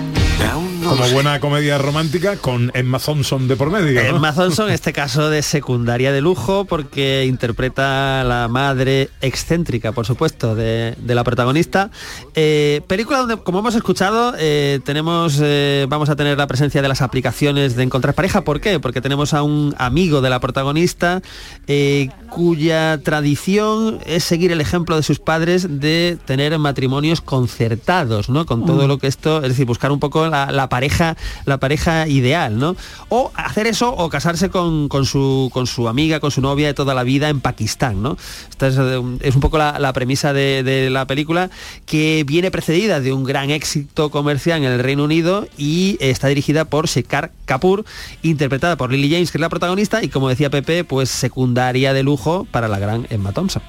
Como 0.83 1.07
buena 1.09 1.39
comedia 1.39 1.77
romántica 1.77 2.37
con 2.37 2.71
Emma 2.73 2.99
Thompson 2.99 3.47
de 3.47 3.55
por 3.55 3.69
medio. 3.69 4.01
¿no? 4.01 4.17
Emma 4.17 4.33
Thompson, 4.33 4.67
en 4.69 4.73
este 4.73 4.93
caso 4.93 5.29
de 5.29 5.41
secundaria 5.41 6.11
de 6.11 6.21
lujo, 6.21 6.65
porque 6.65 7.25
interpreta 7.27 8.21
a 8.21 8.23
la 8.23 8.47
madre 8.47 9.09
excéntrica, 9.21 9.91
por 9.91 10.05
supuesto, 10.05 10.55
de, 10.55 10.95
de 10.97 11.15
la 11.15 11.23
protagonista. 11.23 11.91
Eh, 12.35 12.81
película 12.87 13.19
donde, 13.19 13.37
como 13.37 13.59
hemos 13.59 13.75
escuchado, 13.75 14.33
eh, 14.39 14.79
tenemos, 14.83 15.39
eh, 15.41 15.85
vamos 15.87 16.09
a 16.09 16.15
tener 16.15 16.37
la 16.37 16.47
presencia 16.47 16.81
de 16.81 16.87
las 16.87 17.01
aplicaciones 17.01 17.75
de 17.75 17.83
encontrar 17.83 18.15
pareja. 18.15 18.41
¿Por 18.43 18.59
qué? 18.59 18.79
Porque 18.79 19.01
tenemos 19.01 19.33
a 19.33 19.43
un 19.43 19.75
amigo 19.77 20.21
de 20.21 20.29
la 20.29 20.39
protagonista 20.39 21.21
eh, 21.67 22.09
cuya 22.29 22.99
tradición 23.03 23.99
es 24.05 24.23
seguir 24.23 24.51
el 24.51 24.61
ejemplo 24.61 24.95
de 24.95 25.03
sus 25.03 25.19
padres 25.19 25.79
de 25.79 26.17
tener 26.25 26.57
matrimonios 26.59 27.21
concertados, 27.21 28.29
¿no? 28.29 28.45
Con 28.45 28.65
todo 28.65 28.85
Mm. 28.85 28.87
lo 28.87 28.97
que 28.97 29.07
esto, 29.07 29.37
es 29.43 29.49
decir, 29.49 29.65
buscar 29.65 29.91
un 29.91 29.99
poco 29.99 30.27
la, 30.27 30.51
la 30.51 30.69
pareja, 30.71 31.17
la 31.45 31.57
pareja 31.57 32.07
ideal, 32.07 32.57
¿no? 32.57 32.77
O 33.09 33.29
hacer 33.35 33.67
eso 33.67 33.93
o 33.93 34.07
casarse 34.09 34.49
con, 34.49 34.87
con 34.87 35.05
su, 35.05 35.49
con 35.53 35.67
su 35.67 35.89
amiga, 35.89 36.21
con 36.21 36.31
su 36.31 36.39
novia 36.39 36.67
de 36.67 36.73
toda 36.73 36.93
la 36.93 37.03
vida 37.03 37.27
en 37.27 37.41
Pakistán, 37.41 38.01
¿no? 38.01 38.17
Esta 38.49 38.67
es, 38.69 38.77
eh, 38.77 38.97
un- 38.97 39.19
poco 39.41 39.57
la, 39.57 39.91
premisa 39.93 40.31
de, 40.31 40.87
la 40.89 41.05
película 41.07 41.49
que 41.85 42.23
viene 42.25 42.51
precedida 42.51 43.01
de 43.01 43.11
un 43.11 43.25
gran 43.25 43.49
éxito 43.49 44.09
comercial 44.11 44.59
en 44.63 44.71
el 44.71 44.79
Reino 44.79 45.03
Unido 45.03 45.45
y 45.57 45.97
está 45.99 46.29
dirigida 46.29 46.63
por 46.63 46.87
Shekhar 46.87 47.31
Kapoor, 47.45 47.83
interpretada 48.23 48.77
por 48.77 48.91
Lily 48.93 49.11
James, 49.11 49.31
que 49.31 49.37
es 49.39 49.41
la 49.41 49.49
protagonista, 49.49 50.01
y 50.03 50.07
como 50.07 50.29
decía 50.29 50.49
Pepe, 50.49 50.85
pues 50.85 51.09
secundaria 51.09 51.91
de 51.93 52.03
lujo 52.03 52.47
para 52.49 52.69
la 52.69 52.79
gran 52.79 53.07
Emma 53.09 53.33
Thompson. 53.33 53.61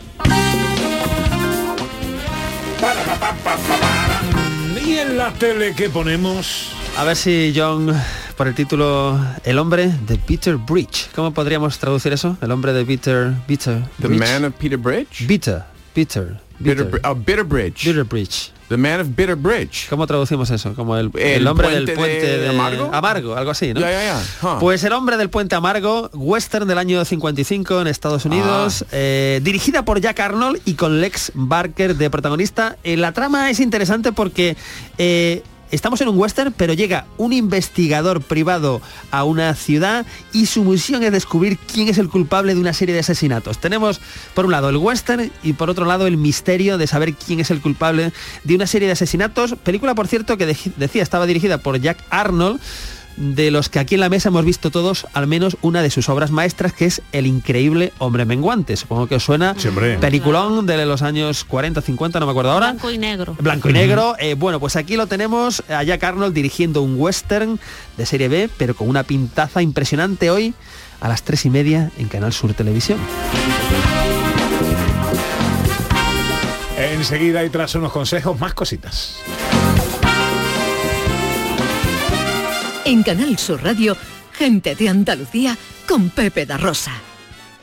Y 4.86 4.98
en 4.98 5.16
la 5.16 5.32
tele 5.32 5.74
que 5.74 5.88
ponemos... 5.88 6.68
A 6.96 7.04
ver 7.04 7.16
si 7.16 7.52
John, 7.56 7.92
por 8.36 8.48
el 8.48 8.54
título 8.54 9.18
El 9.44 9.58
hombre 9.58 9.92
de 10.06 10.18
Peter 10.18 10.56
Bridge. 10.56 11.08
¿Cómo 11.14 11.32
podríamos 11.32 11.78
traducir 11.78 12.12
eso? 12.12 12.36
El 12.42 12.50
hombre 12.52 12.72
de 12.72 12.84
Peter... 12.84 13.32
Peter 13.46 13.82
The 14.00 14.08
Bridge. 14.08 14.20
Man 14.20 14.44
of 14.44 14.54
Peter 14.54 14.76
Bridge? 14.78 15.26
Peter. 15.26 15.64
Peter. 15.94 16.40
Bitter, 16.58 17.00
oh, 17.04 17.14
Bitter 17.14 17.44
Bridge. 17.44 17.84
Bitter 17.84 18.04
Bridge. 18.04 18.52
The 18.68 18.76
Man 18.76 19.00
of 19.00 19.08
Bitter 19.16 19.36
Bridge. 19.36 19.88
¿Cómo 19.90 20.06
traducimos 20.06 20.50
eso? 20.50 20.74
Como 20.74 20.96
el, 20.96 21.10
El 21.14 21.42
el 21.42 21.46
hombre 21.46 21.68
puente 21.68 21.86
del 21.86 21.94
puente 21.96 22.26
de 22.26 22.38
de, 22.38 22.48
Amargo? 22.48 22.90
Amargo, 22.92 23.36
algo 23.36 23.50
así, 23.50 23.74
¿no? 23.74 23.80
Huh. 23.80 24.58
Pues 24.60 24.84
El 24.84 24.92
hombre 24.92 25.16
del 25.16 25.28
puente 25.28 25.54
amargo, 25.54 26.08
western 26.14 26.66
del 26.68 26.78
año 26.78 27.04
55 27.04 27.80
en 27.80 27.86
Estados 27.86 28.24
Unidos, 28.24 28.84
eh, 28.92 29.40
dirigida 29.42 29.84
por 29.84 30.00
Jack 30.00 30.20
Arnold 30.20 30.60
y 30.64 30.74
con 30.74 31.00
Lex 31.00 31.32
Barker 31.34 31.96
de 31.96 32.08
protagonista. 32.08 32.76
Eh, 32.84 32.96
la 32.96 33.12
trama 33.12 33.50
es 33.50 33.60
interesante 33.60 34.12
porque 34.12 34.56
eh, 34.98 35.42
estamos 35.72 36.00
en 36.00 36.08
un 36.08 36.18
western, 36.18 36.54
pero 36.56 36.72
llega 36.74 37.06
un 37.18 37.32
investigador 37.32 38.20
privado 38.22 38.80
a 39.10 39.24
una 39.24 39.54
ciudad 39.54 40.06
y 40.32 40.46
su 40.46 40.62
misión 40.62 41.02
es 41.02 41.10
descubrir 41.10 41.58
quién 41.58 41.88
es 41.88 41.98
el 41.98 42.08
culpable 42.08 42.54
de 42.54 42.60
una 42.60 42.72
serie 42.72 42.94
de 42.94 43.00
asesinatos. 43.00 43.58
Tenemos 43.58 44.00
por 44.34 44.44
un 44.44 44.52
lado 44.52 44.68
el 44.68 44.76
western 44.76 45.32
y 45.42 45.54
por 45.54 45.70
otro 45.70 45.84
lado 45.84 46.06
el 46.06 46.16
misterio 46.16 46.78
de 46.78 46.86
saber 46.86 47.14
quién 47.14 47.40
es 47.40 47.50
el 47.50 47.60
culpable 47.60 48.12
de 48.44 48.54
una 48.54 48.66
serie 48.66 48.86
de 48.86 48.92
asesinatos. 48.92 49.54
Película, 49.64 49.94
por 49.94 50.06
cierto, 50.06 50.36
que 50.36 50.46
de- 50.46 50.56
decía 50.76 51.02
estaba 51.02 51.26
dirigida 51.26 51.58
por 51.58 51.80
Jack 51.80 51.98
Arnold 52.10 52.60
de 53.16 53.50
los 53.50 53.68
que 53.68 53.78
aquí 53.78 53.94
en 53.94 54.00
la 54.00 54.08
mesa 54.08 54.28
hemos 54.30 54.44
visto 54.44 54.70
todos 54.70 55.06
al 55.12 55.26
menos 55.26 55.56
una 55.62 55.82
de 55.82 55.90
sus 55.90 56.08
obras 56.08 56.30
maestras 56.30 56.72
que 56.72 56.86
es 56.86 57.02
El 57.12 57.26
increíble 57.26 57.92
hombre 57.98 58.24
menguante. 58.24 58.76
Supongo 58.76 59.06
que 59.06 59.16
os 59.16 59.24
suena 59.24 59.54
Sí, 59.58 59.68
hombre. 59.68 59.98
peliculón 59.98 60.66
de 60.66 60.84
los 60.86 61.02
años 61.02 61.44
40, 61.44 61.80
50, 61.82 62.20
no 62.20 62.26
me 62.26 62.30
acuerdo 62.32 62.50
ahora. 62.52 62.66
Blanco 62.72 62.90
y 62.90 62.98
negro. 62.98 63.36
Blanco 63.40 63.68
y 63.70 63.72
negro. 63.72 64.14
Eh, 64.18 64.34
bueno, 64.34 64.60
pues 64.60 64.76
aquí 64.76 64.96
lo 64.96 65.06
tenemos 65.06 65.62
a 65.68 65.82
Jack 65.82 66.02
Arnold 66.04 66.34
dirigiendo 66.34 66.82
un 66.82 66.94
western 66.98 67.58
de 67.96 68.06
serie 68.06 68.28
B, 68.28 68.48
pero 68.56 68.74
con 68.74 68.88
una 68.88 69.02
pintaza 69.02 69.62
impresionante 69.62 70.30
hoy 70.30 70.54
a 71.00 71.08
las 71.08 71.22
tres 71.22 71.44
y 71.46 71.50
media 71.50 71.90
en 71.98 72.08
Canal 72.08 72.32
Sur 72.32 72.54
Televisión. 72.54 72.98
Enseguida 76.78 77.44
y 77.44 77.50
tras 77.50 77.74
unos 77.74 77.92
consejos, 77.92 78.38
más 78.40 78.54
cositas. 78.54 79.16
En 82.92 83.02
Canal 83.02 83.38
Sur 83.38 83.64
Radio, 83.64 83.96
gente 84.34 84.74
de 84.74 84.90
Andalucía 84.90 85.56
con 85.88 86.10
Pepe 86.10 86.44
da 86.44 86.58
Rosa. 86.58 86.92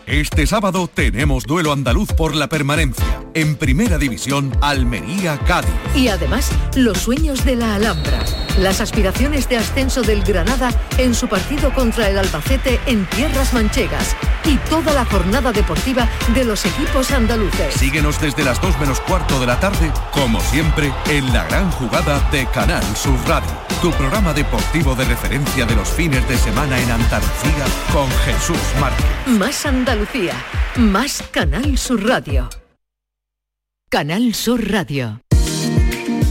Este 0.07 0.47
sábado 0.47 0.89
tenemos 0.91 1.43
duelo 1.43 1.71
andaluz 1.71 2.11
por 2.13 2.33
la 2.33 2.49
permanencia. 2.49 3.21
En 3.35 3.55
Primera 3.55 3.99
División, 3.99 4.51
Almería 4.59 5.37
Cádiz. 5.45 5.69
Y 5.95 6.07
además, 6.07 6.51
los 6.75 6.97
sueños 6.97 7.45
de 7.45 7.57
la 7.57 7.75
Alhambra. 7.75 8.25
Las 8.57 8.81
aspiraciones 8.81 9.47
de 9.47 9.57
ascenso 9.57 10.01
del 10.01 10.23
Granada 10.23 10.71
en 10.97 11.13
su 11.15 11.27
partido 11.27 11.73
contra 11.73 12.09
el 12.09 12.17
Albacete 12.17 12.79
en 12.85 13.05
tierras 13.05 13.53
manchegas. 13.53 14.15
Y 14.45 14.57
toda 14.69 14.93
la 14.93 15.05
jornada 15.05 15.51
deportiva 15.51 16.09
de 16.33 16.43
los 16.43 16.65
equipos 16.65 17.11
andaluces. 17.11 17.73
Síguenos 17.75 18.19
desde 18.19 18.43
las 18.43 18.61
2 18.61 18.79
menos 18.79 18.99
cuarto 19.01 19.39
de 19.39 19.45
la 19.45 19.59
tarde, 19.59 19.91
como 20.11 20.41
siempre, 20.41 20.91
en 21.07 21.31
la 21.31 21.45
gran 21.45 21.71
jugada 21.71 22.19
de 22.31 22.45
Canal 22.47 22.83
Sur 22.95 23.17
Radio. 23.27 23.49
Tu 23.81 23.91
programa 23.91 24.33
deportivo 24.33 24.95
de 24.95 25.05
referencia 25.05 25.65
de 25.65 25.75
los 25.75 25.87
fines 25.89 26.27
de 26.27 26.37
semana 26.37 26.79
en 26.79 26.91
Andalucía 26.91 27.65
con 27.93 28.09
Jesús 28.25 28.57
Márquez. 28.79 29.05
Más 29.27 29.65
Andalucía. 29.65 30.33
Más 30.75 31.23
Canal 31.31 31.77
Sur 31.77 32.05
Radio. 32.05 32.49
Canal 33.89 34.33
Sur 34.33 34.69
Radio. 34.69 35.21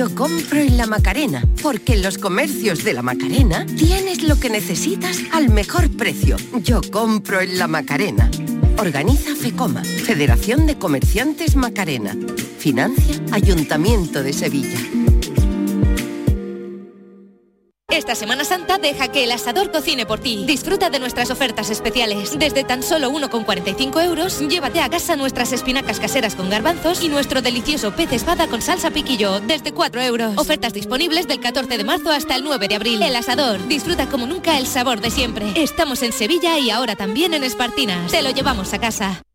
Yo 0.00 0.14
compro 0.14 0.58
en 0.58 0.78
la 0.78 0.86
Macarena, 0.86 1.44
porque 1.62 1.92
en 1.92 2.02
los 2.02 2.16
comercios 2.16 2.84
de 2.84 2.94
la 2.94 3.02
Macarena 3.02 3.66
tienes 3.66 4.22
lo 4.22 4.40
que 4.40 4.48
necesitas 4.48 5.18
al 5.30 5.50
mejor 5.50 5.90
precio. 5.90 6.38
Yo 6.62 6.80
compro 6.90 7.42
en 7.42 7.58
la 7.58 7.68
Macarena. 7.68 8.30
Organiza 8.78 9.36
FECOMA, 9.36 9.84
Federación 9.84 10.66
de 10.66 10.78
Comerciantes 10.78 11.54
Macarena. 11.54 12.16
Financia 12.58 13.20
Ayuntamiento 13.30 14.22
de 14.22 14.32
Sevilla. 14.32 14.78
Esta 17.90 18.14
Semana 18.14 18.44
Santa 18.44 18.78
deja 18.78 19.08
que 19.08 19.24
el 19.24 19.32
asador 19.32 19.72
cocine 19.72 20.06
por 20.06 20.20
ti. 20.20 20.44
Disfruta 20.46 20.90
de 20.90 21.00
nuestras 21.00 21.30
ofertas 21.30 21.70
especiales. 21.70 22.38
Desde 22.38 22.62
tan 22.62 22.84
solo 22.84 23.10
1,45 23.10 24.04
euros, 24.04 24.40
llévate 24.48 24.80
a 24.80 24.88
casa 24.88 25.16
nuestras 25.16 25.52
espinacas 25.52 25.98
caseras 25.98 26.36
con 26.36 26.48
garbanzos 26.48 27.02
y 27.02 27.08
nuestro 27.08 27.42
delicioso 27.42 27.90
pez 27.90 28.12
espada 28.12 28.46
con 28.46 28.62
salsa 28.62 28.92
piquillo, 28.92 29.40
desde 29.40 29.72
4 29.72 30.02
euros. 30.02 30.32
Ofertas 30.36 30.72
disponibles 30.72 31.26
del 31.26 31.40
14 31.40 31.76
de 31.76 31.84
marzo 31.84 32.10
hasta 32.10 32.36
el 32.36 32.44
9 32.44 32.68
de 32.68 32.76
abril. 32.76 33.02
El 33.02 33.16
asador, 33.16 33.66
disfruta 33.66 34.06
como 34.06 34.26
nunca 34.26 34.56
el 34.58 34.66
sabor 34.66 35.00
de 35.00 35.10
siempre. 35.10 35.52
Estamos 35.56 36.02
en 36.02 36.12
Sevilla 36.12 36.58
y 36.58 36.70
ahora 36.70 36.94
también 36.94 37.34
en 37.34 37.42
Espartinas. 37.42 38.12
Te 38.12 38.22
lo 38.22 38.30
llevamos 38.30 38.72
a 38.72 38.78
casa. 38.78 39.22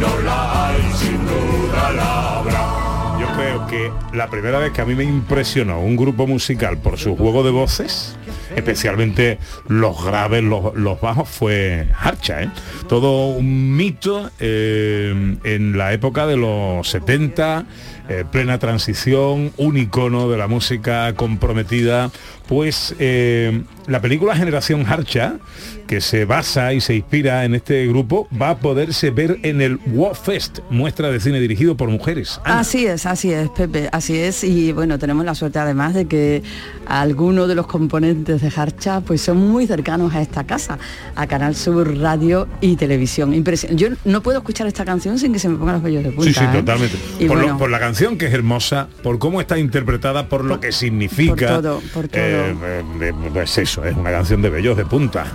no 0.00 0.18
la 0.20 0.68
hay, 0.68 0.82
sin 0.94 1.18
duda 1.26 1.92
la. 1.92 2.28
Yo 3.20 3.26
creo 3.34 3.66
que 3.66 3.90
la 4.16 4.30
primera 4.30 4.58
vez 4.58 4.72
que 4.72 4.80
a 4.80 4.84
mí 4.84 4.94
me 4.94 5.04
impresionó 5.04 5.80
un 5.80 5.96
grupo 5.96 6.26
musical 6.26 6.78
por 6.78 6.98
su 6.98 7.16
juego 7.16 7.42
de 7.42 7.50
voces, 7.50 8.16
especialmente 8.54 9.38
los 9.66 10.04
graves, 10.04 10.44
los, 10.44 10.74
los 10.74 11.00
bajos, 11.00 11.28
fue 11.28 11.88
Harcha. 11.98 12.42
¿eh? 12.42 12.50
Todo 12.88 13.28
un 13.28 13.76
mito 13.76 14.30
eh, 14.38 15.36
en 15.42 15.78
la 15.78 15.92
época 15.92 16.26
de 16.26 16.36
los 16.36 16.88
70, 16.88 17.66
eh, 18.08 18.24
plena 18.30 18.58
transición, 18.58 19.52
un 19.56 19.76
icono 19.76 20.30
de 20.30 20.38
la 20.38 20.46
música 20.46 21.12
comprometida. 21.14 22.10
Pues 22.48 22.94
eh, 22.98 23.62
la 23.86 24.00
película 24.00 24.34
Generación 24.34 24.84
Harcha, 24.88 25.34
que 25.86 26.00
se 26.00 26.24
basa 26.24 26.72
y 26.72 26.80
se 26.80 26.94
inspira 26.94 27.44
en 27.44 27.54
este 27.54 27.86
grupo, 27.86 28.26
va 28.40 28.50
a 28.50 28.58
poderse 28.58 29.10
ver 29.10 29.38
en 29.42 29.60
el 29.60 29.76
WOW 29.86 30.14
Fest, 30.14 30.60
muestra 30.70 31.10
de 31.10 31.20
cine 31.20 31.40
dirigido 31.40 31.76
por 31.76 31.90
mujeres. 31.90 32.40
Ana. 32.44 32.60
Así 32.60 32.86
es, 32.86 33.04
así 33.04 33.30
es, 33.32 33.50
Pepe, 33.50 33.88
así 33.92 34.16
es. 34.18 34.44
Y 34.44 34.72
bueno, 34.72 34.98
tenemos 34.98 35.26
la 35.26 35.34
suerte 35.34 35.58
además 35.58 35.92
de 35.92 36.06
que 36.06 36.42
algunos 36.86 37.48
de 37.48 37.54
los 37.54 37.66
componentes 37.66 38.40
de 38.40 38.50
Harcha 38.54 39.02
pues 39.02 39.20
son 39.20 39.36
muy 39.48 39.66
cercanos 39.66 40.14
a 40.14 40.22
esta 40.22 40.44
casa, 40.44 40.78
a 41.14 41.26
Canal 41.26 41.54
Sur 41.54 41.98
Radio 41.98 42.48
y 42.62 42.76
Televisión. 42.76 43.34
Yo 43.74 43.88
no 44.06 44.22
puedo 44.22 44.38
escuchar 44.38 44.66
esta 44.66 44.86
canción 44.86 45.18
sin 45.18 45.34
que 45.34 45.38
se 45.38 45.48
me 45.50 45.56
pongan 45.58 45.74
los 45.74 45.82
vellos 45.82 46.02
de 46.02 46.12
punta. 46.12 46.24
Sí, 46.32 46.34
sí, 46.34 46.44
¿eh? 46.44 46.48
totalmente. 46.52 46.96
Y 47.20 47.26
Por, 47.26 47.36
lo- 47.36 47.42
bueno. 47.42 47.58
por 47.58 47.70
la 47.70 47.78
canción 47.78 48.16
que 48.16 48.26
es 48.26 48.32
hermosa, 48.32 48.88
por 49.02 49.18
cómo 49.18 49.40
está 49.40 49.58
interpretada, 49.58 50.28
por 50.30 50.44
lo 50.44 50.60
que 50.60 50.72
significa. 50.72 51.34
por 51.34 51.62
todo, 51.62 51.82
por 51.92 52.08
todo. 52.08 52.20
eh, 52.22 52.37
eh, 52.38 52.84
eh, 53.00 53.12
pues 53.32 53.58
eso, 53.58 53.84
es 53.84 53.96
una 53.96 54.10
canción 54.10 54.42
de 54.42 54.50
bellos 54.50 54.76
de 54.76 54.84
punta. 54.84 55.26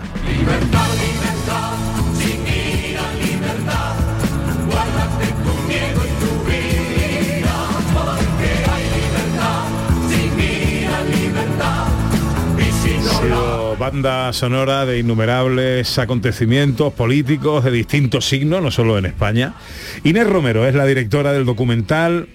Banda 13.84 14.32
sonora 14.32 14.86
de 14.86 15.00
innumerables 15.00 15.98
acontecimientos 16.00 16.94
políticos 16.94 17.66
de 17.66 17.72
distintos 17.72 18.26
signos, 18.26 18.62
no 18.62 18.72
solo 18.72 18.98
en 18.98 19.06
España. 19.06 19.56
Inés 20.06 20.26
Romero 20.26 20.66
es 20.66 20.74
la 20.74 20.86
directora 20.86 21.34
del 21.34 21.44
documental, 21.44 22.30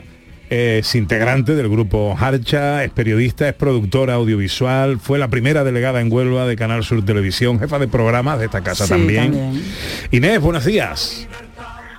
es 0.51 0.95
integrante 0.95 1.55
del 1.55 1.69
grupo 1.69 2.17
Harcha, 2.19 2.85
es 2.85 2.91
periodista, 2.91 3.49
es 3.49 3.55
productora 3.55 4.15
audiovisual, 4.15 4.99
fue 5.01 5.19
la 5.19 5.29
primera 5.29 5.65
delegada 5.65 6.01
en 6.01 6.11
Huelva 6.13 6.47
de 6.47 6.57
Canal 6.57 6.85
Sur 6.85 7.05
Televisión, 7.05 7.59
jefa 7.59 7.79
de 7.79 7.89
programas 7.89 8.39
de 8.39 8.47
esta 8.47 8.63
casa 8.63 8.85
Sí, 8.85 8.91
también. 8.91 9.33
también. 9.33 9.63
Inés, 10.11 10.41
buenos 10.41 10.65
días. 10.65 11.27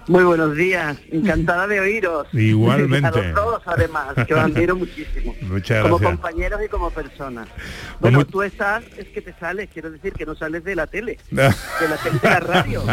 Muy 0.09 0.23
buenos 0.23 0.55
días, 0.55 0.97
encantada 1.11 1.67
de 1.67 1.79
oíros. 1.79 2.27
Igualmente. 2.33 3.07
A 3.07 3.11
los 3.11 3.35
dos, 3.35 3.61
además, 3.67 4.15
que 4.27 4.33
os 4.33 4.39
admiro 4.39 4.75
muchísimo. 4.75 5.35
Muchas 5.43 5.83
como 5.83 5.99
gracias. 5.99 6.19
compañeros 6.19 6.61
y 6.65 6.67
como 6.67 6.89
personas. 6.89 7.47
Pues 7.99 8.11
Bueno, 8.13 8.25
tú 8.25 8.41
estás, 8.41 8.83
es 8.97 9.07
que 9.09 9.21
te 9.21 9.33
sales, 9.39 9.69
quiero 9.71 9.91
decir 9.91 10.13
que 10.13 10.25
no 10.25 10.33
sales 10.33 10.63
de 10.63 10.75
la 10.75 10.87
tele, 10.87 11.19
de 11.31 11.43
la 11.43 11.97
tele 12.03 12.19
de 12.23 12.27
la 12.27 12.39
radio. 12.39 12.83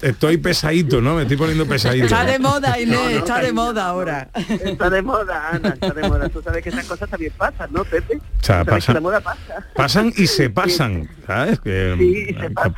Estoy 0.00 0.38
pesadito, 0.38 1.00
¿no? 1.00 1.14
Me 1.14 1.22
estoy 1.22 1.36
poniendo 1.36 1.66
pesadito. 1.66 2.06
Está 2.06 2.24
de 2.24 2.40
moda, 2.40 2.80
Inés, 2.80 2.96
No, 2.98 3.04
no, 3.04 3.10
está 3.10 3.38
de 3.40 3.52
moda 3.52 3.86
ahora. 3.86 4.28
Está 4.34 4.90
de 4.90 5.02
moda, 5.02 5.50
Ana, 5.52 5.68
está 5.68 5.90
de 5.90 6.08
moda. 6.08 6.28
Tú 6.30 6.42
sabes 6.42 6.64
que 6.64 6.70
esas 6.70 6.84
cosas 6.86 7.08
también 7.08 7.32
pasan, 7.38 7.72
¿no, 7.72 7.84
Pepe? 7.84 8.16
O 8.16 8.44
sea, 8.44 8.64
pasan- 8.64 8.94
la 8.96 9.00
moda 9.00 9.20
pasa. 9.20 9.64
Pasan 9.76 10.12
y 10.16 10.26
se 10.26 10.50
pasan, 10.50 11.08
¿sabes? 11.28 11.60
Que, 11.60 11.94
Sí, 11.96 12.34
se 12.34 12.50
pasa. 12.50 12.74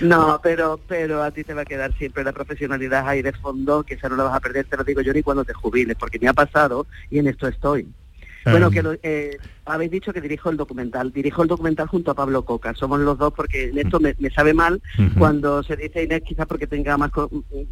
No, 0.00 0.40
pero 0.42 0.80
pero 0.88 1.22
a 1.22 1.30
ti 1.32 1.44
te 1.44 1.52
va 1.52 1.62
a 1.62 1.64
quedar 1.66 1.92
siempre 1.98 2.24
profesionalidad 2.32 3.08
ahí 3.08 3.22
de 3.22 3.32
fondo, 3.32 3.82
que 3.82 3.94
esa 3.94 4.08
no 4.08 4.16
la 4.16 4.24
vas 4.24 4.34
a 4.36 4.40
perder, 4.40 4.66
te 4.66 4.76
lo 4.76 4.84
digo 4.84 5.00
yo 5.00 5.12
ni 5.12 5.22
cuando 5.22 5.44
te 5.44 5.52
jubiles, 5.54 5.96
porque 5.98 6.18
me 6.18 6.28
ha 6.28 6.32
pasado 6.32 6.86
y 7.10 7.18
en 7.18 7.26
esto 7.28 7.46
estoy. 7.48 7.86
Bueno, 8.52 8.70
que 8.70 8.82
lo- 8.82 8.94
eh, 9.02 9.38
habéis 9.64 9.90
dicho 9.90 10.12
que 10.12 10.20
dirijo 10.20 10.50
el 10.50 10.56
documental. 10.56 11.12
Dirijo 11.12 11.42
el 11.42 11.48
documental 11.48 11.86
junto 11.88 12.10
a 12.10 12.14
Pablo 12.14 12.44
Coca. 12.44 12.74
Somos 12.74 12.98
los 13.00 13.18
dos 13.18 13.32
porque 13.32 13.64
en 13.64 13.78
esto 13.78 14.00
me, 14.00 14.14
me 14.18 14.30
sabe 14.30 14.54
mal 14.54 14.80
cuando 15.18 15.62
se 15.62 15.76
dice 15.76 16.02
Inés, 16.02 16.22
quizás 16.26 16.46
porque 16.46 16.66
tenga 16.66 16.96
más 16.96 17.10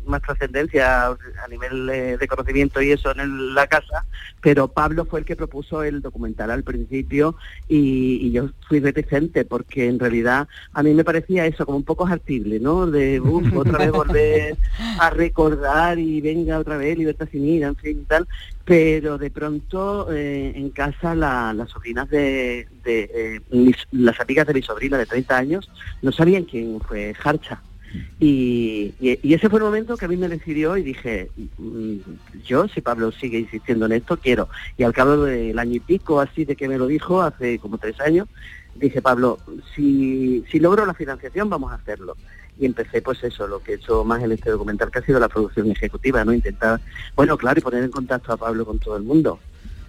más 0.06 0.22
trascendencia 0.22 1.06
a 1.08 1.48
nivel 1.50 1.88
eh, 1.90 2.16
de 2.18 2.28
conocimiento 2.28 2.80
y 2.82 2.92
eso 2.92 3.10
en 3.12 3.20
el- 3.20 3.54
la 3.54 3.66
casa, 3.66 4.06
pero 4.40 4.68
Pablo 4.68 5.04
fue 5.06 5.20
el 5.20 5.24
que 5.26 5.36
propuso 5.36 5.82
el 5.82 6.00
documental 6.02 6.50
al 6.50 6.62
principio 6.62 7.36
y, 7.68 8.26
y 8.26 8.32
yo 8.32 8.50
fui 8.68 8.80
reticente 8.80 9.44
porque 9.44 9.86
en 9.86 9.98
realidad 9.98 10.46
a 10.72 10.82
mí 10.82 10.92
me 10.94 11.04
parecía 11.04 11.46
eso 11.46 11.64
como 11.66 11.78
un 11.78 11.84
poco 11.84 12.06
hartible, 12.06 12.60
¿no? 12.60 12.86
De 12.86 13.20
uf, 13.20 13.44
otra 13.56 13.78
vez 13.78 13.90
volver 13.92 14.56
a 15.00 15.10
recordar 15.10 15.98
y 15.98 16.20
venga 16.20 16.58
otra 16.58 16.76
vez 16.76 16.96
Libertad 16.98 17.28
sin 17.30 17.44
ira, 17.48 17.68
en 17.68 17.76
fin 17.76 18.00
y 18.02 18.04
tal, 18.04 18.26
pero 18.64 19.16
de 19.18 19.30
pronto 19.30 20.12
eh, 20.12 20.52
en 20.54 20.70
casa 20.70 21.14
la- 21.14 21.52
las 21.54 21.74
de, 21.82 22.66
eh, 22.84 23.40
mis- 23.50 23.86
las 23.92 24.18
amigas 24.20 24.46
de 24.46 24.54
mi 24.54 24.62
sobrina 24.62 24.98
de 24.98 25.06
30 25.06 25.36
años 25.36 25.70
no 26.02 26.12
sabían 26.12 26.44
quién 26.44 26.80
fue 26.80 27.14
Harcha. 27.22 27.60
Y, 28.20 28.92
y- 29.00 29.18
y 29.22 29.34
ese 29.34 29.48
fue 29.48 29.60
el 29.60 29.64
momento 29.64 29.96
que 29.96 30.04
a 30.04 30.08
mí 30.08 30.16
me 30.16 30.28
decidió 30.28 30.76
y 30.76 30.82
dije, 30.82 31.30
mm, 31.56 31.96
yo 32.44 32.68
si 32.68 32.80
Pablo 32.82 33.10
sigue 33.12 33.38
insistiendo 33.38 33.86
en 33.86 33.92
esto, 33.92 34.18
quiero. 34.18 34.48
Y 34.76 34.82
al 34.82 34.92
cabo 34.92 35.24
del 35.24 35.58
año 35.58 35.76
y 35.76 35.80
pico 35.80 36.20
así 36.20 36.44
de 36.44 36.54
que 36.56 36.68
me 36.68 36.76
lo 36.78 36.86
dijo, 36.86 37.22
hace 37.22 37.58
como 37.58 37.78
tres 37.78 37.98
años, 38.00 38.28
dije, 38.74 39.00
Pablo, 39.00 39.38
si, 39.74 40.44
si 40.50 40.60
logro 40.60 40.84
la 40.84 40.94
financiación 40.94 41.48
vamos 41.48 41.72
a 41.72 41.76
hacerlo. 41.76 42.16
Y 42.60 42.66
empecé 42.66 43.00
pues 43.02 43.22
eso, 43.22 43.46
lo 43.46 43.60
que 43.62 43.72
he 43.72 43.74
hecho 43.76 44.04
más 44.04 44.22
en 44.22 44.32
este 44.32 44.50
documental, 44.50 44.90
que 44.90 44.98
ha 44.98 45.02
sido 45.06 45.20
la 45.20 45.28
producción 45.28 45.70
ejecutiva, 45.70 46.24
¿no? 46.24 46.32
Intentar, 46.34 46.80
bueno, 47.14 47.38
claro, 47.38 47.58
y 47.58 47.62
poner 47.62 47.84
en 47.84 47.90
contacto 47.90 48.32
a 48.32 48.36
Pablo 48.36 48.66
con 48.66 48.78
todo 48.80 48.96
el 48.96 49.04
mundo, 49.04 49.38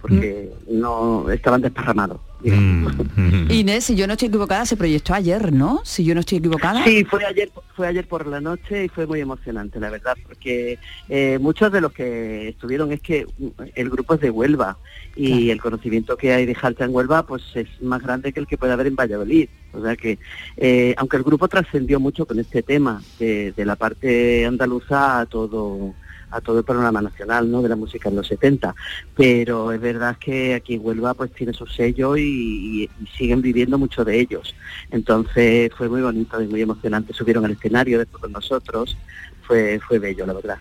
porque 0.01 0.49
no 0.69 1.29
estaban 1.29 1.61
desparramados. 1.61 2.19
Inés, 3.49 3.83
si 3.83 3.95
yo 3.95 4.07
no 4.07 4.13
estoy 4.13 4.29
equivocada, 4.29 4.65
se 4.65 4.77
proyectó 4.77 5.13
ayer, 5.13 5.51
¿no? 5.51 5.81
Si 5.83 6.05
yo 6.05 6.13
no 6.13 6.21
estoy 6.21 6.37
equivocada. 6.37 6.83
Sí, 6.85 7.03
fue 7.03 7.25
ayer, 7.25 7.51
fue 7.75 7.87
ayer 7.87 8.07
por 8.07 8.25
la 8.27 8.39
noche 8.39 8.85
y 8.85 8.87
fue 8.87 9.05
muy 9.05 9.19
emocionante, 9.19 9.79
la 9.79 9.89
verdad, 9.89 10.15
porque 10.25 10.79
eh, 11.09 11.37
muchos 11.41 11.71
de 11.71 11.81
los 11.81 11.91
que 11.91 12.47
estuvieron 12.49 12.93
es 12.93 13.01
que 13.01 13.25
mm, 13.37 13.47
el 13.75 13.89
grupo 13.89 14.13
es 14.13 14.21
de 14.21 14.29
Huelva 14.29 14.77
y 15.17 15.49
el 15.49 15.59
conocimiento 15.59 16.15
que 16.15 16.31
hay 16.31 16.45
de 16.45 16.55
Jalta 16.55 16.85
en 16.85 16.95
Huelva 16.95 17.23
pues 17.23 17.43
es 17.55 17.67
más 17.81 18.01
grande 18.01 18.31
que 18.31 18.39
el 18.39 18.47
que 18.47 18.57
puede 18.57 18.71
haber 18.71 18.87
en 18.87 18.95
Valladolid. 18.95 19.49
O 19.73 19.81
sea 19.81 19.97
que, 19.97 20.17
eh, 20.55 20.95
aunque 20.97 21.17
el 21.17 21.23
grupo 21.23 21.47
trascendió 21.49 21.99
mucho 21.99 22.25
con 22.25 22.39
este 22.39 22.63
tema, 22.63 23.01
de, 23.19 23.51
de 23.51 23.65
la 23.65 23.75
parte 23.75 24.45
andaluza 24.45 25.19
a 25.19 25.25
todo 25.25 25.93
a 26.31 26.41
todo 26.41 26.59
el 26.59 26.65
panorama 26.65 27.01
nacional 27.01 27.49
¿no? 27.49 27.61
de 27.61 27.69
la 27.69 27.75
música 27.75 28.09
en 28.09 28.15
los 28.15 28.27
70 28.27 28.75
pero 29.15 29.71
es 29.71 29.81
verdad 29.81 30.17
que 30.17 30.53
aquí 30.53 30.77
Huelva 30.77 31.13
pues 31.13 31.31
tiene 31.33 31.53
su 31.53 31.65
sello 31.65 32.17
y 32.17 32.89
siguen 33.17 33.41
viviendo 33.41 33.77
mucho 33.77 34.05
de 34.05 34.19
ellos. 34.19 34.55
Entonces 34.91 35.71
fue 35.75 35.89
muy 35.89 36.01
bonito 36.01 36.41
y 36.41 36.47
muy 36.47 36.61
emocionante 36.61 37.13
subieron 37.13 37.45
al 37.45 37.51
escenario 37.51 37.99
después 37.99 38.21
con 38.21 38.31
nosotros. 38.31 38.97
Fue 39.41 39.79
fue 39.79 39.99
bello 39.99 40.25
la 40.25 40.33
verdad 40.33 40.57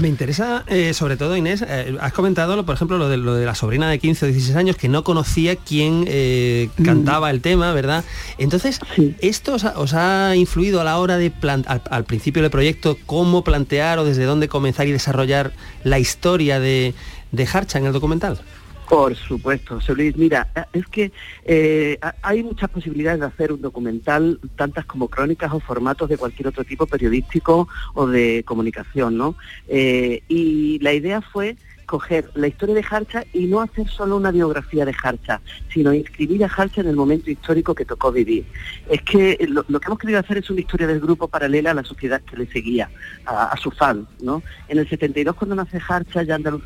Me 0.00 0.08
interesa, 0.08 0.64
eh, 0.68 0.94
sobre 0.94 1.16
todo 1.18 1.36
Inés, 1.36 1.62
eh, 1.66 1.94
has 2.00 2.12
comentado, 2.14 2.64
por 2.64 2.74
ejemplo, 2.74 2.96
lo 2.96 3.08
de, 3.10 3.18
lo 3.18 3.34
de 3.34 3.44
la 3.44 3.54
sobrina 3.54 3.90
de 3.90 3.98
15 3.98 4.24
o 4.24 4.28
16 4.28 4.56
años 4.56 4.76
que 4.76 4.88
no 4.88 5.04
conocía 5.04 5.56
quién 5.56 6.04
eh, 6.08 6.70
cantaba 6.82 7.30
el 7.30 7.42
tema, 7.42 7.72
¿verdad? 7.74 8.02
Entonces, 8.38 8.80
¿esto 9.20 9.54
os 9.54 9.64
ha, 9.64 9.78
os 9.78 9.92
ha 9.92 10.34
influido 10.36 10.80
a 10.80 10.84
la 10.84 10.98
hora 10.98 11.18
de, 11.18 11.30
plan- 11.30 11.64
al, 11.68 11.82
al 11.90 12.04
principio 12.04 12.40
del 12.40 12.50
proyecto, 12.50 12.96
cómo 13.04 13.44
plantear 13.44 13.98
o 13.98 14.04
desde 14.04 14.24
dónde 14.24 14.48
comenzar 14.48 14.86
y 14.86 14.92
desarrollar 14.92 15.52
la 15.84 15.98
historia 15.98 16.58
de, 16.58 16.94
de 17.30 17.48
Harcha 17.52 17.78
en 17.78 17.84
el 17.86 17.92
documental? 17.92 18.40
Por 18.88 19.14
supuesto, 19.16 19.76
José 19.76 19.94
Luis. 19.94 20.16
Mira, 20.16 20.48
es 20.72 20.86
que 20.86 21.12
eh, 21.44 21.98
ha- 22.02 22.14
hay 22.22 22.42
muchas 22.42 22.68
posibilidades 22.68 23.20
de 23.20 23.26
hacer 23.26 23.52
un 23.52 23.62
documental, 23.62 24.38
tantas 24.56 24.84
como 24.84 25.08
crónicas 25.08 25.50
o 25.52 25.60
formatos 25.60 26.10
de 26.10 26.18
cualquier 26.18 26.48
otro 26.48 26.62
tipo 26.64 26.86
periodístico 26.86 27.68
o 27.94 28.06
de 28.06 28.42
comunicación, 28.44 29.16
¿no? 29.16 29.34
Eh, 29.68 30.22
y 30.28 30.78
la 30.80 30.92
idea 30.92 31.22
fue 31.22 31.56
coger 31.86 32.30
la 32.34 32.46
historia 32.48 32.74
de 32.74 32.84
Harcha 32.88 33.24
y 33.34 33.46
no 33.46 33.60
hacer 33.60 33.86
solo 33.88 34.16
una 34.16 34.30
biografía 34.30 34.84
de 34.84 34.94
Harcha, 35.02 35.40
sino 35.72 35.92
inscribir 35.92 36.42
a 36.44 36.46
Harcha 36.48 36.80
en 36.80 36.88
el 36.88 36.96
momento 36.96 37.30
histórico 37.30 37.74
que 37.74 37.84
tocó 37.84 38.10
vivir. 38.12 38.46
Es 38.88 39.02
que 39.02 39.38
lo, 39.48 39.64
lo 39.68 39.78
que 39.80 39.86
hemos 39.86 39.98
querido 39.98 40.18
hacer 40.18 40.38
es 40.38 40.48
una 40.50 40.60
historia 40.60 40.86
del 40.86 41.00
grupo 41.00 41.28
paralela 41.28 41.70
a 41.70 41.74
la 41.74 41.84
sociedad 41.84 42.20
que 42.22 42.36
le 42.36 42.46
seguía, 42.46 42.90
a, 43.26 43.46
a 43.52 43.56
su 43.58 43.70
fan, 43.70 44.06
¿no? 44.22 44.42
En 44.68 44.78
el 44.78 44.88
72 44.88 45.34
cuando 45.34 45.54
nace 45.54 45.80
Harcha 45.86 46.22
ya 46.22 46.38
Andaluz- 46.38 46.62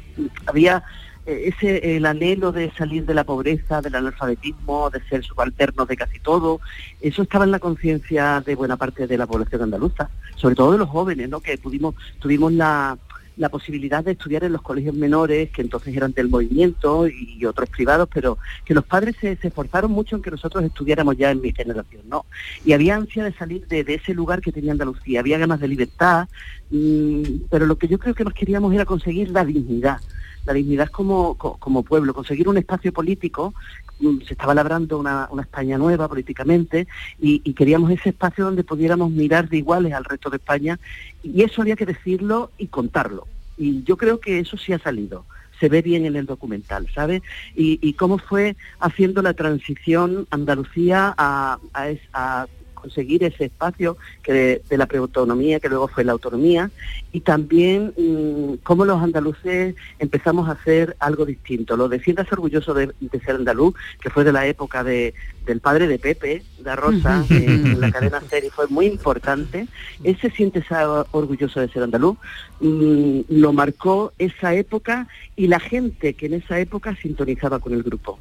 había 0.47 0.83
ese 1.27 1.97
el 1.97 2.07
anhelo 2.07 2.53
de 2.53 2.71
salir 2.73 3.05
de 3.05 3.15
la 3.15 3.25
pobreza, 3.25 3.83
del 3.83 3.97
analfabetismo, 3.97 4.91
de 4.91 5.03
ser 5.09 5.25
subalternos 5.25 5.89
de 5.89 5.97
casi 5.97 6.19
todo, 6.21 6.61
eso 7.01 7.23
estaba 7.23 7.45
en 7.45 7.51
la 7.51 7.59
conciencia 7.59 8.43
de 8.45 8.55
buena 8.55 8.77
parte 8.77 9.07
de 9.07 9.19
la 9.19 9.27
población 9.27 9.63
andaluza, 9.63 10.11
sobre 10.37 10.55
todo 10.55 10.73
de 10.73 10.79
los 10.79 10.89
jóvenes, 10.89 11.29
¿no? 11.29 11.41
Que 11.41 11.59
pudimos, 11.59 11.95
tuvimos 12.21 12.53
la, 12.53 12.97
la 13.37 13.49
posibilidad 13.49 14.03
de 14.03 14.13
estudiar 14.13 14.45
en 14.45 14.53
los 14.53 14.63
colegios 14.63 14.95
menores, 14.95 15.51
que 15.51 15.63
entonces 15.63 15.95
eran 15.97 16.13
del 16.13 16.29
movimiento 16.29 17.07
y 17.07 17.45
otros 17.45 17.69
privados, 17.69 18.09
pero 18.13 18.39
que 18.65 18.75
los 18.75 18.85
padres 18.85 19.17
se, 19.21 19.39
esforzaron 19.41 19.91
mucho 19.91 20.17
en 20.17 20.23
que 20.23 20.31
nosotros 20.31 20.65
estudiáramos 20.65 21.17
ya 21.17 21.31
en 21.31 21.41
mi 21.41 21.53
generación, 21.53 22.03
¿no? 22.09 22.25
Y 22.65 22.73
había 22.73 22.97
ansia 22.97 23.25
de 23.25 23.33
salir 23.33 23.67
de, 23.69 23.85
de 23.85 23.95
ese 23.95 24.15
lugar 24.15 24.41
que 24.41 24.53
tenía 24.53 24.73
Andalucía, 24.73 25.21
había 25.21 25.39
ganas 25.39 25.61
de 25.61 25.69
libertad, 25.69 26.29
mm, 26.71 27.23
pero 27.51 27.67
lo 27.67 27.77
que 27.77 27.89
yo 27.89 27.99
creo 27.99 28.15
que 28.15 28.25
más 28.25 28.35
queríamos 28.35 28.73
era 28.73 28.85
conseguir 28.85 29.31
la 29.31 29.45
dignidad, 29.45 30.01
la 30.47 30.53
dignidad 30.55 30.89
como, 30.89 31.35
co- 31.35 31.57
como 31.59 31.83
pueblo, 31.83 32.15
conseguir 32.15 32.49
un 32.49 32.57
espacio 32.57 32.93
político, 32.93 33.53
mm, 34.01 34.21
se 34.27 34.35
estaba 34.35 34.55
labrando 34.55 34.99
una, 34.99 35.29
una 35.31 35.43
España 35.43 35.77
nueva 35.77 36.09
políticamente 36.09 36.87
y, 37.21 37.41
queríamos 37.55 37.91
ese 37.91 38.11
espacio 38.11 38.45
donde 38.45 38.65
pudiéramos 38.65 39.11
mirar 39.11 39.49
de 39.49 39.59
iguales 39.59 39.93
al 39.93 40.05
resto 40.05 40.31
de 40.31 40.37
España 40.37 40.79
y 41.23 41.43
eso 41.43 41.63
había 41.63 41.77
que 41.77 41.87
decirlo 41.87 42.51
y 42.59 42.69
contarlo. 42.69 43.27
Y 43.59 43.83
yo 43.85 43.97
creo 43.97 44.21
que 44.21 44.39
eso 44.39 44.57
sí 44.57 44.73
ha 44.73 44.79
salido, 44.79 45.25
se 45.59 45.69
ve 45.69 45.81
bien 45.83 46.05
en 46.05 46.17
el 46.17 46.27
documental, 46.27 46.87
¿sabes? 46.95 47.23
Y, 47.57 47.79
y 47.83 47.95
cómo 47.95 48.19
fue 48.19 48.57
haciendo 48.79 49.23
la 49.23 49.33
transición 49.33 50.27
Andalucía 50.31 51.15
a, 51.17 51.59
a 51.73 51.89
a 52.13 52.47
conseguir 52.77 53.25
ese 53.25 53.47
espacio 53.47 53.97
que 54.23 54.33
de, 54.33 54.63
de 54.69 54.79
la 54.79 54.87
preautonomía 54.87 55.59
que 55.59 55.69
luego 55.69 55.89
fue 55.89 56.05
la 56.05 56.13
autonomía 56.13 56.71
y 57.13 57.21
también 57.21 57.93
mm, 57.97 58.63
cómo 58.63 58.85
los 58.85 59.03
andaluces 59.03 59.75
empezamos 59.99 60.49
a 60.49 60.53
hacer 60.53 60.97
algo 61.01 61.25
distinto. 61.25 61.77
Lo 61.77 61.89
de 61.89 61.99
siéntase 62.01 62.35
orgulloso 62.35 62.75
de, 62.75 62.93
de 63.01 63.21
ser 63.21 63.37
andaluz, 63.37 63.75
que 64.01 64.11
fue 64.11 64.23
de 64.23 64.33
la 64.33 64.47
época 64.47 64.85
de, 64.85 65.15
del 65.45 65.61
padre 65.61 65.87
de 65.87 65.99
Pepe, 65.99 66.43
de 66.59 66.77
Rosa, 66.77 67.25
en 67.31 67.81
la 67.81 67.91
cadena 67.91 68.21
serie, 68.29 68.51
fue 68.51 68.67
muy 68.69 68.87
importante. 68.87 69.67
Ese 70.05 70.31
siente 70.31 70.65
orgulloso 71.13 71.61
de 71.61 71.69
ser 71.69 71.83
andaluz, 71.83 72.19
mm, 72.61 73.21
lo 73.29 73.53
marcó 73.53 74.13
esa 74.19 74.55
época 74.55 75.09
y 75.37 75.47
la 75.47 75.61
gente 75.61 76.15
que 76.15 76.27
en 76.27 76.35
esa 76.35 76.59
época 76.59 76.97
sintonizaba 76.97 77.59
con 77.59 77.73
el 77.73 77.83
grupo. 77.83 78.19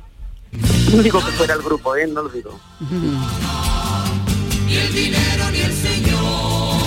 No 0.94 1.04
digo 1.04 1.20
que 1.20 1.32
fuera 1.32 1.56
el 1.56 1.62
grupo, 1.62 1.96
¿eh? 1.96 2.08
no 2.08 2.24
lo 2.24 2.30
digo. 2.30 2.58
Ni 4.66 4.76
el 4.76 4.94
dinero 4.94 5.52
ni 5.52 5.60
el 5.60 5.74
Señor, 5.74 6.82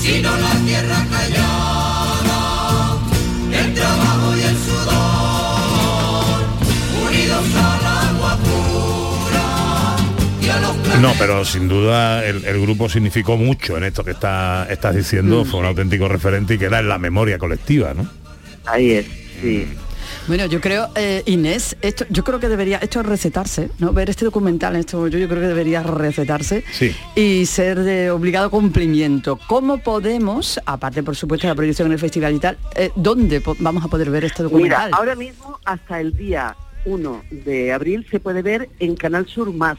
sino 0.00 0.36
la 0.36 0.50
tierra 0.64 1.06
callada, 1.10 2.98
el 3.52 3.74
trabajo 3.74 4.36
y 4.36 4.40
el 4.40 4.56
sudor, 4.56 6.40
unidos 7.06 7.44
al 7.54 7.86
agua 7.86 8.38
pura 8.38 9.96
y 10.40 10.48
a 10.48 10.60
los 10.60 11.00
No, 11.00 11.12
pero 11.18 11.44
sin 11.44 11.68
duda 11.68 12.24
el, 12.24 12.44
el 12.44 12.60
grupo 12.60 12.88
significó 12.88 13.36
mucho 13.36 13.76
en 13.76 13.84
esto 13.84 14.02
que 14.02 14.12
está, 14.12 14.66
estás 14.70 14.94
diciendo, 14.96 15.44
fue 15.44 15.60
un 15.60 15.66
auténtico 15.66 16.08
referente 16.08 16.54
y 16.54 16.58
queda 16.58 16.78
en 16.80 16.88
la 16.88 16.98
memoria 16.98 17.38
colectiva, 17.38 17.92
¿no? 17.94 18.08
Ahí 18.64 18.92
es, 18.92 19.06
sí. 19.42 19.66
Bueno, 20.28 20.44
yo 20.44 20.60
creo, 20.60 20.88
eh, 20.94 21.22
Inés, 21.24 21.74
esto, 21.80 22.04
yo 22.10 22.22
creo 22.22 22.38
que 22.38 22.48
debería, 22.50 22.76
esto 22.78 23.00
es 23.00 23.06
recetarse, 23.06 23.70
¿no? 23.78 23.94
Ver 23.94 24.10
este 24.10 24.26
documental 24.26 24.74
en 24.74 24.80
este 24.80 24.94
momento, 24.94 25.16
yo 25.16 25.26
creo 25.26 25.40
que 25.40 25.46
debería 25.48 25.82
recetarse 25.82 26.64
Sí. 26.70 26.94
y 27.16 27.46
ser 27.46 27.78
de 27.80 28.10
obligado 28.10 28.50
cumplimiento. 28.50 29.38
¿Cómo 29.46 29.78
podemos, 29.78 30.60
aparte 30.66 31.02
por 31.02 31.16
supuesto 31.16 31.46
de 31.46 31.52
la 31.52 31.56
proyección 31.56 31.86
en 31.86 31.92
el 31.92 31.98
festival 31.98 32.34
y 32.34 32.40
tal, 32.40 32.58
eh, 32.76 32.90
dónde 32.94 33.42
vamos 33.60 33.82
a 33.82 33.88
poder 33.88 34.10
ver 34.10 34.24
este 34.26 34.42
documental? 34.42 34.86
Mira, 34.88 34.96
ahora 34.98 35.14
mismo 35.14 35.58
hasta 35.64 35.98
el 35.98 36.14
día 36.14 36.54
1 36.84 37.22
de 37.30 37.72
abril 37.72 38.06
se 38.10 38.20
puede 38.20 38.42
ver 38.42 38.68
en 38.80 38.96
Canal 38.96 39.26
Sur 39.26 39.50
Más. 39.54 39.78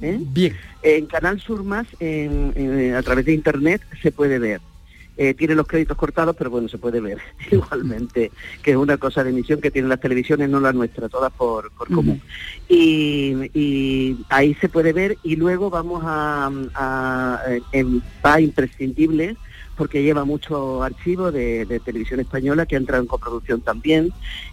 ¿eh? 0.00 0.18
Bien. 0.20 0.56
En 0.84 1.06
Canal 1.06 1.40
Sur 1.40 1.64
Más, 1.64 1.86
en- 1.98 2.52
en- 2.54 2.94
a 2.94 3.02
través 3.02 3.24
de 3.24 3.32
internet, 3.32 3.82
se 4.00 4.12
puede 4.12 4.38
ver. 4.38 4.60
Eh, 5.16 5.32
tiene 5.34 5.54
los 5.54 5.66
créditos 5.68 5.96
cortados, 5.96 6.34
pero 6.36 6.50
bueno, 6.50 6.68
se 6.68 6.76
puede 6.78 7.00
ver 7.00 7.18
igualmente, 7.52 8.32
que 8.62 8.72
es 8.72 8.76
una 8.76 8.96
cosa 8.96 9.22
de 9.22 9.30
emisión 9.30 9.60
que 9.60 9.70
tienen 9.70 9.88
las 9.88 10.00
televisiones, 10.00 10.48
no 10.50 10.58
la 10.58 10.72
nuestra, 10.72 11.08
todas 11.08 11.32
por, 11.32 11.70
por 11.72 11.86
común. 11.92 12.20
Y, 12.68 13.34
y 13.54 14.16
ahí 14.28 14.54
se 14.54 14.68
puede 14.68 14.92
ver 14.92 15.16
y 15.22 15.36
luego 15.36 15.70
vamos 15.70 16.02
a, 16.04 16.50
a- 16.74 17.42
en, 17.72 18.02
imprescindible 18.40 19.36
porque 19.76 20.02
lleva 20.02 20.24
mucho 20.24 20.82
archivo 20.82 21.30
de, 21.32 21.64
de 21.64 21.80
televisión 21.80 22.20
española 22.20 22.64
que 22.66 22.76
ha 22.76 22.78
entrado 22.78 23.02
en 23.02 23.08
coproducción 23.08 23.60
también 23.60 24.12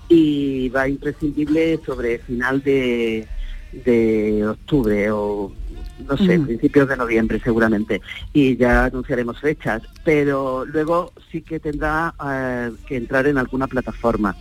y 0.10 0.70
va 0.70 0.88
imprescindible 0.88 1.80
sobre 1.86 2.18
final 2.20 2.62
de, 2.64 3.28
de 3.86 4.48
octubre 4.48 5.12
o 5.12 5.52
no 6.10 6.18
sé, 6.18 6.38
Mm. 6.38 6.46
principios 6.46 6.90
de 6.90 6.98
noviembre 6.98 7.40
seguramente 7.44 8.02
y 8.34 8.58
ya 8.58 8.86
anunciaremos 8.86 9.40
fechas, 9.40 9.82
pero 10.04 10.66
luego 10.66 11.12
sí 11.32 11.42
que 11.42 11.60
tendrá 11.60 12.14
eh, 12.26 12.72
que 12.88 12.98
entrar 12.98 13.28
en 13.28 13.38
alguna 13.38 13.68
plataforma 13.68 14.36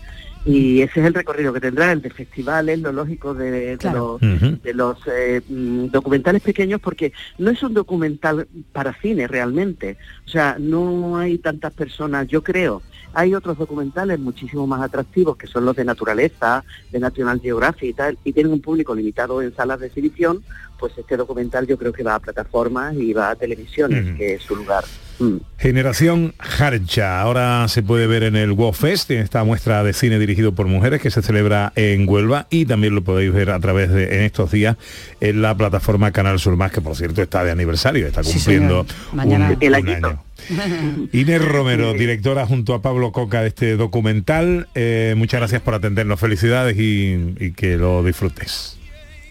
y 0.47 0.81
ese 0.81 1.01
es 1.01 1.07
el 1.07 1.13
recorrido 1.13 1.53
que 1.53 1.61
tendrá 1.61 1.93
el 1.93 2.01
de 2.01 2.09
festivales, 2.09 2.79
lo 2.79 2.93
lógico 2.93 3.35
de, 3.35 3.51
de 3.51 3.77
Claro. 3.77 4.19
los, 4.23 4.37
Ujú. 4.43 4.59
de 4.63 4.73
los 4.75 4.97
eh, 5.07 5.43
mm, 5.47 5.87
documentales 5.89 6.41
pequeños 6.41 6.81
porque 6.81 7.13
no 7.37 7.51
es 7.51 7.63
un 7.63 7.75
documental 7.75 8.49
para 8.73 8.95
cine 8.95 9.29
realmente, 9.29 9.99
o 10.27 10.31
sea, 10.31 10.57
no 10.59 11.19
hay 11.19 11.37
tantas 11.39 11.75
personas, 11.75 12.27
yo 12.27 12.43
creo, 12.43 12.81
hay 13.15 13.35
otros 13.35 13.59
documentales 13.59 14.19
muchísimo 14.19 14.67
más 14.67 14.83
atractivos 14.83 15.37
que 15.37 15.47
son 15.47 15.65
los 15.65 15.77
de 15.77 15.85
naturaleza, 15.85 16.65
de 16.91 17.01
National 17.01 17.41
Geographic 17.41 17.91
y 17.91 17.95
tal, 17.95 18.19
y 18.25 18.33
tienen 18.33 18.53
un 18.53 18.61
público 18.61 18.95
limitado 18.95 19.43
en 19.43 19.55
salas 19.55 19.81
de 19.81 19.87
exhibición, 19.87 20.43
pues 20.79 20.97
este 20.97 21.17
documental 21.17 21.67
yo 21.67 21.77
creo 21.77 21.93
que 21.93 22.03
va 22.03 22.15
a 22.15 22.19
plataformas 22.21 22.95
y 22.95 23.13
va 23.13 23.31
a 23.31 23.37
televisiones, 23.37 24.17
que 24.17 24.35
es 24.35 24.43
su 24.43 24.57
lugar. 24.57 24.85
Mm. 25.19 25.37
Generación 25.59 26.33
Harcha, 26.39 27.21
ahora 27.21 27.69
se 27.69 27.83
puede 27.83 28.07
ver 28.07 28.23
en 28.23 28.37
el 28.37 28.53
WOW 28.53 28.73
Fest, 28.73 29.11
en 29.11 29.21
esta 29.21 29.45
muestra 29.45 29.85
de 29.85 29.93
cine 29.93 30.19
dirigido 30.19 30.55
por 30.55 30.67
mujeres 30.67 31.03
que 31.03 31.11
se 31.11 31.21
celebra 31.21 31.73
en 31.77 32.09
Huelva 32.09 32.47
y 32.49 32.65
también 32.65 32.95
lo 32.95 33.05
podéis 33.05 33.33
ver 33.33 33.51
a 33.51 33.61
través 33.61 33.91
de, 33.91 34.17
en 34.17 34.23
estos 34.23 34.51
días, 34.51 34.77
en 35.21 35.43
la 35.43 35.55
plataforma 35.55 36.11
Canal 36.13 36.39
Sur 36.39 36.57
Más, 36.57 36.73
que 36.73 36.81
por 36.81 36.97
cierto 36.97 37.21
está 37.21 37.45
de 37.45 37.51
aniversario, 37.51 38.07
está 38.07 38.25
Sí, 38.25 38.35
cumpliendo. 38.35 38.87
Mañana. 39.13 39.57
un, 39.61 39.75
año. 39.75 40.23
Inés 41.13 41.45
Romero, 41.45 41.93
directora 41.93 42.47
junto 42.47 42.75
a 42.75 42.83
Pablo 42.83 43.13
Coca 43.13 43.43
de 43.43 43.49
este 43.49 43.77
documental, 43.77 44.69
eh, 44.75 45.15
muchas 45.17 45.41
gracias 45.41 45.63
por 45.63 45.75
atendernos, 45.75 46.19
felicidades 46.19 46.77
y, 46.79 47.35
y 47.39 47.53
que 47.53 47.77
lo 47.77 48.03
disfrutes. 48.03 48.77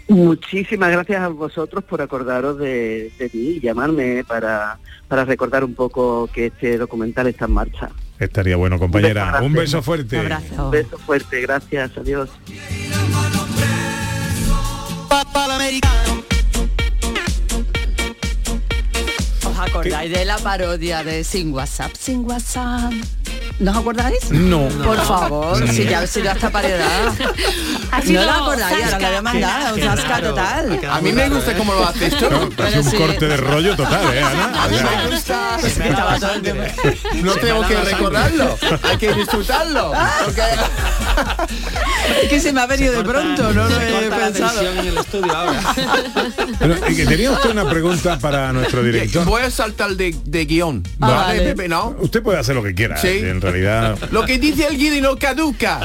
Muchísimas 0.10 0.91
gracias 0.91 1.22
a 1.22 1.28
vosotros 1.28 1.84
por 1.84 2.01
acordaros 2.01 2.57
de, 2.57 3.12
de 3.20 3.30
mí 3.32 3.57
y 3.57 3.60
llamarme 3.60 4.24
para, 4.28 4.80
para 5.07 5.24
recordar 5.24 5.64
un 5.64 5.76
poco 5.76 6.28
que 6.34 6.47
este 6.47 6.80
documental 6.80 7.28
está 7.28 7.45
en 7.45 7.51
marcha. 7.51 7.89
Estaría 8.18 8.55
bueno, 8.55 8.80
compañera. 8.80 9.39
Un 9.41 9.53
beso 9.53 9.84
fuerte. 9.84 10.20
Un 10.57 10.72
beso 10.72 10.97
fuerte, 10.97 11.41
gracias, 11.41 11.95
adiós. 11.95 12.30
¿Os 19.60 19.68
acordáis 19.68 20.10
de 20.10 20.24
la 20.24 20.38
parodia 20.38 21.03
de 21.03 21.22
Sin 21.22 21.53
WhatsApp, 21.53 21.91
Sin 21.93 22.24
WhatsApp? 22.26 22.93
¿No 23.59 23.71
os 23.71 23.77
acordáis? 23.77 24.32
No. 24.32 24.67
Por 24.69 24.97
favor, 25.05 25.59
No. 25.59 25.73
si 25.73 25.84
ya 25.86 26.07
si 26.07 26.21
ya 26.21 26.32
está 26.32 26.49
paredada. 26.49 27.13
Ha 27.91 27.97
no 28.01 28.05
sido 28.05 28.23
la 28.23 28.36
acordáis, 28.36 28.86
ahora 28.86 28.99
la 28.99 29.07
voy 29.09 29.17
a 29.17 29.21
mandar, 29.23 29.73
un 29.73 29.80
Qué 29.80 29.86
zasca 29.88 30.07
raro. 30.07 30.30
total. 30.30 30.80
A 30.91 31.01
mí 31.01 31.11
me 31.11 31.27
gusta 31.30 31.55
cómo 31.55 31.73
lo 31.73 31.88
haces 31.88 32.15
tú. 32.15 32.25
Es 32.63 32.75
un 32.86 32.91
sí. 32.91 32.97
corte 32.97 33.27
de 33.27 33.38
rollo 33.38 33.75
total, 33.75 34.13
¿eh, 34.13 34.21
Ana? 34.21 34.67
Me 34.69 35.11
gusta. 35.11 35.57
No 37.23 37.34
tengo 37.34 37.67
que 37.67 37.75
recordarlo, 37.82 38.57
hay 38.84 38.97
que 38.97 39.13
disfrutarlo. 39.13 39.91
porque- 40.25 40.41
Es 42.23 42.30
que 42.30 42.39
se 42.39 42.53
me 42.53 42.61
ha 42.61 42.65
venido 42.67 42.93
de 42.93 43.03
pronto, 43.03 43.53
no 43.53 43.67
lo 43.67 43.82
he 43.82 44.09
pensado. 44.09 44.61
en 44.71 44.77
el 44.88 44.97
estudio 44.97 45.36
ahora. 45.36 45.61
Pero, 46.59 46.75
y 46.89 46.95
que 46.95 47.05
tenía 47.05 47.32
usted 47.32 47.49
una 47.51 47.67
pregunta 47.69 48.17
para 48.19 48.51
nuestro 48.53 48.84
director. 48.84 49.25
Voy 49.25 49.41
a 49.41 49.51
saltar 49.51 49.91
de, 49.95 50.15
de 50.25 50.45
guion. 50.45 50.84
Ah, 51.01 51.07
¿Vale, 51.07 51.15
vale. 51.39 51.41
Pepe? 51.55 51.67
¿No? 51.69 51.95
Usted 51.99 52.21
puede 52.23 52.39
hacer 52.39 52.55
lo 52.55 52.63
que 52.63 52.73
quiera. 52.73 52.97
Sí. 52.97 53.18
En 53.24 53.41
realidad. 53.41 53.97
Lo 54.11 54.26
que 54.26 54.38
dice 54.39 54.67
el 54.67 54.78
guiri 54.78 55.01
no 55.01 55.15
caduca. 55.17 55.80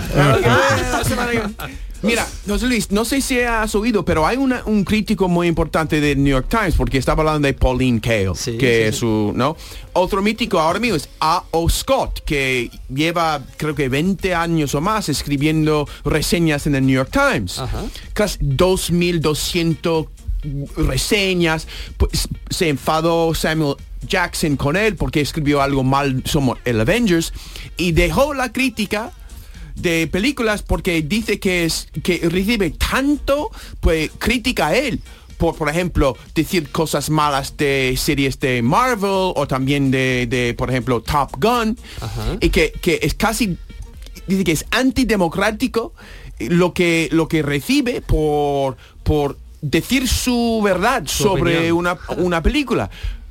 Mira, 2.03 2.27
José 2.47 2.67
Luis, 2.67 2.91
no 2.91 3.07
sé 3.07 3.23
si 3.23 3.41
has 3.41 3.75
oído, 3.75 4.05
pero 4.05 4.27
hay 4.27 4.37
una- 4.37 4.63
un 4.67 4.85
crítico 4.85 5.27
muy 5.27 5.47
importante 5.49 6.03
del 6.03 6.23
New 6.23 6.33
York 6.33 6.49
Times, 6.51 6.75
porque 6.77 6.99
estaba 6.99 7.23
hablando 7.23 7.47
de 7.47 7.55
Pauline 7.55 7.99
Kael, 7.99 8.33
que 8.59 8.89
es 8.89 8.97
su, 8.97 9.33
¿no? 9.35 9.57
Otro 9.95 10.21
mítico 10.21 10.61
ahora 10.61 10.79
mismo 10.81 10.97
es 10.97 11.09
A.O. 11.21 11.67
Scott, 11.71 12.21
que 12.27 12.71
lleva 12.95 13.41
creo 13.57 13.75
que 13.75 13.89
20 13.89 14.35
años 14.35 14.75
o 14.75 14.83
más 14.83 15.09
escribiendo 15.09 15.89
reseñas 16.05 16.67
en 16.67 16.75
el 16.75 16.85
New 16.85 16.95
York 16.97 17.11
Times. 17.11 17.63
Casi 18.13 18.39
2.200 18.41 20.09
reseñas. 20.77 21.67
Pues, 21.97 22.29
se 22.51 22.69
enfadó 22.69 23.35
Samuel 23.35 23.77
Jackson 24.07 24.57
con 24.57 24.77
él 24.77 24.97
porque 24.97 25.21
escribió 25.21 25.63
algo 25.63 25.83
mal 25.83 26.23
sobre 26.25 26.61
el 26.65 26.81
Avengers 26.81 27.33
y 27.77 27.93
dejó 27.93 28.35
la 28.35 28.53
crítica 28.53 29.13
de 29.75 30.07
películas 30.07 30.63
porque 30.63 31.03
dice 31.03 31.41
que 31.41 31.65
es 31.65 31.89
que 32.03 32.21
recibe 32.31 32.71
tanto 32.71 33.51
pues 33.81 34.11
crítica 34.19 34.69
a 34.69 34.77
él 34.77 35.01
por 35.37 35.57
por 35.57 35.69
ejemplo 35.69 36.17
decir 36.35 36.71
cosas 36.71 37.11
malas 37.11 37.57
de 37.57 37.95
series 37.99 38.39
de 38.39 38.63
Marvel 38.63 39.33
o 39.35 39.47
también 39.49 39.91
de, 39.91 40.27
de, 40.29 40.55
por 40.55 40.71
ejemplo 40.71 41.03
Top 41.03 41.33
Gun 41.41 41.77
y 42.41 42.51
que, 42.51 42.73
que 42.81 43.01
es 43.03 43.15
casi 43.15 43.59
dice 44.29 44.45
que 44.45 44.53
es 44.53 44.65
antidemocrático 44.71 45.93
lo 46.39 46.73
que 46.73 47.09
lo 47.11 47.27
que 47.27 47.43
recibe 47.43 48.01
por 48.01 48.77
por 49.03 49.39
decir 49.65 50.07
su 50.09 50.61
verdad 50.63 51.03
Su 51.07 51.23
sobre 51.25 51.73
una, 51.73 51.97
una 52.19 52.43
película. 52.43 52.85
¿Al- 52.85 53.24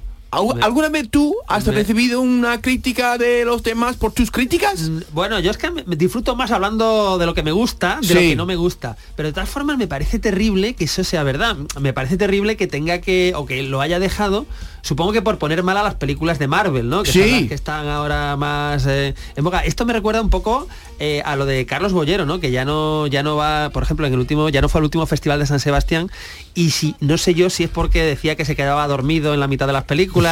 ¿Alguna 0.61 0.89
vez 0.89 1.09
tú 1.09 1.35
has 1.47 1.65
Me- 1.67 1.73
recibido 1.73 2.21
una 2.21 2.61
crítica 2.61 3.17
de 3.17 3.45
los 3.45 3.63
demás 3.63 3.95
por 3.97 4.11
tus 4.11 4.31
críticas? 4.31 4.89
Bueno, 5.11 5.39
yo 5.39 5.51
es 5.51 5.57
que 5.57 5.71
disfruto 5.87 6.35
más 6.35 6.51
hablando 6.51 7.17
de 7.17 7.25
lo 7.25 7.33
que 7.33 7.43
me 7.43 7.51
gusta, 7.51 7.99
de 8.01 8.13
lo 8.13 8.19
que 8.19 8.35
no 8.35 8.45
me 8.45 8.55
gusta. 8.55 8.97
Pero 9.15 9.29
de 9.29 9.33
todas 9.33 9.49
formas 9.49 9.77
me 9.77 9.87
parece 9.87 10.19
terrible 10.19 10.73
que 10.75 10.85
eso 10.85 11.03
sea 11.03 11.23
verdad. 11.23 11.55
Me 11.79 11.93
parece 11.93 12.17
terrible 12.17 12.57
que 12.57 12.67
tenga 12.67 12.99
que, 13.01 13.33
o 13.35 13.45
que 13.45 13.63
lo 13.63 13.81
haya 13.81 13.99
dejado, 13.99 14.45
supongo 14.81 15.11
que 15.13 15.21
por 15.21 15.37
poner 15.37 15.63
mal 15.63 15.77
a 15.77 15.83
las 15.83 15.95
películas 15.95 16.39
de 16.39 16.47
Marvel, 16.47 16.89
¿no? 16.89 17.03
Que 17.03 17.11
Sí. 17.11 17.19
las 17.41 17.47
que 17.49 17.53
están 17.53 17.87
ahora 17.87 18.35
más 18.35 18.85
eh, 18.87 19.13
en 19.35 19.43
boga. 19.43 19.59
Esto 19.63 19.85
me 19.85 19.93
recuerda 19.93 20.21
un 20.21 20.29
poco 20.29 20.67
eh, 20.99 21.21
a 21.25 21.35
lo 21.35 21.45
de 21.45 21.65
Carlos 21.65 21.93
Bollero, 21.93 22.25
¿no? 22.25 22.39
Que 22.39 22.51
ya 22.51 22.65
no, 22.65 23.07
ya 23.07 23.23
no 23.23 23.35
va, 23.35 23.69
por 23.71 23.83
ejemplo, 23.83 24.05
en 24.07 24.13
el 24.13 24.19
último, 24.19 24.49
ya 24.49 24.61
no 24.61 24.69
fue 24.69 24.79
al 24.79 24.85
último 24.85 25.05
festival 25.05 25.39
de 25.39 25.45
San 25.45 25.59
Sebastián. 25.59 26.09
Y 26.53 26.71
si, 26.71 26.95
no 26.99 27.17
sé 27.17 27.33
yo 27.33 27.49
si 27.49 27.63
es 27.63 27.69
porque 27.69 28.03
decía 28.03 28.35
que 28.35 28.45
se 28.45 28.55
quedaba 28.55 28.87
dormido 28.87 29.33
en 29.33 29.39
la 29.39 29.47
mitad 29.47 29.67
de 29.67 29.73
las 29.73 29.83
películas 29.85 30.22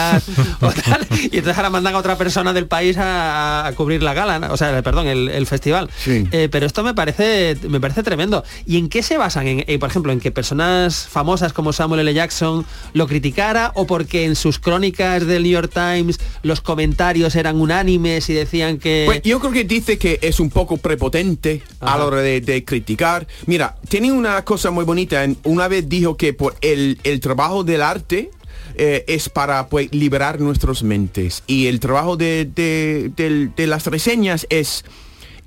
o 0.61 0.71
tal, 0.71 1.07
y 1.31 1.37
entonces 1.37 1.57
ahora 1.57 1.69
mandan 1.69 1.95
a 1.95 1.97
otra 1.97 2.17
persona 2.17 2.53
del 2.53 2.67
país 2.67 2.97
a, 2.97 3.65
a 3.67 3.73
cubrir 3.73 4.03
la 4.03 4.13
gala, 4.13 4.39
¿no? 4.39 4.53
o 4.53 4.57
sea, 4.57 4.81
perdón, 4.81 5.07
el, 5.07 5.29
el 5.29 5.47
festival. 5.47 5.89
Eh, 6.07 6.49
pero 6.51 6.65
esto 6.65 6.83
me 6.83 6.93
parece, 6.93 7.57
me 7.67 7.79
parece 7.79 8.03
tremendo. 8.03 8.43
¿Y 8.65 8.77
en 8.77 8.89
qué 8.89 9.03
se 9.03 9.17
basan? 9.17 9.47
En, 9.47 9.63
eh, 9.67 9.79
por 9.79 9.89
ejemplo, 9.89 10.11
en 10.11 10.19
que 10.19 10.31
personas 10.31 11.07
famosas 11.09 11.53
como 11.53 11.73
Samuel 11.73 12.01
L. 12.01 12.13
Jackson 12.13 12.65
lo 12.93 13.07
criticara 13.07 13.71
o 13.75 13.85
porque 13.85 14.25
en 14.25 14.35
sus 14.35 14.59
crónicas 14.59 15.25
del 15.25 15.43
New 15.43 15.51
York 15.51 15.71
Times 15.73 16.19
los 16.43 16.61
comentarios 16.61 17.35
eran 17.35 17.59
unánimes 17.59 18.29
y 18.29 18.33
decían 18.33 18.77
que... 18.77 19.03
Pues 19.05 19.21
yo 19.23 19.39
creo 19.39 19.51
que 19.51 19.63
dice 19.63 19.97
que 19.97 20.19
es 20.21 20.39
un 20.39 20.49
poco 20.49 20.77
prepotente 20.77 21.61
a 21.79 21.97
la 21.97 22.05
hora 22.05 22.21
de, 22.21 22.41
de 22.41 22.63
criticar. 22.63 23.27
Mira, 23.45 23.75
tiene 23.89 24.11
una 24.11 24.43
cosa 24.43 24.71
muy 24.71 24.85
bonita. 24.85 25.25
Una 25.43 25.67
vez 25.67 25.87
dijo 25.87 26.17
que 26.17 26.33
por 26.33 26.55
el, 26.61 26.99
el 27.03 27.19
trabajo 27.19 27.63
del 27.63 27.81
arte 27.81 28.31
eh, 28.75 29.03
es 29.07 29.29
para 29.29 29.67
pues, 29.67 29.93
liberar 29.93 30.39
nuestras 30.39 30.83
mentes. 30.83 31.43
Y 31.47 31.67
el 31.67 31.79
trabajo 31.79 32.17
de, 32.17 32.45
de- 32.45 33.67
las 33.67 33.85
reseñas 33.87 34.47
es 34.49 34.83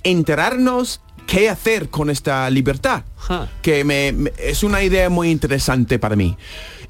enterarnos 0.03 1.01
qué 1.27 1.49
hacer 1.49 1.89
con 1.89 2.11
esta 2.11 2.49
libertad. 2.51 3.05
Que 3.63 3.85
me- 3.85 4.13
me- 4.13 4.33
es 4.39 4.63
una 4.63 4.83
idea 4.83 5.09
muy 5.11 5.31
interesante 5.31 5.99
para 5.99 6.17
mí. 6.17 6.37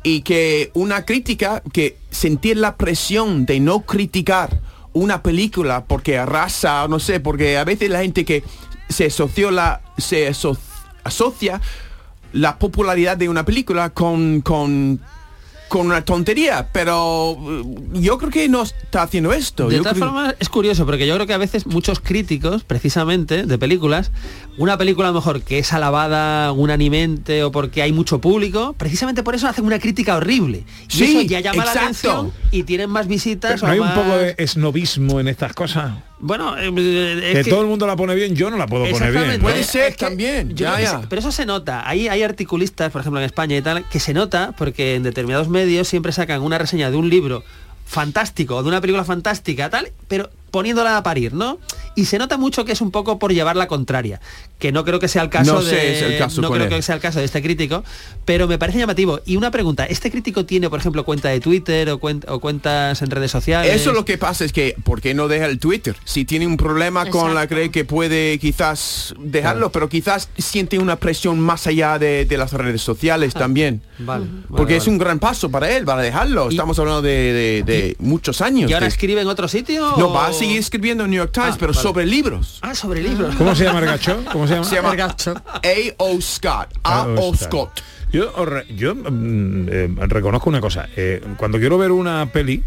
Y 0.02 0.22
que 0.22 0.70
una 0.74 1.04
crítica, 1.06 1.62
que 1.72 1.96
sentir 2.10 2.56
la 2.58 2.76
presión 2.76 3.46
de 3.46 3.60
no 3.60 3.80
criticar 3.82 4.60
una 4.92 5.22
película 5.22 5.84
porque 5.84 6.18
arrasa, 6.18 6.86
no 6.88 6.98
sé, 7.00 7.20
porque 7.20 7.56
a 7.56 7.64
veces 7.64 7.88
la 7.90 8.00
gente 8.02 8.24
que 8.24 8.42
se 8.88 9.06
asoció 9.06 9.50
la 9.50 9.80
se 9.96 10.28
aso- 10.28 10.58
asocia 11.04 11.60
la 12.32 12.58
popularidad 12.58 13.16
de 13.16 13.28
una 13.28 13.44
película 13.44 13.90
con 13.90 14.40
con 14.42 15.00
con 15.74 15.86
una 15.88 16.04
tontería, 16.04 16.68
pero 16.70 17.36
eh, 17.36 17.62
yo 17.94 18.16
creo 18.18 18.30
que 18.30 18.48
no 18.48 18.62
está 18.62 19.02
haciendo 19.02 19.32
esto. 19.32 19.68
De 19.68 19.78
todas 19.78 19.94
creo- 19.94 20.06
formas, 20.06 20.36
es 20.38 20.48
curioso, 20.48 20.86
porque 20.86 21.04
yo 21.04 21.14
creo 21.16 21.26
que 21.26 21.34
a 21.34 21.38
veces 21.38 21.66
muchos 21.66 21.98
críticos, 21.98 22.62
precisamente, 22.62 23.42
de 23.44 23.58
películas, 23.58 24.12
una 24.56 24.78
película 24.78 25.08
a 25.08 25.10
lo 25.10 25.16
mejor 25.16 25.42
que 25.42 25.58
es 25.58 25.72
alabada 25.72 26.52
unanimemente 26.52 27.42
o 27.42 27.50
porque 27.50 27.82
hay 27.82 27.92
mucho 27.92 28.20
público, 28.20 28.76
precisamente 28.78 29.24
por 29.24 29.34
eso 29.34 29.48
hacen 29.48 29.64
una 29.64 29.80
crítica 29.80 30.14
horrible. 30.16 30.62
Y 30.88 30.92
Sí, 30.94 31.04
eso 31.16 31.20
ya 31.22 31.40
llama 31.40 31.64
la 31.64 31.72
exacto. 31.72 31.86
atención 32.10 32.32
y 32.52 32.62
tienen 32.62 32.88
más 32.90 33.08
visitas 33.08 33.60
¿No 33.60 33.68
o 33.68 33.72
hay 33.72 33.80
un 33.80 33.92
poco 33.94 34.16
de 34.16 34.36
esnobismo 34.38 35.18
en 35.18 35.26
estas 35.26 35.54
cosas? 35.54 35.90
Bueno, 36.26 36.56
eh, 36.56 36.68
es 37.22 37.36
que, 37.36 37.42
que- 37.44 37.50
todo 37.50 37.60
el 37.60 37.66
mundo 37.66 37.86
la 37.86 37.96
pone 37.96 38.14
bien, 38.14 38.34
yo 38.34 38.50
no 38.50 38.56
la 38.56 38.66
puedo 38.66 38.88
poner 38.90 39.12
bien. 39.12 39.40
Puede 39.42 39.62
ser 39.62 39.90
Es 39.90 39.96
que 39.96 40.06
también, 40.06 40.54
ya, 40.56 41.02
pero 41.08 41.20
eso 41.20 41.30
se 41.30 41.44
nota. 41.44 41.86
Ahí 41.86 42.08
hay 42.08 42.22
articulistas, 42.22 42.90
por 42.90 43.02
ejemplo 43.02 43.20
en 43.20 43.26
España 43.26 43.56
y 43.58 43.62
tal, 43.62 43.86
que 43.88 44.00
se 44.00 44.14
nota 44.14 44.52
porque 44.56 44.94
en 44.94 45.02
determinados 45.02 45.48
medios 45.48 45.86
siempre 45.86 46.12
sacan 46.12 46.40
una 46.40 46.56
reseña 46.56 46.90
de 46.90 46.96
un 46.96 47.10
libro 47.10 47.44
fantástico 47.84 48.62
de 48.62 48.68
una 48.68 48.80
película 48.80 49.04
fantástica, 49.04 49.68
tal, 49.68 49.90
pero 50.08 50.30
poniéndola 50.54 50.96
a 50.96 51.02
parir, 51.02 51.34
¿no? 51.34 51.58
Y 51.96 52.04
se 52.04 52.16
nota 52.16 52.38
mucho 52.38 52.64
que 52.64 52.70
es 52.72 52.80
un 52.80 52.92
poco 52.92 53.18
por 53.18 53.32
llevar 53.32 53.56
la 53.56 53.66
contraria, 53.66 54.20
que 54.60 54.70
no 54.70 54.84
creo 54.84 55.00
que 55.00 55.08
sea 55.08 55.22
el 55.22 55.28
caso 55.30 55.54
No 55.54 55.62
de 55.64 55.70
sé, 55.70 55.96
es 55.96 56.02
el 56.02 56.16
caso 56.18 56.40
no 56.40 56.50
creo 56.50 56.62
él. 56.64 56.68
que 56.68 56.80
sea 56.80 56.94
el 56.94 57.00
caso 57.00 57.18
de 57.18 57.24
este 57.24 57.42
crítico, 57.42 57.82
pero 58.24 58.46
me 58.46 58.56
parece 58.56 58.78
llamativo. 58.78 59.18
Y 59.26 59.34
una 59.36 59.50
pregunta, 59.50 59.84
¿este 59.84 60.12
crítico 60.12 60.44
tiene, 60.46 60.70
por 60.70 60.78
ejemplo, 60.78 61.04
cuenta 61.04 61.28
de 61.28 61.40
Twitter 61.40 61.90
o, 61.90 61.98
cuen- 62.00 62.24
o 62.28 62.38
cuentas 62.38 63.02
en 63.02 63.10
redes 63.10 63.32
sociales? 63.32 63.74
Eso 63.74 63.92
lo 63.92 64.04
que 64.04 64.16
pasa 64.16 64.44
es 64.44 64.52
que, 64.52 64.76
¿por 64.84 65.00
qué 65.00 65.12
no 65.12 65.26
deja 65.26 65.46
el 65.46 65.58
Twitter? 65.58 65.96
Si 66.04 66.24
tiene 66.24 66.46
un 66.46 66.56
problema 66.56 67.10
con 67.10 67.34
la 67.34 67.48
cree 67.48 67.70
que 67.72 67.84
puede 67.84 68.38
quizás 68.38 69.12
dejarlo, 69.18 69.72
pero 69.72 69.88
quizás 69.88 70.28
siente 70.38 70.78
una 70.78 70.96
presión 70.96 71.40
más 71.40 71.66
allá 71.66 71.98
de, 71.98 72.24
de 72.26 72.38
las 72.38 72.52
redes 72.52 72.80
sociales 72.80 73.34
también. 73.34 73.82
Vale, 73.98 74.26
Porque 74.48 74.74
vale, 74.74 74.76
es 74.76 74.86
un 74.86 74.98
gran 74.98 75.18
paso 75.18 75.50
para 75.50 75.70
él, 75.76 75.84
para 75.84 76.02
dejarlo. 76.02 76.48
Estamos 76.48 76.78
hablando 76.78 77.02
de, 77.02 77.32
de- 77.32 77.62
de 77.64 77.96
muchos 77.98 78.40
años. 78.40 78.70
¿Y 78.70 78.74
ahora 78.74 78.86
escribe 78.86 79.20
en 79.20 79.28
otro 79.28 79.48
sitio? 79.48 79.94
no, 79.96 80.08
o- 80.08 80.12
va 80.12 80.26
a 80.26 80.32
seguir 80.44 80.58
escribiendo 80.60 81.04
en 81.04 81.10
New 81.10 81.18
York 81.18 81.32
Times, 81.32 81.50
Ah, 81.54 81.56
pero 81.58 81.72
vale. 81.72 81.82
sobre 81.82 82.06
libros. 82.06 82.58
Ah, 82.62 82.74
sobre 82.74 83.02
libros. 83.02 83.34
¿Cómo 83.36 83.54
se 83.54 83.64
llama 83.64 83.80
el 83.80 83.86
gacho? 83.86 84.24
¿Cómo 84.32 84.46
se 84.46 84.54
llama? 84.54 84.66
Se 84.66 84.74
llama 84.76 84.90
A.O. 84.92 86.20
Scott. 86.20 86.68
A.O. 86.84 87.34
Scott. 87.36 87.80
Yo 88.12 88.94
mm, 88.94 89.68
eh, 89.70 89.88
reconozco 90.08 90.48
una 90.48 90.60
cosa. 90.60 90.88
eh, 90.96 91.20
cuando 91.36 91.58
quiero 91.58 91.78
ver 91.78 91.90
una 91.90 92.26
peli, 92.26 92.62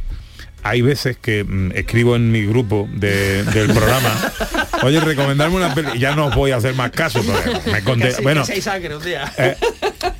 hay 0.70 0.82
veces 0.82 1.18
que 1.18 1.43
mm, 1.43 1.72
escribo 1.76 2.15
en 2.15 2.32
mi 2.32 2.45
grupo 2.45 2.88
de- 2.91 3.43
del 3.43 3.68
programa, 3.74 4.11
oye, 4.84 4.99
recomendarme 4.99 5.55
una 5.55 5.74
peli. 5.74 5.97
Ya 5.99 6.15
no 6.15 6.28
os 6.28 6.36
voy 6.36 6.51
a 6.51 6.57
hacer 6.57 6.74
más 6.76 6.91
caso, 6.91 7.22
porque 7.24 7.72
me 7.72 7.84
conté- 7.84 8.11
Casi- 8.11 8.24
bueno, 8.24 8.41
casi 8.41 8.53
hay 8.53 8.61
sangre 8.61 8.95
un 8.95 9.03
día. 9.03 9.32
eh, 9.38 9.55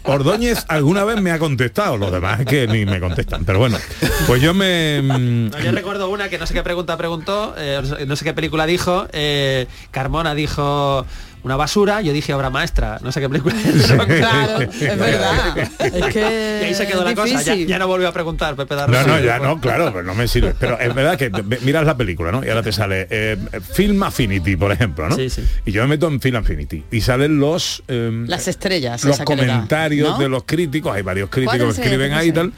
Ordóñez 0.04 0.64
alguna 0.70 1.04
vez 1.04 1.20
me 1.22 1.32
ha 1.32 1.40
contestado, 1.40 1.98
los 1.98 2.12
demás 2.12 2.40
es 2.40 2.46
que 2.46 2.66
ni 2.68 2.86
me 2.86 3.00
contestan. 3.00 3.44
Pero 3.44 3.60
bueno, 3.60 3.78
pues 4.26 4.42
yo 4.42 4.54
me... 4.54 5.02
mm, 5.02 5.50
No, 5.50 5.60
yo 5.60 5.72
recuerdo 5.72 6.10
una 6.10 6.30
que 6.30 6.38
no 6.38 6.46
sé 6.46 6.54
qué 6.54 6.64
pregunta 6.64 6.96
preguntó, 6.98 7.54
eh, 7.58 7.80
no 7.84 7.98
sé- 7.98 8.06
no 8.06 8.16
sé 8.16 8.24
qué 8.24 8.34
película 8.34 8.66
dijo, 8.66 9.08
eh, 9.12 9.68
Carmona 9.92 10.34
dijo 10.34 11.06
una 11.44 11.56
basura, 11.56 12.02
yo 12.02 12.12
dije 12.14 12.34
obra 12.34 12.50
maestra, 12.50 13.00
no 13.02 13.12
sé 13.12 13.22
qué 13.22 13.30
película. 13.30 13.56
Claro, 14.08 14.62
es 14.62 14.80
verdad. 14.98 15.58
Es 15.80 16.06
que 16.14 16.60
y 16.62 16.66
ahí 16.66 16.74
se 16.74 16.88
quedó 16.88 17.04
la 17.04 17.16
cosa, 17.16 17.42
ya, 17.56 17.80
no 17.80 17.88
volvió 17.88 18.08
a 18.08 18.12
preguntar 18.12 18.56
Pepe 18.56 18.76
No, 18.76 18.82
Darrosa. 18.82 19.08
no, 19.08 19.20
ya 19.20 19.40
no, 19.40 19.60
claro, 19.60 19.92
pero 19.92 20.04
no 20.04 20.16
me 20.16 20.28
sirve. 20.28 20.54
Pero 20.60 20.80
es 20.80 20.94
verdad 20.94 21.18
que 21.18 21.30
miras 21.62 21.86
la 21.86 21.96
película, 21.96 22.32
¿no? 22.32 22.44
Y 22.46 22.50
ahora 22.50 22.64
te 22.64 22.72
sale 22.72 23.08
eh, 23.10 23.38
Film 23.74 24.02
Affinity, 24.04 24.56
por 24.56 24.72
ejemplo, 24.72 25.08
¿no? 25.10 25.16
Sí, 25.16 25.30
sí. 25.30 25.44
Y 25.66 25.72
yo 25.72 25.82
me 25.84 25.90
meto 25.90 26.08
en 26.08 26.20
Film 26.20 26.38
Affinity 26.38 26.84
y 26.92 27.02
salen 27.02 27.40
los 27.40 27.84
eh, 27.88 28.24
Las 28.28 28.48
estrellas. 28.48 29.04
los 29.04 29.20
comentarios 29.20 30.12
¿no? 30.12 30.18
de 30.18 30.30
los 30.30 30.44
críticos, 30.44 30.96
hay 30.96 31.02
varios 31.04 31.30
¿Cuál 31.30 31.46
críticos 31.46 31.76
que 31.76 31.82
escriben 31.82 32.14
ahí 32.14 32.30
y 32.30 32.32
tal. 32.32 32.52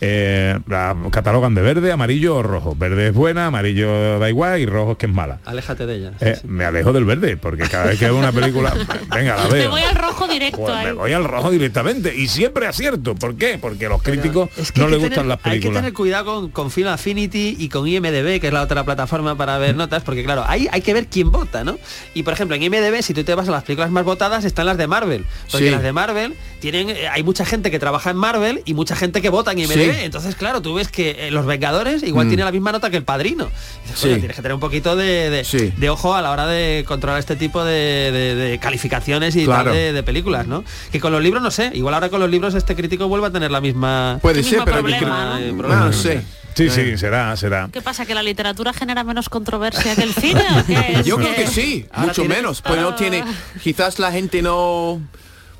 Eh, 0.00 0.58
la 0.68 0.94
catalogan 1.10 1.54
de 1.54 1.62
verde, 1.62 1.92
amarillo 1.92 2.36
o 2.36 2.42
rojo. 2.42 2.74
Verde 2.76 3.08
es 3.08 3.14
buena, 3.14 3.46
amarillo 3.46 4.18
da 4.18 4.28
igual 4.28 4.60
y 4.60 4.66
rojo 4.66 4.92
es 4.92 4.98
que 4.98 5.06
es 5.06 5.12
mala. 5.12 5.38
Aléjate 5.44 5.86
de 5.86 5.94
ella. 5.96 6.12
Eh, 6.20 6.38
Me 6.44 6.64
alejo 6.64 6.92
del 6.92 7.04
verde, 7.04 7.36
porque 7.36 7.64
cada 7.68 7.86
vez 7.86 7.98
que 7.98 8.04
veo 8.06 8.16
una 8.16 8.32
película, 8.32 8.74
venga, 9.14 9.36
la 9.36 9.44
Me 9.48 9.54
veo. 9.54 9.70
voy 9.70 9.82
al 9.82 9.94
rojo 9.94 10.28
directo 10.28 10.58
Pues 10.62 10.74
me 10.74 10.80
ahí. 10.90 10.92
voy 10.92 11.12
al 11.12 11.24
rojo 11.24 11.50
directamente 11.50 12.14
y 12.14 12.28
siempre 12.28 12.66
acierto. 12.66 13.14
¿Por 13.14 13.36
qué? 13.36 13.58
Porque 13.60 13.88
los 13.88 14.02
críticos 14.02 14.50
Es 14.56 14.72
que 14.72 14.80
no 14.80 14.88
les 14.88 14.98
gustan 14.98 15.14
tener- 15.24 15.26
las 15.26 15.38
Hay 15.38 15.42
que 15.42 15.50
películas. 15.50 15.82
tener 15.82 15.92
cuidado 15.94 16.24
con, 16.26 16.50
con 16.50 16.70
Film 16.70 16.88
Affinity 16.88 17.56
y 17.58 17.68
con 17.68 17.86
IMDB, 17.88 18.40
que 18.40 18.48
es 18.48 18.52
la 18.52 18.62
otra 18.62 18.84
plataforma 18.84 19.36
para 19.36 19.56
ver 19.58 19.76
notas, 19.76 20.02
porque 20.02 20.24
claro, 20.24 20.44
ahí 20.46 20.68
hay 20.72 20.82
que 20.82 20.92
ver 20.94 21.06
quién 21.06 21.30
vota, 21.30 21.64
¿no? 21.64 21.78
Y 22.14 22.22
por 22.22 22.32
ejemplo, 22.34 22.56
en 22.56 22.62
IMDB, 22.62 23.02
si 23.02 23.14
tú 23.14 23.24
te 23.24 23.34
vas 23.34 23.48
a 23.48 23.52
las 23.52 23.64
películas 23.64 23.90
más 23.90 24.04
votadas, 24.04 24.44
están 24.44 24.66
las 24.66 24.76
de 24.78 24.86
Marvel. 24.86 25.24
Porque 25.50 25.66
Sí. 25.66 25.70
las 25.72 25.82
de 25.82 25.92
Marvel 25.92 26.34
tienen, 26.60 26.90
eh, 26.90 27.08
hay 27.08 27.22
mucha 27.22 27.44
gente 27.44 27.70
que 27.70 27.78
trabaja 27.78 28.10
en 28.10 28.16
Marvel 28.16 28.62
y 28.64 28.74
mucha 28.74 28.96
gente 28.96 29.22
que 29.22 29.28
vota 29.30 29.52
en 29.52 29.60
IMDB. 29.60 29.85
Sí. 29.92 30.00
Entonces, 30.02 30.34
claro, 30.36 30.62
tú 30.62 30.74
ves 30.74 30.88
que 30.88 31.28
eh, 31.28 31.30
Los 31.30 31.46
Vengadores 31.46 32.02
igual 32.02 32.26
Mm. 32.26 32.28
tiene 32.30 32.44
la 32.44 32.52
misma 32.52 32.72
nota 32.72 32.90
que 32.90 32.96
el 32.96 33.04
padrino. 33.04 33.50
Y 33.84 33.88
dices, 33.88 33.98
Sí. 33.98 34.08
"Coño, 34.08 34.18
tienes 34.18 34.36
que 34.36 34.42
tener 34.42 34.54
un 34.54 34.60
poquito 34.60 34.96
de, 34.96 35.30
de- 35.30 35.72
de 35.76 35.90
ojo 35.90 36.14
a 36.14 36.22
la 36.22 36.30
hora 36.30 36.46
de 36.46 36.84
controlar 36.86 37.18
este 37.18 37.36
tipo 37.36 37.64
de, 37.64 38.10
de- 38.12 38.34
de 38.34 38.58
calificaciones 38.58 39.34
y 39.36 39.44
Claro. 39.44 39.64
tal 39.70 39.74
de, 39.74 39.92
de 39.92 40.02
películas, 40.02 40.46
¿no? 40.46 40.64
Que 40.92 41.00
con 41.00 41.12
los 41.12 41.22
libros 41.22 41.42
no 41.42 41.50
sé, 41.50 41.70
igual 41.74 41.94
ahora 41.94 42.08
con 42.08 42.20
los 42.20 42.30
libros 42.30 42.54
este 42.54 42.74
crítico 42.76 43.08
vuelve 43.08 43.26
a 43.28 43.30
tener 43.30 43.50
la 43.50 43.60
misma 43.60 44.18
Puede 44.22 44.40
el 44.40 44.44
ser, 44.44 44.60
pero 44.64 44.78
problema, 44.80 44.98
que- 45.00 45.06
¿no? 45.06 45.38
Eh, 45.38 45.52
no, 45.52 45.58
problema. 45.58 45.84
no 45.86 45.92
sé. 45.92 46.22
Sí, 46.54 46.70
sí, 46.70 46.96
será, 46.96 47.36
será. 47.36 47.68
¿Qué 47.70 47.82
pasa? 47.82 48.06
¿Que 48.06 48.14
la 48.14 48.22
literatura 48.22 48.72
genera 48.72 49.04
menos 49.04 49.28
controversia 49.28 49.94
que 49.94 50.02
el 50.02 50.14
cine? 50.14 50.40
o 50.58 50.64
qué? 50.66 50.92
Es 51.00 51.04
Yo 51.06 51.16
creo 51.18 51.34
que 51.34 51.46
sí, 51.46 51.84
Ahora 51.92 52.06
mucho 52.08 52.22
tiene- 52.22 52.36
menos. 52.36 52.62
Pues 52.62 52.80
no 52.80 52.94
tiene, 52.94 53.22
quizás 53.62 53.98
la 53.98 54.10
gente 54.10 54.40
no, 54.40 55.02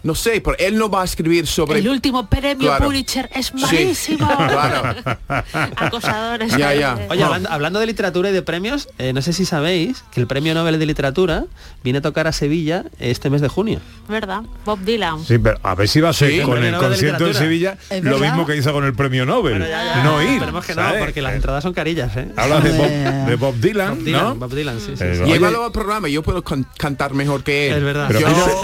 no 0.07 0.15
sé, 0.15 0.41
pero 0.41 0.57
él 0.59 0.79
no 0.79 0.89
va 0.89 1.03
a 1.03 1.05
escribir 1.05 1.47
sobre. 1.47 1.81
El 1.81 1.89
último 1.89 2.27
premio 2.29 2.69
Claro. 2.69 2.87
Pulitzer 2.87 3.29
es 3.35 3.47
Sí, 3.47 3.53
malísimo. 3.61 4.27
claro. 4.37 4.95
Acosadores. 5.77 6.57
Ya, 6.57 6.75
ya. 6.75 6.99
Oye, 7.11 7.23
hablando, 7.23 7.51
hablando 7.51 7.81
de 7.81 7.87
literatura 7.87 8.31
y 8.31 8.33
de 8.33 8.43
premios, 8.43 8.89
eh, 8.99 9.13
no 9.13 9.23
sé 9.23 9.33
si 9.33 9.45
sabéis 9.45 10.05
que 10.13 10.21
el 10.21 10.27
premio 10.27 10.55
Nobel 10.55 10.79
de 10.79 10.87
Literatura 10.87 11.45
viene 11.83 11.99
a 11.99 12.03
tocar 12.03 12.27
a 12.27 12.33
Sevilla 12.33 12.85
este 12.99 13.31
mes 13.31 13.41
de 13.41 13.49
junio. 13.49 13.81
¿Verdad? 14.09 14.43
Bob 14.65 14.81
Dylan. 14.81 15.25
Sí, 15.25 15.39
pero 15.39 15.59
a 15.63 15.75
ver 15.75 15.89
si 15.89 16.01
va 16.01 16.11
a 16.11 16.13
ser 16.13 16.31
Sí, 16.31 16.41
con 16.41 16.63
el 16.63 16.77
concierto 16.77 17.27
en. 17.27 17.35
Sevilla 17.35 17.77
lo 18.03 18.19
mismo 18.19 18.47
que 18.47 18.57
hizo 18.57 18.73
con 18.73 18.85
el 18.85 18.95
premio 18.95 19.27
Nobel. 19.27 19.59
No 20.05 20.23
ir. 20.23 20.35
Esperemos 20.35 20.65
que 20.65 20.75
no, 20.75 20.83
porque 20.99 21.23
las 21.23 21.35
entradas 21.35 21.63
son 21.63 21.73
carillas, 21.75 22.17
¿eh? 22.17 22.29
Hablas 22.37 22.63
de 22.65 22.71
Bob, 22.73 22.89
de 23.27 23.37
Bob 23.37 23.55
Dylan, 23.57 23.95
Bob 23.97 24.05
Dylan, 24.05 24.23
¿no? 24.23 24.35
Bob 24.37 24.55
Dylan, 24.55 24.81
sí, 24.81 24.93
sí, 24.97 25.05
Eh, 25.05 25.23
Llévalo 25.27 25.65
al 25.65 25.73
programa, 25.73 26.09
yo 26.09 26.23
puedo 26.23 26.43
can- 26.43 26.67
cantar 26.79 27.15
mejor 27.15 27.43
que 27.43 27.69
él. 27.69 27.77
Es 27.79 27.83
verdad. 27.83 28.07
Pero, 28.09 28.21
Yo- 28.21 28.63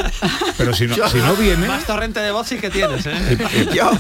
pero 0.59 0.73
si 0.75 0.87
no, 0.87 0.97
Yo- 0.97 1.09
si 1.09 1.19
no 1.19 1.32
viene, 1.37 1.67
Más 1.67 1.85
torrente 1.87 2.21
de 2.21 2.31
voz 2.31 2.47
sí 2.49 2.57
que 2.57 2.71
tienes, 2.71 3.05
¿eh? 3.07 3.39
yo- 3.75 3.91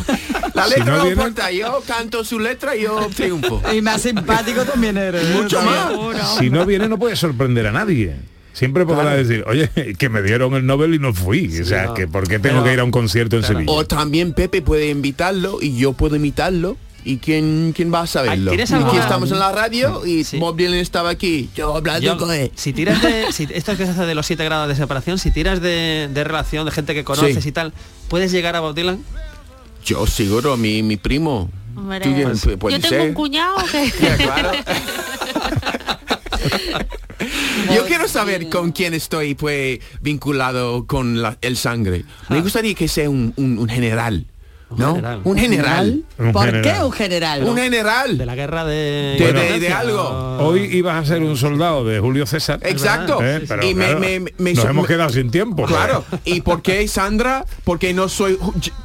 la 0.54 0.64
Si 0.64 0.70
letra 0.70 0.84
no 0.84 0.96
no, 0.98 1.04
viene- 1.04 1.10
importa, 1.22 1.50
yo 1.50 1.82
canto 1.86 2.24
su 2.24 2.38
letra 2.38 2.76
y 2.76 2.82
yo 2.82 3.08
triunfo. 3.14 3.62
Y 3.72 3.80
más 3.82 4.02
simpático 4.02 4.64
también 4.64 4.96
eres. 4.98 5.22
¿eh? 5.24 5.34
Mucho 5.34 5.60
más. 5.62 5.92
si 6.38 6.50
no 6.50 6.64
viene 6.66 6.88
no 6.88 6.98
puede 6.98 7.16
sorprender 7.16 7.66
a 7.66 7.72
nadie. 7.72 8.16
Siempre 8.52 8.84
podrá 8.84 9.02
Claro. 9.04 9.16
decir, 9.16 9.44
oye, 9.46 9.70
que 9.98 10.08
me 10.10 10.20
dieron 10.20 10.52
el 10.54 10.66
Nobel 10.66 10.94
y 10.94 10.98
no 10.98 11.14
fui. 11.14 11.60
o 11.60 11.64
sea, 11.64 11.86
no. 11.86 11.94
que 11.94 12.06
¿por 12.06 12.24
qué 12.28 12.38
tengo 12.38 12.56
Pero- 12.56 12.64
que 12.64 12.72
ir 12.74 12.80
a 12.80 12.84
un 12.84 12.90
concierto 12.90 13.36
en 13.36 13.44
Sevilla? 13.44 13.72
O 13.72 13.86
también 13.86 14.34
Pepe 14.34 14.60
puede 14.60 14.90
invitarlo 14.90 15.58
y 15.60 15.76
yo 15.78 15.94
puedo 15.94 16.16
imitarlo. 16.16 16.76
¿Y 17.04 17.16
quién, 17.16 17.72
quién 17.74 17.92
va 17.92 18.02
a 18.02 18.06
saberlo? 18.06 18.50
¿tienes 18.52 18.70
Y 18.70 18.74
aquí 18.74 18.82
alguna- 18.84 19.02
estamos 19.02 19.30
en 19.32 19.38
la 19.40 19.50
radio 19.52 20.06
y 20.06 20.24
Bob 20.38 20.56
Dylan 20.56 20.74
estaba 20.78 21.10
aquí. 21.10 21.50
Yo 21.54 21.76
hablando 21.76 22.00
Yo, 22.06 22.16
con 22.16 22.32
él. 22.32 22.52
si 22.54 22.72
tiras 22.72 23.02
de 23.02 23.32
si, 23.32 23.48
esto 23.52 23.76
que 23.76 23.84
se 23.84 23.90
hace 23.90 24.06
de 24.06 24.14
los 24.14 24.24
7 24.26 24.44
grados 24.44 24.68
de 24.68 24.76
separación 24.76 25.18
si 25.18 25.30
tiras 25.32 25.60
de, 25.60 26.08
de 26.12 26.24
relación 26.24 26.64
de 26.64 26.70
gente 26.70 26.94
que 26.94 27.02
conoces 27.04 27.42
Sí. 27.42 27.48
y 27.48 27.52
tal 27.52 27.72
puedes 28.08 28.30
llegar 28.30 28.54
a 28.56 28.60
Bob 28.60 28.74
Dylan 28.74 29.02
Yo 29.84 30.06
seguro, 30.06 30.56
mi, 30.56 30.82
mi 30.84 30.96
primo. 30.96 31.50
Hombre, 31.74 32.00
Tú 32.00 32.14
tienes- 32.14 32.46
pu- 32.46 32.58
puede 32.58 32.76
Yo 32.78 32.82
tengo 32.88 33.02
ser. 33.02 33.08
un 33.08 33.14
cuñado 33.14 33.56
que... 33.72 33.90
Claro. 34.22 34.50
Yo 37.74 37.86
quiero 37.86 38.08
saber 38.08 38.48
con 38.48 38.72
quién 38.72 38.94
estoy 38.94 39.34
pues 39.34 39.78
vinculado 40.00 40.86
con 40.86 41.22
la- 41.22 41.38
el 41.40 41.56
sangre. 41.56 42.04
Me 42.28 42.40
gustaría 42.40 42.74
que 42.74 42.88
sea 42.88 43.08
un, 43.08 43.32
un- 43.36 43.58
un 43.58 43.68
general. 43.68 44.26
¿No? 44.76 44.94
general. 44.94 45.20
Un 45.24 45.38
general. 45.38 46.02
Un 46.18 46.32
¿Por 46.32 46.46
general. 46.46 46.62
qué 46.78 46.84
un 46.84 46.92
general? 46.92 47.44
Un 47.44 47.56
general. 47.56 48.18
de 48.18 48.26
la 48.26 48.34
guerra 48.34 48.64
de 48.64 48.74
De- 48.74 49.16
de- 49.18 49.28
independencia, 49.30 49.68
de 49.68 49.74
algo. 49.74 50.38
Hoy 50.40 50.60
ibas 50.72 50.96
a 51.02 51.06
ser 51.06 51.22
un 51.22 51.36
soldado 51.36 51.84
de 51.84 51.98
Julio 52.00 52.26
César. 52.26 52.58
Exacto. 52.62 53.18
Eh, 53.22 53.44
pero 53.46 53.64
Y 53.66 53.74
me- 53.74 53.84
claro, 53.86 54.00
me- 54.00 54.20
me- 54.20 54.54
nos 54.54 54.64
me- 54.64 54.70
hemos 54.70 54.86
quedado 54.86 55.10
sin 55.10 55.30
tiempo. 55.30 55.64
Claro. 55.64 56.04
¿Y 56.24 56.40
por 56.40 56.62
qué 56.62 56.86
Sandra? 56.88 57.44
Porque 57.64 57.92
no 57.94 58.08
soy 58.08 58.38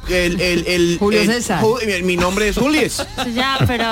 el, 0.08 0.40
el, 0.40 0.66
el- 0.66 0.96
Julio 0.98 1.20
el- 1.20 1.26
César. 1.28 1.62
Mi- 2.02 2.16
nombre 2.16 2.48
es 2.48 2.56
Julius. 2.56 3.06
Ya, 3.34 3.58
pero 3.66 3.84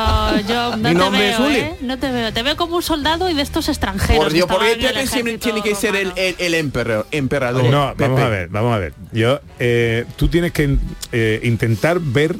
yo 0.49 0.71
no 0.71 0.77
Mi 0.77 0.83
te 0.83 0.95
nombre 0.95 1.31
es 1.31 1.39
veo, 1.39 1.47
Juli. 1.47 1.59
¿eh? 1.59 1.77
No 1.83 1.99
te 1.99 2.11
veo. 2.11 2.33
Te 2.33 2.43
veo 2.43 2.57
como 2.57 2.77
un 2.77 2.83
soldado 2.83 3.29
y 3.31 3.35
de 3.35 3.43
estos 3.43 3.69
extranjeros. 3.69 4.25
Por 4.25 4.33
Dios, 4.33 4.49
el 4.51 4.79
Pepe 4.79 5.07
siempre 5.07 5.39
tiene 5.39 5.63
que 5.63 5.75
ser 5.75 5.95
el, 5.97 6.09
romano. 6.11 6.17
el, 6.17 6.35
el 6.39 6.55
emperador. 6.55 7.07
emperador 7.13 7.65
No, 7.65 7.95
vamos 7.97 8.21
a 8.21 8.29
ver, 8.29 8.49
vamos 8.49 8.75
a 8.75 8.79
ver. 8.79 8.95
Yo, 9.13 9.41
eh, 9.59 10.05
tú 10.17 10.29
tienes 10.29 10.53
que 10.53 10.77
eh, 11.13 11.41
ver 11.95 12.37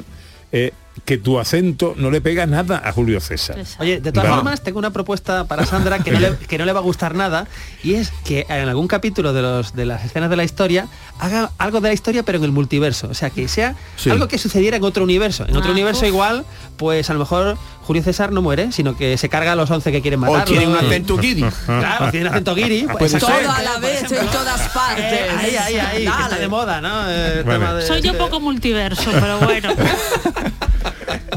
eh, 0.51 0.71
que 1.07 1.17
tu 1.17 1.39
acento 1.39 1.93
no 1.97 2.11
le 2.11 2.19
pega 2.19 2.45
nada 2.45 2.81
a 2.83 2.91
Julio 2.91 3.21
César. 3.21 3.55
Oye, 3.79 4.01
de 4.01 4.11
todas 4.11 4.29
formas, 4.29 4.61
tengo 4.61 4.77
una 4.77 4.91
propuesta 4.91 5.45
para 5.45 5.65
Sandra 5.65 5.99
que 5.99 6.11
no, 6.11 6.19
le, 6.19 6.35
que 6.49 6.57
no 6.57 6.65
le 6.65 6.73
va 6.73 6.79
a 6.81 6.83
gustar 6.83 7.15
nada 7.15 7.47
y 7.81 7.93
es 7.93 8.11
que 8.25 8.45
en 8.49 8.67
algún 8.67 8.87
capítulo 8.89 9.31
de, 9.31 9.41
los, 9.41 9.73
de 9.73 9.85
las 9.85 10.03
escenas 10.03 10.29
de 10.29 10.35
la 10.35 10.43
historia 10.43 10.87
haga 11.17 11.49
algo 11.57 11.79
de 11.79 11.87
la 11.87 11.93
historia 11.93 12.23
pero 12.23 12.39
en 12.39 12.43
el 12.43 12.51
multiverso. 12.51 13.07
O 13.09 13.13
sea, 13.13 13.29
que 13.29 13.47
sea 13.47 13.73
Sí. 13.95 14.09
algo 14.09 14.27
que 14.27 14.37
sucediera 14.37 14.75
en 14.75 14.83
otro 14.83 15.05
universo. 15.05 15.45
En 15.47 15.55
otro 15.55 15.69
Ah, 15.69 15.73
universo 15.73 16.01
uf. 16.01 16.07
igual, 16.09 16.43
pues 16.75 17.09
a 17.09 17.13
lo 17.13 17.19
mejor 17.19 17.57
Julio 17.83 18.03
César 18.03 18.33
no 18.33 18.41
muere, 18.41 18.73
sino 18.73 18.97
que 18.97 19.17
se 19.17 19.29
carga 19.29 19.53
a 19.53 19.55
los 19.55 19.71
11 19.71 19.93
que 19.93 20.01
quieren 20.01 20.21
O 20.21 20.29
matar. 20.29 20.45
tiene 20.45 20.67
un 20.67 20.75
acento 20.75 21.15
guiri. 21.17 21.45
Claro, 21.65 22.11
tiene 22.11 22.25
un 22.27 22.33
acento 22.33 22.53
guiri. 22.53 22.85
pues, 22.99 23.11
ser. 23.11 23.21
Todo 23.21 23.31
a 23.49 23.61
la 23.61 23.77
vez, 23.77 24.11
en 24.11 24.27
todas 24.27 24.61
partes. 24.73 25.05
Eh, 25.05 25.29
ahí, 25.39 25.55
ahí, 25.55 25.75
ahí, 25.77 25.97
que 25.99 26.09
Dale. 26.09 26.23
está 26.25 26.37
de 26.37 26.47
moda, 26.49 26.81
¿no? 26.81 27.09
Eh, 27.09 27.43
Bueno. 27.45 27.59
tema 27.61 27.73
de- 27.75 27.87
Soy 27.87 28.01
yo 28.01 28.17
poco 28.17 28.41
multiverso, 28.41 29.09
pero 29.13 29.39
bueno. 29.39 29.69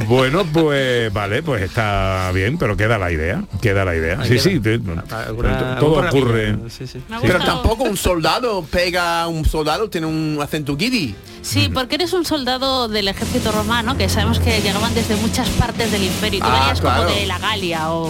Bueno, 0.06 0.44
pues 0.52 1.12
vale, 1.12 1.42
pues 1.42 1.62
está 1.62 2.30
bien, 2.32 2.58
pero 2.58 2.76
queda 2.76 2.98
la 2.98 3.12
idea, 3.12 3.42
queda 3.60 3.84
la 3.84 3.94
idea. 3.94 4.24
Sí, 4.24 4.38
sí, 4.38 4.58
te- 4.60 4.74
alguna- 4.74 5.76
todo 5.78 5.98
ocurre. 5.98 6.10
programilla, 6.10 6.70
sí, 6.70 6.86
sí. 6.86 7.00
Pero 7.22 7.38
tampoco 7.38 7.84
un 7.84 7.96
soldado 7.96 8.64
pega, 8.64 9.26
un 9.28 9.44
soldado 9.44 9.88
tiene 9.88 10.06
un 10.06 10.38
acento 10.42 10.76
guiri. 10.76 11.14
Sí, 11.42 11.68
porque 11.72 11.96
eres 11.96 12.12
un 12.12 12.24
soldado 12.24 12.88
del 12.88 13.08
ejército 13.08 13.50
romano, 13.52 13.96
que 13.96 14.08
sabemos 14.08 14.38
que 14.40 14.60
llegaban 14.60 14.94
desde 14.94 15.16
muchas 15.16 15.48
partes 15.50 15.90
del 15.90 16.04
imperio. 16.04 16.38
Y 16.38 16.42
tú 16.42 16.46
Ah, 16.48 16.58
venías 16.60 16.80
claro. 16.80 17.02
como 17.04 17.14
de 17.14 17.26
la 17.26 17.38
Galia 17.38 17.90
o... 17.92 18.08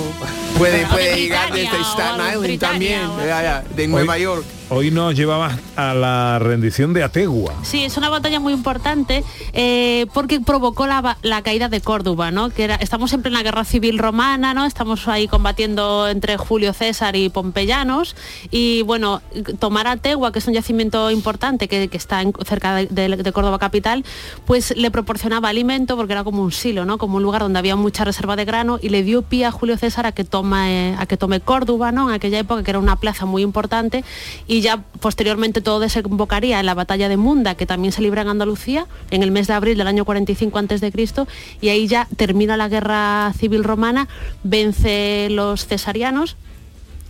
Puede, 0.59 0.77
o 0.77 0.79
de 0.81 0.87
puede 0.87 1.17
llegar 1.17 1.51
Britania, 1.53 1.71
desde 1.71 1.85
o 1.85 1.93
Staten 1.93 2.21
algo, 2.21 2.27
Island 2.27 2.43
Britania, 2.43 3.01
también, 3.01 3.25
o- 3.25 3.27
ya, 3.27 3.43
ya, 3.43 3.65
de 3.75 3.89
Nueva 3.89 4.15
Hoy- 4.15 4.23
York. 4.23 4.45
Hoy 4.73 4.93
nos 4.93 5.17
llevabas 5.17 5.59
a 5.75 5.95
la 5.95 6.39
rendición 6.39 6.93
de 6.93 7.03
Ategua. 7.03 7.55
Sí, 7.63 7.83
es 7.83 7.97
una 7.97 8.09
batalla 8.09 8.39
muy 8.39 8.53
importante 8.53 9.25
eh, 9.53 10.07
porque 10.15 10.39
provocó 10.41 10.87
la, 10.87 11.17
caída 11.43 11.69
de 11.69 11.81
Córdoba, 11.81 12.31
¿no? 12.31 12.51
Que 12.51 12.63
era, 12.65 12.77
estamos 12.77 13.11
siempre 13.11 13.31
en 13.31 13.35
la 13.35 13.43
guerra 13.43 13.65
civil 13.65 13.99
romana, 13.99 14.55
¿no? 14.55 14.65
Estamos 14.67 15.09
ahí 15.09 15.27
combatiendo 15.27 16.07
entre 16.09 16.37
Julio 16.37 16.73
César 16.73 17.17
y 17.17 17.31
pompeyanos 17.31 18.15
y 18.53 18.83
bueno, 18.83 19.23
tomar 19.59 19.89
Ategua, 19.89 20.31
que 20.31 20.39
es 20.39 20.47
un 20.47 20.55
yacimiento 20.55 21.11
importante 21.11 21.67
que, 21.67 21.89
que 21.89 21.97
está 21.97 22.23
en- 22.23 22.33
cerca 22.47 22.77
de, 22.77 22.87
de- 22.87 23.09
de 23.23 23.33
Córdoba 23.33 23.59
capital, 23.59 24.05
pues 24.47 24.77
le 24.77 24.91
proporcionaba 24.91 25.49
alimento 25.49 25.97
porque 25.97 26.13
era 26.13 26.25
como 26.25 26.43
un 26.43 26.53
silo, 26.53 26.85
¿no? 26.85 26.99
Como 26.99 27.17
un 27.17 27.23
lugar 27.23 27.43
donde 27.43 27.59
había 27.59 27.77
mucha 27.77 28.05
reserva 28.05 28.37
de 28.37 28.45
grano 28.45 28.79
y 28.81 28.89
le 28.89 29.03
dio 29.03 29.23
pie 29.23 29.47
a 29.47 29.51
Julio 29.51 29.77
César 29.77 30.07
a 30.07 30.13
que 30.13 30.25
tome, 30.25 30.95
a 30.99 31.07
que 31.07 31.17
tome 31.17 31.41
Córdoba, 31.41 31.93
¿no? 31.93 32.09
En 32.09 32.15
aquella 32.15 32.39
época 32.39 32.63
que 32.63 32.71
era 32.71 32.79
una 32.79 32.97
plaza 32.97 33.27
muy 33.27 33.43
importante 33.43 34.05
y 34.47 34.61
ya 34.61 34.83
posteriormente 35.01 35.61
todo 35.61 35.81
desembocaría 35.81 36.61
en 36.61 36.67
la 36.67 36.75
batalla 36.75 37.09
de 37.09 37.17
Munda, 37.17 37.55
que 37.55 37.67
también 37.67 37.93
se 37.93 38.03
libra 38.03 38.23
en 38.23 38.29
Andalucía 38.29 38.87
en 39.11 39.23
el 39.23 39.31
mes 39.31 39.47
de 39.47 39.55
abril 39.55 39.79
del 39.79 39.87
año 39.87 40.05
45 40.05 40.59
antes 40.59 40.81
de 40.81 40.93
Cristo 40.93 41.27
y 41.61 41.69
ahí 41.69 41.87
ya 41.87 42.09
termina 42.17 42.57
la 42.57 42.69
guerra 42.69 43.33
civil 43.39 43.65
romana, 43.65 44.09
vence 44.43 45.29
los 45.31 45.67
cesarianos 45.67 46.37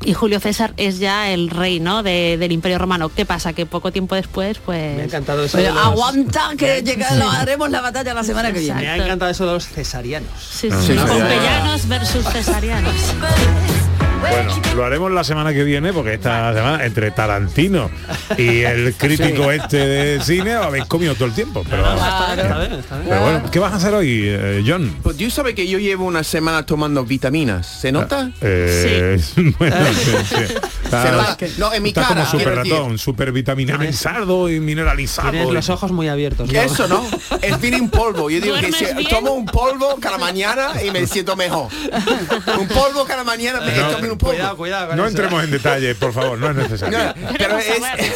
y 0.03 0.15
Julio 0.15 0.41
César 0.41 0.73
es 0.77 0.99
ya 0.99 1.31
el 1.31 1.51
rey 1.51 1.79
¿no? 1.81 2.03
de- 2.03 2.37
del 2.39 2.53
Imperio 2.53 2.79
Romano. 2.79 3.09
¿Qué 3.09 3.27
pasa? 3.27 3.53
Que 3.53 3.67
poco 3.67 3.93
tiempo 3.93 4.15
después, 4.15 4.59
pues... 4.59 4.97
Me 4.97 5.03
ha 5.03 5.05
encantado 5.05 5.45
eso. 5.45 5.59
Oye, 5.59 5.67
de 5.67 5.73
los- 5.75 5.85
aguanta 5.85 6.51
que 6.57 6.83
llega, 6.83 7.15
lo 7.17 7.29
haremos 7.31 7.71
la 7.71 7.81
batalla 7.81 8.15
la 8.15 8.25
semana 8.25 8.53
que 8.53 8.61
viene. 8.61 8.81
Me 8.83 8.89
ha 8.89 8.97
encantado 8.97 9.31
eso 9.31 9.47
de 9.47 9.53
los 9.53 9.67
cesarianos. 9.69 10.31
Sí, 10.39 10.69
Ah, 10.73 10.77
sí, 10.81 10.87
sí, 10.89 10.93
sí. 10.99 11.05
pompeyanos 11.07 11.87
versus 11.89 12.25
cesarianos. 12.33 12.95
Bueno, 14.21 14.55
lo 14.77 14.85
haremos 14.85 15.11
la 15.11 15.25
semana 15.25 15.53
que 15.53 15.65
viene 15.65 15.93
porque 15.93 16.15
esta 16.15 16.53
semana 16.55 16.85
entre 16.85 17.11
Tarantino 17.11 17.91
y 18.37 18.61
el 18.61 18.95
crítico 18.99 19.51
este 19.51 19.79
de 19.79 20.21
cine 20.23 20.53
habéis 20.53 20.85
comido 20.85 21.15
todo 21.15 21.27
el 21.27 21.35
tiempo. 21.35 21.65
Pero, 21.69 21.83
Está 21.83 22.35
bien, 22.35 22.47
está 22.47 22.59
bien, 22.59 22.73
está 22.73 22.97
bien. 22.97 23.09
pero 23.09 23.23
bueno, 23.23 23.51
¿qué 23.51 23.59
vas 23.59 23.73
a 23.73 23.77
hacer 23.77 23.95
hoy, 23.95 24.25
eh, 24.27 24.63
John? 24.67 24.97
Pues 25.03 25.17
tú 25.17 25.31
sabes 25.31 25.55
que 25.55 25.67
yo 25.67 25.79
llevo 25.79 26.05
una 26.05 26.23
semana 26.23 26.65
tomando 26.65 27.05
vitaminas. 27.05 27.67
¿Se 27.67 27.93
nota? 27.93 28.31
Eh, 28.41 29.21
bueno, 29.59 29.77
sí, 29.95 30.37
Se 30.91 31.11
nota. 31.11 31.37
No, 31.59 31.73
en 31.73 31.83
mi 31.83 31.91
está 31.91 32.03
cara, 32.03 32.27
como 32.27 32.31
super 32.31 32.55
ratón, 32.57 32.99
super 32.99 33.33
vitaminizado 33.33 34.49
y 34.49 34.61
mineralizado. 34.61 35.31
Tienes 35.31 35.51
los 35.51 35.69
ojos 35.71 35.93
muy 35.93 36.09
abiertos. 36.09 36.51
Eso 36.53 36.89
no, 36.89 37.05
es 37.41 37.61
bien 37.61 37.75
en 37.75 37.89
polvo. 37.89 38.31
Yo 38.31 38.41
digo 38.41 38.55
que 38.57 38.69
¿Duermes 38.69 38.95
si 38.99 39.05
tomo 39.05 39.33
un 39.33 39.47
polvo 39.47 39.97
cada 40.01 40.19
mañana 40.19 40.83
y 40.85 40.91
me 40.91 41.07
siento 41.07 41.37
mejor. 41.37 41.69
Un 42.59 42.69
polvo 42.69 43.05
cada 43.07 43.25
mañana 43.25 43.61
me 43.61 43.77
No, 43.77 44.10
un. 44.13 44.19
Cuidado, 44.19 44.57
cuidado. 44.57 44.89
con 44.89 44.97
No 44.97 45.03
eso. 45.07 45.11
entremos 45.11 45.45
en 45.45 45.51
detalles, 45.51 45.97
por 45.97 46.13
favor, 46.13 46.39
no 46.39 46.51
es 46.51 46.57
necesario. 46.71 46.99
No, 46.99 47.15
pero 47.15 47.59
Queremos 47.59 47.65
es, 47.67 47.79
saber. 47.79 48.13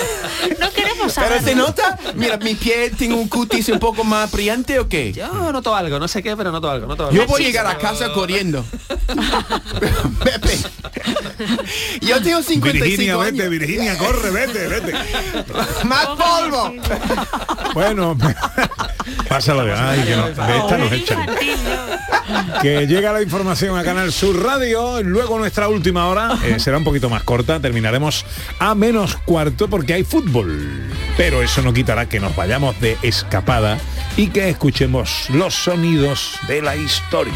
No 0.60 0.70
queremos 0.72 1.12
pero 1.14 1.28
saber. 1.28 1.42
se 1.42 1.54
nota, 1.54 1.98
mira, 2.14 2.36
mi 2.38 2.54
piel 2.54 2.96
tiene 2.96 3.14
un 3.14 3.28
cutis 3.28 3.68
un 3.68 3.78
poco 3.78 4.04
más 4.04 4.30
brillante 4.30 4.78
o 4.78 4.88
qué? 4.88 5.12
Yo 5.12 5.52
noto 5.52 5.74
algo, 5.74 5.98
no 5.98 6.08
sé 6.08 6.22
qué, 6.22 6.36
pero 6.36 6.50
noto 6.52 6.70
algo. 6.70 6.86
Noto 6.86 7.04
algo. 7.08 7.16
Yo 7.16 7.26
voy 7.26 7.42
a 7.42 7.46
llegar 7.46 7.66
a 7.66 7.78
casa 7.78 8.12
corriendo. 8.12 8.64
Pepe. 10.24 10.58
Yo 12.00 12.22
tengo 12.22 12.42
55 12.42 12.62
Virginia, 12.72 13.14
años. 13.14 13.24
vete, 13.32 13.48
Virginia, 13.48 13.98
corre, 13.98 14.30
vete, 14.30 14.68
vete. 14.68 14.92
Más 15.84 16.06
polvo. 16.06 16.72
Bueno, 17.74 18.16
pásalo 19.28 19.64
de 19.64 19.72
ay, 19.74 20.02
que 20.04 20.16
no, 20.16 20.26
de 20.26 20.58
esta 20.58 20.78
nos 20.78 20.92
echan. 20.92 21.26
Que 22.62 22.86
llega 22.86 23.12
la 23.12 23.22
información 23.22 23.76
a 23.78 23.82
Canal 23.84 24.12
Sur 24.12 24.42
Radio, 24.42 25.02
luego 25.02 25.38
nuestra 25.38 25.68
última 25.84 26.08
hora 26.08 26.38
eh, 26.42 26.58
será 26.58 26.78
un 26.78 26.84
poquito 26.84 27.10
más 27.10 27.24
corta, 27.24 27.60
terminaremos 27.60 28.24
a 28.58 28.74
menos 28.74 29.16
cuarto 29.16 29.68
porque 29.68 29.92
hay 29.92 30.02
fútbol. 30.02 30.88
Pero 31.18 31.42
eso 31.42 31.60
no 31.60 31.74
quitará 31.74 32.08
que 32.08 32.20
nos 32.20 32.34
vayamos 32.34 32.80
de 32.80 32.96
escapada 33.02 33.76
y 34.16 34.28
que 34.28 34.48
escuchemos 34.48 35.28
los 35.28 35.52
sonidos 35.52 36.38
de 36.48 36.62
la 36.62 36.74
historia. 36.74 37.34